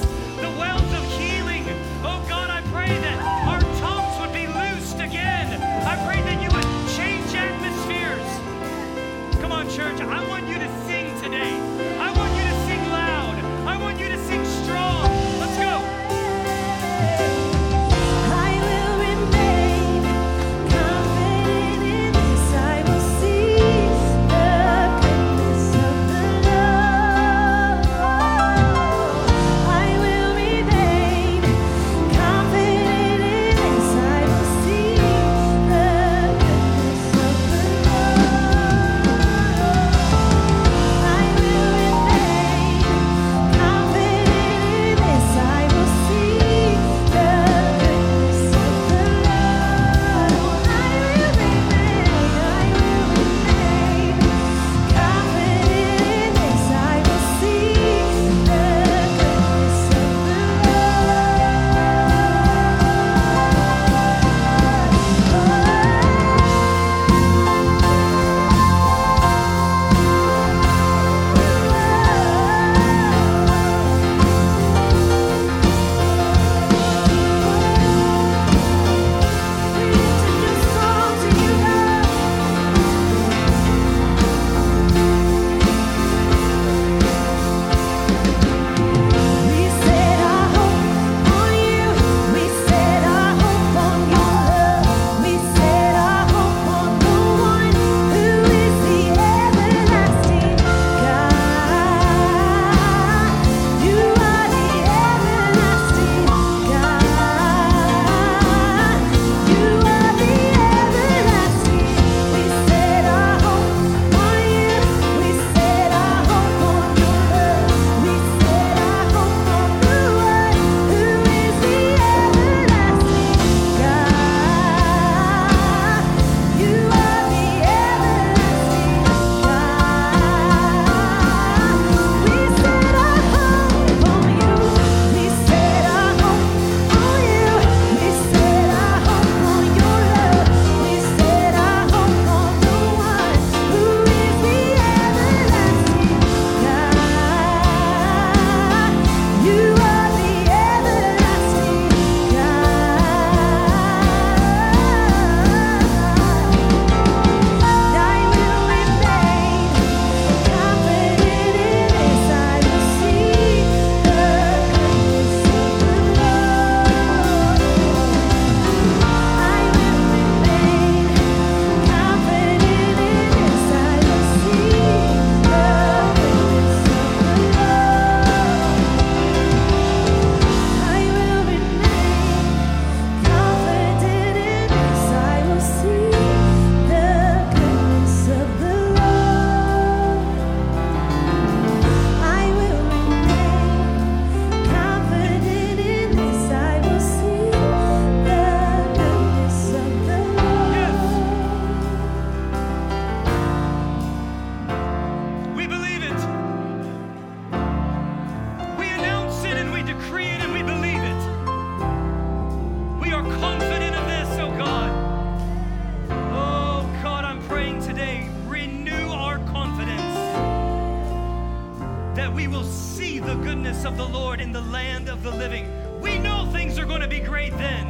goodness 223.67 223.85
of 223.85 223.97
the 223.97 224.07
Lord 224.07 224.39
in 224.39 224.53
the 224.53 224.61
land 224.61 225.09
of 225.09 225.23
the 225.23 225.31
living. 225.31 225.69
We 225.99 226.17
know 226.17 226.49
things 226.53 226.79
are 226.79 226.85
going 226.85 227.01
to 227.01 227.07
be 227.07 227.19
great 227.19 227.51
then. 227.57 227.85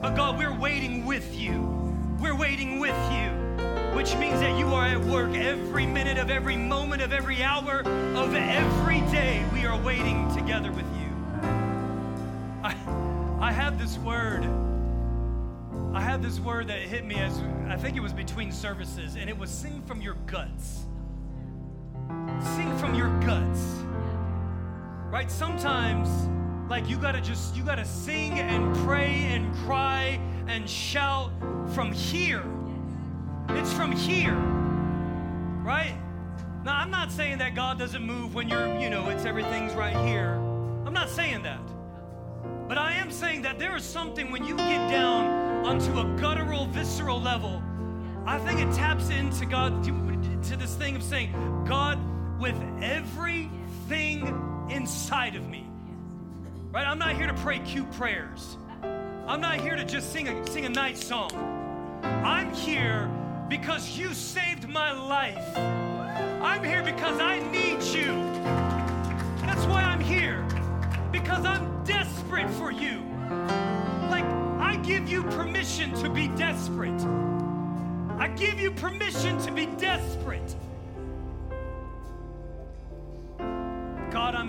But 0.00 0.14
God, 0.14 0.38
we're 0.38 0.56
waiting 0.56 1.04
with 1.04 1.36
you. 1.36 1.62
We're 2.20 2.36
waiting 2.36 2.78
with 2.78 2.94
you, 3.10 3.30
which 3.96 4.14
means 4.18 4.38
that 4.38 4.56
you 4.56 4.68
are 4.68 4.84
at 4.84 5.00
work 5.00 5.34
every 5.34 5.84
minute 5.84 6.16
of 6.16 6.30
every 6.30 6.56
moment 6.56 7.02
of 7.02 7.12
every 7.12 7.42
hour 7.42 7.80
of 7.80 8.34
every 8.36 9.00
day. 9.10 9.44
We 9.52 9.66
are 9.66 9.76
waiting 9.82 10.32
together 10.32 10.70
with 10.70 10.86
you. 10.96 11.10
I, 12.62 12.76
I 13.40 13.50
had 13.50 13.80
this 13.80 13.98
word. 13.98 14.44
I 15.92 16.00
had 16.00 16.22
this 16.22 16.38
word 16.38 16.68
that 16.68 16.78
hit 16.78 17.04
me 17.04 17.16
as 17.16 17.36
I 17.66 17.76
think 17.76 17.96
it 17.96 18.00
was 18.00 18.12
between 18.12 18.52
services, 18.52 19.16
and 19.16 19.28
it 19.28 19.36
was 19.36 19.50
sing 19.50 19.82
from 19.88 20.00
your 20.00 20.14
guts. 20.26 20.84
Sing 22.54 22.78
from 22.78 22.94
your 22.94 23.08
guts. 23.22 23.87
Right? 25.10 25.30
Sometimes, 25.30 26.08
like 26.68 26.88
you 26.88 26.98
gotta 26.98 27.20
just, 27.20 27.56
you 27.56 27.62
gotta 27.62 27.84
sing 27.84 28.38
and 28.38 28.76
pray 28.78 29.08
and 29.30 29.54
cry 29.64 30.20
and 30.46 30.68
shout 30.68 31.30
from 31.74 31.92
here. 31.92 32.44
It's 33.50 33.72
from 33.72 33.92
here. 33.92 34.34
Right? 35.64 35.96
Now, 36.64 36.76
I'm 36.76 36.90
not 36.90 37.10
saying 37.10 37.38
that 37.38 37.54
God 37.54 37.78
doesn't 37.78 38.02
move 38.02 38.34
when 38.34 38.48
you're, 38.48 38.78
you 38.78 38.90
know, 38.90 39.08
it's 39.08 39.24
everything's 39.24 39.74
right 39.74 39.96
here. 40.06 40.34
I'm 40.84 40.92
not 40.92 41.08
saying 41.08 41.42
that. 41.44 41.62
But 42.68 42.76
I 42.76 42.92
am 42.92 43.10
saying 43.10 43.42
that 43.42 43.58
there 43.58 43.74
is 43.76 43.84
something 43.84 44.30
when 44.30 44.44
you 44.44 44.56
get 44.56 44.90
down 44.90 45.64
onto 45.64 46.00
a 46.00 46.04
guttural, 46.18 46.66
visceral 46.66 47.18
level, 47.18 47.62
I 48.26 48.38
think 48.38 48.60
it 48.60 48.70
taps 48.74 49.08
into 49.08 49.46
God, 49.46 49.82
to, 49.84 50.50
to 50.50 50.56
this 50.56 50.74
thing 50.74 50.96
of 50.96 51.02
saying, 51.02 51.32
God, 51.66 51.98
with 52.38 52.60
everything 52.82 54.57
inside 54.70 55.36
of 55.36 55.48
me. 55.48 55.66
Right? 56.70 56.86
I'm 56.86 56.98
not 56.98 57.16
here 57.16 57.26
to 57.26 57.34
pray 57.34 57.58
cute 57.60 57.90
prayers. 57.92 58.56
I'm 59.26 59.40
not 59.40 59.60
here 59.60 59.76
to 59.76 59.84
just 59.84 60.12
sing 60.12 60.28
a, 60.28 60.46
sing 60.46 60.64
a 60.64 60.68
nice 60.68 61.04
song. 61.04 61.30
I'm 62.02 62.52
here 62.54 63.10
because 63.48 63.98
you 63.98 64.14
saved 64.14 64.68
my 64.68 64.92
life. 64.92 65.56
I'm 66.42 66.62
here 66.62 66.82
because 66.82 67.20
I 67.20 67.38
need 67.50 67.82
you. 67.82 68.14
That's 69.46 69.64
why 69.66 69.82
I'm 69.82 70.00
here. 70.00 70.46
Because 71.10 71.44
I'm 71.44 71.84
desperate 71.84 72.50
for 72.50 72.70
you. 72.70 73.02
Like, 74.10 74.24
I 74.60 74.78
give 74.82 75.08
you 75.08 75.22
permission 75.22 75.94
to 75.94 76.10
be 76.10 76.28
desperate. 76.28 77.00
I 78.18 78.28
give 78.28 78.60
you 78.60 78.70
permission 78.70 79.38
to 79.42 79.52
be 79.52 79.66
desperate. 79.66 80.54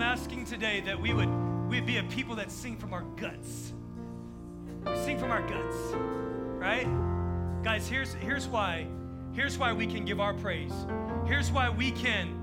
I'm 0.00 0.18
asking 0.18 0.46
today 0.46 0.80
that 0.86 0.98
we 0.98 1.12
would 1.12 1.28
we'd 1.68 1.84
be 1.84 1.98
a 1.98 2.02
people 2.04 2.34
that 2.36 2.50
sing 2.50 2.78
from 2.78 2.94
our 2.94 3.02
guts. 3.16 3.74
We 4.86 4.96
sing 4.96 5.18
from 5.18 5.30
our 5.30 5.42
guts, 5.42 5.76
right? 6.58 6.88
Guys, 7.62 7.86
here's 7.86 8.14
here's 8.14 8.48
why. 8.48 8.86
Here's 9.32 9.58
why 9.58 9.74
we 9.74 9.86
can 9.86 10.06
give 10.06 10.18
our 10.18 10.32
praise. 10.32 10.72
Here's 11.26 11.52
why 11.52 11.68
we 11.68 11.90
can 11.90 12.34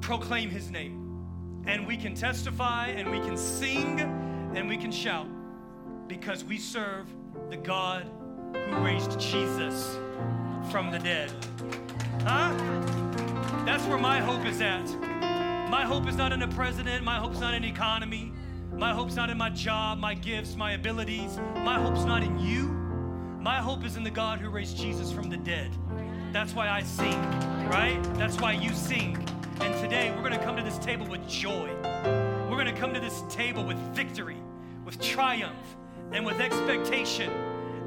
proclaim 0.00 0.50
his 0.50 0.68
name. 0.68 1.62
And 1.64 1.86
we 1.86 1.96
can 1.96 2.16
testify 2.16 2.88
and 2.88 3.08
we 3.08 3.20
can 3.20 3.36
sing 3.36 4.00
and 4.00 4.68
we 4.68 4.76
can 4.76 4.90
shout 4.90 5.28
because 6.08 6.42
we 6.42 6.58
serve 6.58 7.06
the 7.50 7.56
God 7.56 8.10
who 8.52 8.76
raised 8.78 9.20
Jesus 9.20 9.96
from 10.72 10.90
the 10.90 10.98
dead. 10.98 11.30
Huh? 12.24 12.52
That's 13.64 13.84
where 13.84 13.98
my 13.98 14.18
hope 14.18 14.44
is 14.44 14.60
at. 14.60 15.05
My 15.68 15.84
hope 15.84 16.08
is 16.08 16.14
not 16.14 16.32
in 16.32 16.42
a 16.42 16.48
president. 16.48 17.04
My 17.04 17.18
hope's 17.18 17.40
not 17.40 17.52
in 17.52 17.62
the 17.62 17.68
economy. 17.68 18.32
My 18.72 18.92
hope's 18.92 19.16
not 19.16 19.30
in 19.30 19.38
my 19.38 19.50
job, 19.50 19.98
my 19.98 20.14
gifts, 20.14 20.54
my 20.54 20.72
abilities. 20.72 21.38
My 21.56 21.80
hope's 21.80 22.04
not 22.04 22.22
in 22.22 22.38
you. 22.38 22.68
My 23.40 23.56
hope 23.56 23.84
is 23.84 23.96
in 23.96 24.04
the 24.04 24.10
God 24.10 24.38
who 24.38 24.48
raised 24.48 24.76
Jesus 24.76 25.10
from 25.10 25.28
the 25.28 25.36
dead. 25.36 25.72
That's 26.32 26.54
why 26.54 26.68
I 26.68 26.82
sing, 26.82 27.20
right? 27.68 27.98
That's 28.14 28.40
why 28.40 28.52
you 28.52 28.72
sing. 28.74 29.16
And 29.60 29.74
today 29.82 30.12
we're 30.12 30.22
going 30.22 30.38
to 30.38 30.44
come 30.44 30.56
to 30.56 30.62
this 30.62 30.78
table 30.78 31.06
with 31.06 31.26
joy. 31.28 31.74
We're 32.48 32.62
going 32.62 32.72
to 32.72 32.80
come 32.80 32.94
to 32.94 33.00
this 33.00 33.22
table 33.28 33.64
with 33.64 33.78
victory, 33.94 34.36
with 34.84 35.00
triumph, 35.00 35.76
and 36.12 36.24
with 36.24 36.40
expectation. 36.40 37.30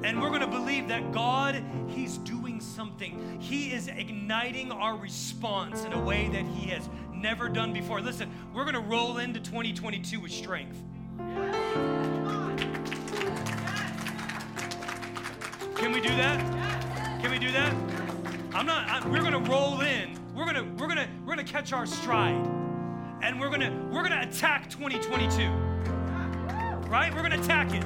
And 0.03 0.21
we're 0.21 0.30
going 0.30 0.41
to 0.41 0.47
believe 0.47 0.88
that 0.88 1.11
God, 1.11 1.63
He's 1.88 2.17
doing 2.17 2.61
something. 2.61 3.38
He 3.39 3.71
is 3.71 3.88
igniting 3.88 4.71
our 4.71 4.95
response 4.97 5.84
in 5.84 5.93
a 5.93 6.01
way 6.01 6.30
that 6.30 6.45
He 6.45 6.69
has 6.69 6.88
never 7.22 7.49
done 7.49 7.74
before. 7.74 8.01
Listen, 8.01 8.32
we're 8.53 8.63
going 8.63 8.76
to 8.76 8.82
roll 8.82 9.17
into 9.17 9.39
2022 9.39 10.20
with 10.20 10.32
strength. 10.32 10.78
Can 15.76 15.93
we 15.93 16.01
do 16.01 16.09
that? 16.09 17.22
Can 17.22 17.32
we 17.32 17.39
do 17.39 17.51
that? 17.51 17.74
I'm 18.53 18.65
not. 18.65 18.89
I, 18.89 19.07
we're 19.07 19.22
gonna 19.22 19.39
roll 19.39 19.82
in. 19.82 20.17
We're 20.36 20.45
gonna. 20.45 20.63
We're 20.78 20.88
gonna. 20.88 21.07
We're 21.26 21.36
gonna 21.36 21.43
catch 21.43 21.72
our 21.72 21.86
stride, 21.86 22.45
and 23.22 23.39
we're 23.39 23.49
gonna. 23.49 23.72
We're 23.91 24.03
gonna 24.03 24.22
attack 24.22 24.70
2022. 24.70 25.47
Right? 26.89 27.13
We're 27.13 27.22
gonna 27.22 27.39
attack 27.39 27.74
it. 27.74 27.86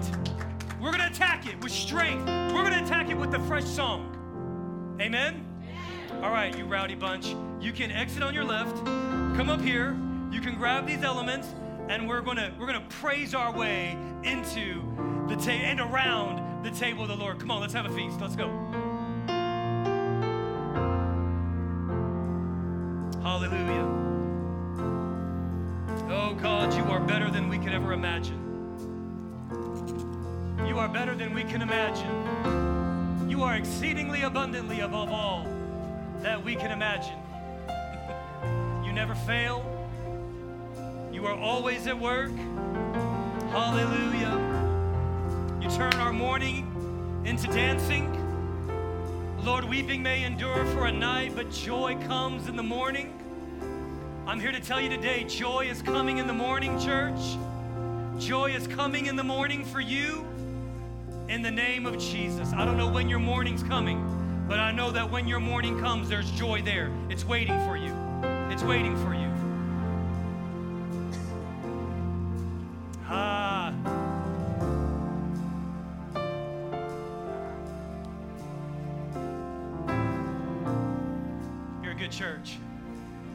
We're 0.81 0.91
gonna 0.91 1.09
attack 1.11 1.45
it 1.47 1.61
with 1.61 1.71
strength. 1.71 2.25
We're 2.27 2.63
gonna 2.63 2.83
attack 2.83 3.09
it 3.09 3.17
with 3.17 3.31
the 3.31 3.39
fresh 3.41 3.65
song. 3.65 4.97
Amen. 4.99 5.45
All 6.23 6.31
right, 6.31 6.57
you 6.57 6.65
rowdy 6.65 6.95
bunch. 6.95 7.35
You 7.59 7.73
can 7.73 7.91
exit 7.91 8.23
on 8.23 8.33
your 8.33 8.45
left. 8.45 9.12
Come 9.35 9.49
up 9.49 9.61
here. 9.61 9.97
You 10.31 10.41
can 10.41 10.55
grab 10.55 10.85
these 10.85 11.01
elements, 11.03 11.47
and 11.89 12.07
we're 12.07 12.21
gonna. 12.21 12.53
We're 12.59 12.67
gonna 12.67 12.85
praise 12.87 13.33
our 13.33 13.51
way 13.51 13.97
into 14.23 14.83
the 15.27 15.35
table 15.35 15.65
and 15.65 15.79
around 15.79 16.63
the 16.63 16.69
table 16.69 17.01
of 17.01 17.09
the 17.09 17.15
Lord. 17.15 17.39
Come 17.39 17.49
on, 17.49 17.59
let's 17.59 17.73
have 17.73 17.87
a 17.87 17.89
feast. 17.89 18.21
Let's 18.21 18.35
go. 18.35 18.47
Hallelujah. 23.23 23.87
Oh 26.09 26.35
God, 26.39 26.71
you 26.75 26.83
are 26.83 26.99
better 26.99 27.31
than 27.31 27.49
we 27.49 27.57
could 27.57 27.73
ever 27.73 27.93
imagine. 27.93 28.39
You 30.67 30.77
are 30.77 30.87
better 30.87 31.15
than 31.15 31.33
we 31.33 31.43
can 31.43 31.63
imagine. 31.63 33.29
You 33.29 33.41
are 33.41 33.55
exceedingly 33.55 34.21
abundantly 34.21 34.81
above 34.81 35.09
all 35.09 35.47
that 36.21 36.43
we 36.43 36.55
can 36.55 36.69
imagine. 36.71 37.22
You 38.93 38.99
never 38.99 39.15
fail. 39.15 39.65
You 41.11 41.25
are 41.25 41.35
always 41.35 41.87
at 41.87 41.99
work. 41.99 42.31
Hallelujah. 43.49 44.37
You 45.59 45.69
turn 45.71 45.93
our 45.95 46.13
mourning 46.13 47.23
into 47.25 47.47
dancing. 47.47 48.11
Lord, 49.43 49.63
weeping 49.63 50.03
may 50.03 50.23
endure 50.23 50.63
for 50.67 50.85
a 50.85 50.91
night, 50.91 51.31
but 51.35 51.51
joy 51.51 51.97
comes 52.05 52.47
in 52.47 52.55
the 52.55 52.61
morning. 52.61 53.19
I'm 54.27 54.39
here 54.39 54.51
to 54.51 54.59
tell 54.59 54.79
you 54.79 54.89
today 54.89 55.23
joy 55.23 55.65
is 55.71 55.81
coming 55.81 56.19
in 56.19 56.27
the 56.27 56.33
morning, 56.33 56.79
church. 56.79 57.37
Joy 58.19 58.51
is 58.51 58.67
coming 58.67 59.07
in 59.07 59.15
the 59.15 59.23
morning 59.23 59.65
for 59.65 59.81
you 59.81 60.23
in 61.29 61.41
the 61.41 61.51
name 61.51 61.87
of 61.87 61.97
Jesus. 61.97 62.53
I 62.53 62.63
don't 62.63 62.77
know 62.77 62.91
when 62.91 63.09
your 63.09 63.19
morning's 63.19 63.63
coming, 63.63 64.45
but 64.47 64.59
I 64.59 64.71
know 64.71 64.91
that 64.91 65.09
when 65.09 65.27
your 65.27 65.39
morning 65.39 65.79
comes, 65.79 66.09
there's 66.09 66.29
joy 66.31 66.61
there. 66.61 66.91
It's 67.09 67.25
waiting 67.25 67.57
for 67.65 67.75
you. 67.75 67.82
It's 68.53 68.61
waiting 68.61 68.95
for 68.97 69.15
you. 69.15 69.31
Ah. 73.07 73.73
You're 81.81 81.93
a 81.93 81.95
good 81.95 82.11
church. 82.11 82.59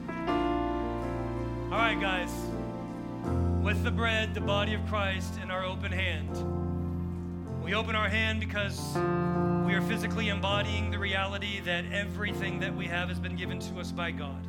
All 0.08 0.14
right, 1.72 1.98
guys. 2.00 2.30
With 3.60 3.82
the 3.82 3.90
bread, 3.90 4.34
the 4.34 4.40
body 4.40 4.74
of 4.74 4.86
Christ, 4.86 5.34
in 5.42 5.50
our 5.50 5.64
open 5.64 5.90
hand. 5.90 6.30
We 7.64 7.74
open 7.74 7.96
our 7.96 8.08
hand 8.08 8.38
because 8.38 8.94
we 9.66 9.74
are 9.74 9.82
physically 9.88 10.28
embodying 10.28 10.92
the 10.92 10.98
reality 11.00 11.58
that 11.64 11.86
everything 11.90 12.60
that 12.60 12.72
we 12.72 12.86
have 12.86 13.08
has 13.08 13.18
been 13.18 13.34
given 13.34 13.58
to 13.58 13.80
us 13.80 13.90
by 13.90 14.12
God. 14.12 14.46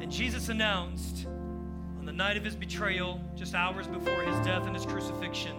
And 0.00 0.10
Jesus 0.10 0.48
announced 0.48 1.26
on 1.98 2.06
the 2.06 2.12
night 2.12 2.36
of 2.36 2.44
his 2.44 2.56
betrayal, 2.56 3.20
just 3.36 3.54
hours 3.54 3.86
before 3.86 4.22
his 4.22 4.34
death 4.46 4.66
and 4.66 4.74
his 4.74 4.86
crucifixion, 4.86 5.54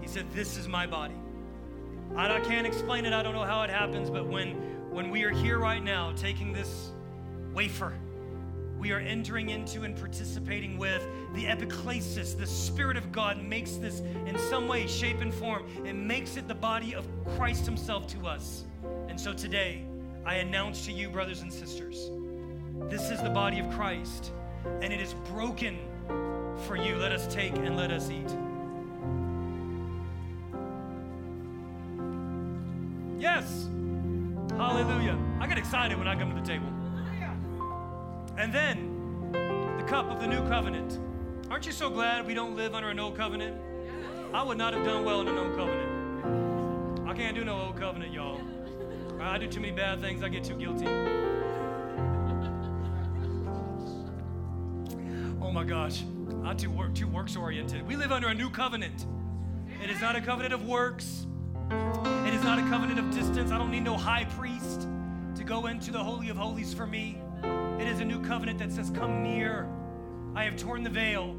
he 0.00 0.08
said, 0.08 0.30
This 0.32 0.56
is 0.56 0.66
my 0.66 0.86
body. 0.86 1.14
I 2.16 2.34
I 2.36 2.40
can't 2.40 2.66
explain 2.66 3.04
it, 3.04 3.12
I 3.12 3.22
don't 3.22 3.34
know 3.34 3.44
how 3.44 3.62
it 3.62 3.70
happens, 3.70 4.08
but 4.08 4.26
when, 4.26 4.54
when 4.90 5.10
we 5.10 5.24
are 5.24 5.30
here 5.30 5.58
right 5.58 5.82
now 5.82 6.12
taking 6.16 6.52
this 6.52 6.90
wafer, 7.52 7.92
we 8.78 8.92
are 8.92 9.00
entering 9.00 9.50
into 9.50 9.82
and 9.82 9.96
participating 9.96 10.78
with 10.78 11.06
the 11.34 11.44
epiclesis. 11.44 12.38
The 12.38 12.46
Spirit 12.46 12.96
of 12.96 13.10
God 13.12 13.42
makes 13.42 13.72
this 13.72 14.00
in 14.00 14.38
some 14.38 14.68
way, 14.68 14.86
shape, 14.86 15.20
and 15.20 15.34
form. 15.34 15.66
It 15.84 15.94
makes 15.94 16.36
it 16.36 16.48
the 16.48 16.54
body 16.54 16.94
of 16.94 17.06
Christ 17.36 17.66
Himself 17.66 18.06
to 18.08 18.26
us. 18.26 18.64
And 19.08 19.20
so 19.20 19.34
today, 19.34 19.84
I 20.24 20.36
announce 20.36 20.86
to 20.86 20.92
you, 20.92 21.10
brothers 21.10 21.40
and 21.40 21.52
sisters, 21.52 22.10
this 22.88 23.10
is 23.10 23.22
the 23.22 23.30
body 23.30 23.58
of 23.58 23.70
Christ. 23.70 24.32
and 24.82 24.92
it 24.92 25.00
is 25.00 25.14
broken 25.30 25.78
for 26.66 26.76
you. 26.76 26.96
Let 26.96 27.12
us 27.12 27.32
take 27.32 27.54
and 27.56 27.76
let 27.76 27.90
us 27.90 28.10
eat. 28.10 28.28
Yes. 33.18 33.68
Hallelujah. 34.56 35.18
I 35.40 35.46
get 35.46 35.58
excited 35.58 35.98
when 35.98 36.08
I 36.08 36.16
come 36.16 36.34
to 36.34 36.40
the 36.40 36.46
table. 36.46 36.66
And 38.36 38.52
then 38.52 39.32
the 39.78 39.84
cup 39.84 40.10
of 40.10 40.20
the 40.20 40.26
new 40.26 40.46
covenant. 40.48 40.98
Aren't 41.50 41.66
you 41.66 41.72
so 41.72 41.90
glad 41.90 42.26
we 42.26 42.34
don't 42.34 42.56
live 42.56 42.74
under 42.74 42.90
an 42.90 43.00
old 43.00 43.16
covenant? 43.16 43.56
I 44.32 44.42
would 44.42 44.58
not 44.58 44.74
have 44.74 44.84
done 44.84 45.04
well 45.04 45.20
in 45.22 45.28
an 45.28 45.38
old 45.38 45.56
covenant. 45.56 47.08
I 47.08 47.14
can't 47.14 47.34
do 47.34 47.44
no 47.44 47.58
old 47.58 47.76
covenant, 47.76 48.12
y'all. 48.12 48.40
I 49.20 49.38
do 49.38 49.48
too 49.48 49.60
many 49.60 49.72
bad 49.72 50.00
things, 50.00 50.22
I 50.22 50.28
get 50.28 50.44
too 50.44 50.54
guilty. 50.54 50.86
Oh 55.48 55.50
my 55.50 55.64
gosh, 55.64 56.02
I'm 56.44 56.58
too, 56.58 56.68
work, 56.68 56.94
too 56.94 57.08
works 57.08 57.34
oriented. 57.34 57.80
We 57.88 57.96
live 57.96 58.12
under 58.12 58.28
a 58.28 58.34
new 58.34 58.50
covenant. 58.50 59.06
It 59.82 59.88
is 59.88 59.98
not 59.98 60.14
a 60.14 60.20
covenant 60.20 60.52
of 60.52 60.68
works, 60.68 61.26
it 61.70 62.34
is 62.34 62.42
not 62.42 62.58
a 62.58 62.62
covenant 62.68 62.98
of 62.98 63.10
distance. 63.10 63.50
I 63.50 63.56
don't 63.56 63.70
need 63.70 63.82
no 63.82 63.96
high 63.96 64.24
priest 64.24 64.86
to 65.36 65.44
go 65.44 65.68
into 65.68 65.90
the 65.90 66.04
Holy 66.04 66.28
of 66.28 66.36
Holies 66.36 66.74
for 66.74 66.86
me. 66.86 67.16
It 67.80 67.88
is 67.88 68.00
a 68.00 68.04
new 68.04 68.20
covenant 68.20 68.58
that 68.58 68.70
says, 68.70 68.90
Come 68.90 69.22
near. 69.22 69.66
I 70.34 70.44
have 70.44 70.58
torn 70.58 70.82
the 70.82 70.90
veil. 70.90 71.34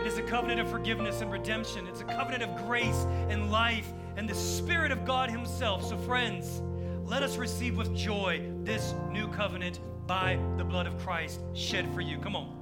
It 0.00 0.08
is 0.08 0.18
a 0.18 0.22
covenant 0.22 0.60
of 0.60 0.68
forgiveness 0.68 1.20
and 1.20 1.30
redemption. 1.30 1.86
It's 1.86 2.00
a 2.00 2.04
covenant 2.04 2.42
of 2.42 2.66
grace 2.66 3.06
and 3.28 3.52
life 3.52 3.86
and 4.16 4.28
the 4.28 4.34
Spirit 4.34 4.90
of 4.90 5.04
God 5.04 5.30
Himself. 5.30 5.88
So, 5.88 5.96
friends, 5.96 6.62
let 7.04 7.22
us 7.22 7.36
receive 7.36 7.76
with 7.76 7.94
joy 7.94 8.42
this 8.64 8.92
new 9.12 9.28
covenant 9.28 9.78
by 10.08 10.36
the 10.56 10.64
blood 10.64 10.88
of 10.88 10.98
Christ 10.98 11.42
shed 11.54 11.88
for 11.94 12.00
you. 12.00 12.18
Come 12.18 12.34
on. 12.34 12.55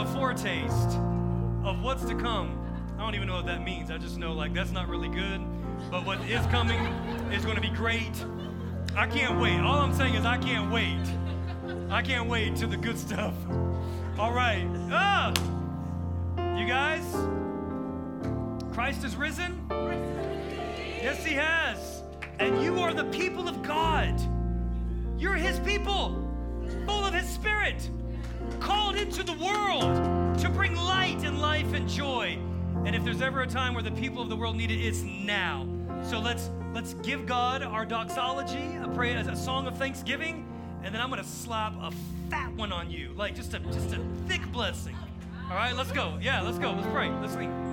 A 0.00 0.06
foretaste 0.14 0.96
of 1.62 1.82
what's 1.82 2.06
to 2.06 2.14
come, 2.14 2.58
I 2.96 3.02
don't 3.02 3.14
even 3.14 3.28
know 3.28 3.34
what 3.34 3.44
that 3.46 3.62
means. 3.62 3.90
I 3.90 3.98
just 3.98 4.16
know, 4.16 4.32
like, 4.32 4.54
that's 4.54 4.70
not 4.70 4.88
really 4.88 5.08
good. 5.08 5.42
But 5.90 6.06
what 6.06 6.22
is 6.22 6.44
coming 6.46 6.80
is 7.30 7.44
going 7.44 7.56
to 7.56 7.60
be 7.60 7.68
great. 7.68 8.24
I 8.96 9.06
can't 9.06 9.38
wait. 9.38 9.60
All 9.60 9.78
I'm 9.78 9.92
saying 9.92 10.14
is, 10.14 10.24
I 10.24 10.38
can't 10.38 10.72
wait. 10.72 11.02
I 11.90 12.00
can't 12.00 12.30
wait 12.30 12.56
to 12.56 12.66
the 12.66 12.78
good 12.78 12.98
stuff. 12.98 13.34
All 14.18 14.32
right. 14.32 14.66
Ah! 14.90 15.34
You 16.56 16.66
guys, 16.66 17.04
Christ 18.72 19.04
is 19.04 19.16
risen? 19.16 19.66
Yes, 19.68 21.22
He 21.22 21.34
has. 21.34 22.02
And 22.38 22.62
you 22.62 22.80
are 22.80 22.94
the 22.94 23.04
people 23.04 23.48
of 23.48 23.62
God. 23.62 24.18
You're 25.18 25.34
His 25.34 25.58
people, 25.58 26.26
full 26.86 27.04
of 27.04 27.12
His 27.12 27.28
Spirit, 27.28 27.90
called 28.58 28.96
into 28.96 29.22
the 29.22 29.34
world 29.34 30.38
to 30.38 30.48
bring 30.48 30.74
light 30.74 31.22
and 31.24 31.40
life 31.40 31.72
and 31.72 31.88
joy. 31.88 32.38
And 32.84 32.96
if 32.96 33.04
there's 33.04 33.20
ever 33.20 33.42
a 33.42 33.46
time 33.46 33.74
where 33.74 33.82
the 33.82 33.90
people 33.92 34.22
of 34.22 34.28
the 34.28 34.36
world 34.36 34.56
need 34.56 34.70
it, 34.70 34.80
it's 34.80 35.02
now. 35.02 35.68
So 36.02 36.18
let's 36.18 36.50
let's 36.72 36.94
give 36.94 37.26
God 37.26 37.62
our 37.62 37.84
doxology, 37.84 38.76
a 38.82 38.88
prayer 38.88 39.16
as 39.18 39.26
a 39.26 39.36
song 39.36 39.66
of 39.66 39.76
thanksgiving, 39.76 40.46
and 40.82 40.94
then 40.94 41.00
I'm 41.00 41.10
gonna 41.10 41.24
slap 41.24 41.74
a 41.80 41.92
fat 42.30 42.52
one 42.54 42.72
on 42.72 42.90
you, 42.90 43.12
like 43.16 43.34
just 43.34 43.54
a 43.54 43.58
just 43.58 43.92
a 43.92 44.00
thick 44.26 44.50
blessing. 44.50 44.96
All 45.50 45.56
right, 45.56 45.76
let's 45.76 45.92
go. 45.92 46.18
Yeah, 46.22 46.40
let's 46.40 46.58
go. 46.58 46.72
Let's 46.72 46.86
pray. 46.88 47.10
Let's 47.20 47.34
sing. 47.34 47.69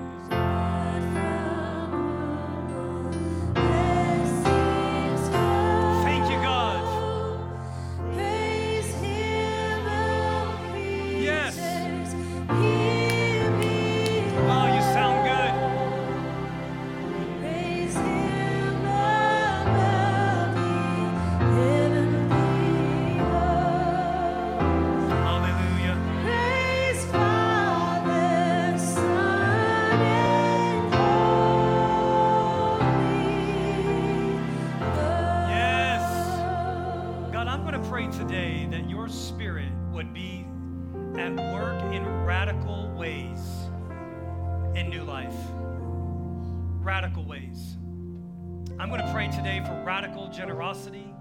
I'm 48.80 48.90
going 48.90 49.02
to 49.02 49.12
pray 49.12 49.28
today 49.28 49.60
for 49.66 49.74
radical 49.84 50.28
generosity. 50.28 51.12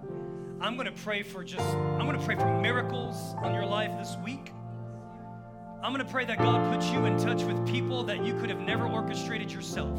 I'm 0.61 0.77
going 0.77 0.87
to 0.87 1.03
pray 1.03 1.23
for 1.23 1.43
just, 1.43 1.65
I'm 1.65 2.05
going 2.07 2.19
to 2.19 2.25
pray 2.25 2.37
for 2.37 2.61
miracles 2.61 3.35
on 3.39 3.55
your 3.55 3.65
life 3.65 3.91
this 3.99 4.15
week. 4.23 4.53
I'm 5.83 5.91
going 5.91 6.05
to 6.05 6.13
pray 6.13 6.27
that 6.27 6.37
God 6.37 6.71
puts 6.71 6.91
you 6.91 7.07
in 7.07 7.17
touch 7.17 7.45
with 7.45 7.67
people 7.67 8.03
that 8.05 8.23
you 8.27 8.35
could 8.35 8.51
have 8.51 8.61
never 8.61 8.87
orchestrated 8.87 9.51
yourself. 9.51 9.99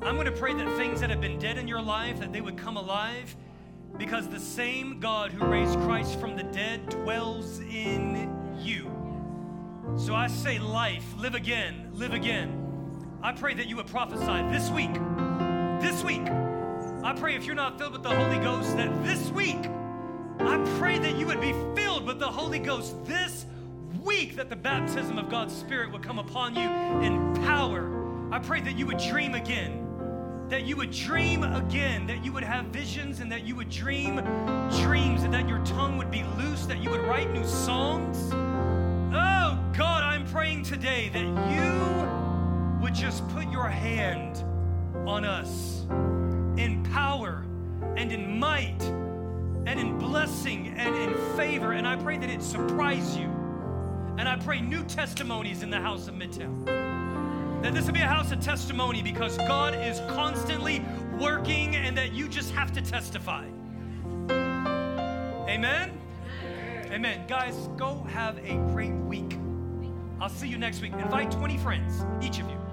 I'm 0.00 0.14
going 0.14 0.24
to 0.24 0.32
pray 0.32 0.54
that 0.54 0.76
things 0.78 1.00
that 1.00 1.10
have 1.10 1.20
been 1.20 1.38
dead 1.38 1.58
in 1.58 1.68
your 1.68 1.82
life 1.82 2.20
that 2.20 2.32
they 2.32 2.40
would 2.40 2.56
come 2.56 2.78
alive 2.78 3.36
because 3.98 4.26
the 4.26 4.40
same 4.40 4.98
God 4.98 5.32
who 5.32 5.44
raised 5.44 5.78
Christ 5.80 6.18
from 6.18 6.36
the 6.36 6.42
dead 6.42 6.88
dwells 6.88 7.60
in 7.60 8.56
you. 8.62 8.90
So 9.98 10.14
I 10.14 10.28
say 10.28 10.58
life, 10.58 11.04
live 11.18 11.34
again, 11.34 11.90
live 11.92 12.14
again. 12.14 12.62
I 13.22 13.32
pray 13.32 13.52
that 13.54 13.66
you 13.66 13.76
would 13.76 13.88
prophesy 13.88 14.42
this 14.50 14.70
week. 14.70 14.94
This 15.80 16.02
week. 16.02 16.26
I 17.04 17.14
pray 17.16 17.36
if 17.36 17.44
you're 17.44 17.54
not 17.54 17.78
filled 17.78 17.92
with 17.92 18.02
the 18.02 18.14
Holy 18.14 18.38
Ghost 18.38 18.76
that 18.76 19.04
this 19.04 19.30
week 19.30 19.68
I 20.40 20.58
pray 20.78 20.98
that 20.98 21.16
you 21.16 21.26
would 21.26 21.40
be 21.40 21.52
filled 21.74 22.06
with 22.06 22.18
the 22.18 22.26
Holy 22.26 22.58
Ghost 22.58 22.94
this 23.04 23.46
week, 24.02 24.36
that 24.36 24.48
the 24.48 24.56
baptism 24.56 25.18
of 25.18 25.28
God's 25.28 25.54
Spirit 25.54 25.92
would 25.92 26.02
come 26.02 26.18
upon 26.18 26.54
you 26.54 26.68
in 27.06 27.34
power. 27.44 28.32
I 28.32 28.38
pray 28.38 28.60
that 28.60 28.76
you 28.76 28.86
would 28.86 28.98
dream 28.98 29.34
again, 29.34 30.46
that 30.48 30.64
you 30.64 30.76
would 30.76 30.90
dream 30.90 31.42
again, 31.42 32.06
that 32.06 32.24
you 32.24 32.32
would 32.32 32.44
have 32.44 32.66
visions 32.66 33.20
and 33.20 33.30
that 33.32 33.44
you 33.44 33.54
would 33.56 33.70
dream 33.70 34.16
dreams, 34.82 35.22
and 35.22 35.32
that 35.32 35.48
your 35.48 35.64
tongue 35.64 35.98
would 35.98 36.10
be 36.10 36.24
loose, 36.38 36.66
that 36.66 36.82
you 36.82 36.90
would 36.90 37.02
write 37.02 37.32
new 37.32 37.46
songs. 37.46 38.30
Oh, 38.32 39.58
God, 39.76 40.02
I'm 40.02 40.26
praying 40.26 40.64
today 40.64 41.10
that 41.10 41.24
you 41.52 42.82
would 42.82 42.94
just 42.94 43.28
put 43.28 43.50
your 43.50 43.68
hand 43.68 44.44
on 45.06 45.24
us 45.24 45.86
in 46.58 46.86
power 46.92 47.44
and 47.96 48.12
in 48.12 48.38
might 48.38 48.82
and 49.66 49.80
in 49.80 49.98
blessing 49.98 50.74
and 50.76 50.94
in 50.94 51.36
favor. 51.36 51.72
And 51.72 51.86
I 51.86 51.96
pray 51.96 52.18
that 52.18 52.28
it 52.30 52.42
surprise 52.42 53.16
you. 53.16 53.26
And 54.18 54.28
I 54.28 54.36
pray 54.36 54.60
new 54.60 54.82
testimonies 54.84 55.62
in 55.62 55.70
the 55.70 55.80
house 55.80 56.08
of 56.08 56.14
Midtown. 56.14 56.64
That 57.62 57.74
this 57.74 57.86
will 57.86 57.94
be 57.94 58.00
a 58.00 58.06
house 58.06 58.32
of 58.32 58.40
testimony 58.40 59.02
because 59.02 59.36
God 59.38 59.74
is 59.74 60.00
constantly 60.14 60.84
working 61.18 61.76
and 61.76 61.96
that 61.96 62.12
you 62.12 62.28
just 62.28 62.52
have 62.52 62.72
to 62.72 62.82
testify. 62.82 63.44
Amen? 65.48 65.98
Amen. 66.90 67.26
Guys, 67.26 67.68
go 67.76 68.06
have 68.10 68.38
a 68.38 68.54
great 68.72 68.92
week. 68.92 69.38
I'll 70.20 70.28
see 70.28 70.48
you 70.48 70.58
next 70.58 70.80
week. 70.80 70.92
Invite 70.94 71.30
20 71.30 71.58
friends, 71.58 72.04
each 72.22 72.38
of 72.38 72.48
you. 72.48 72.65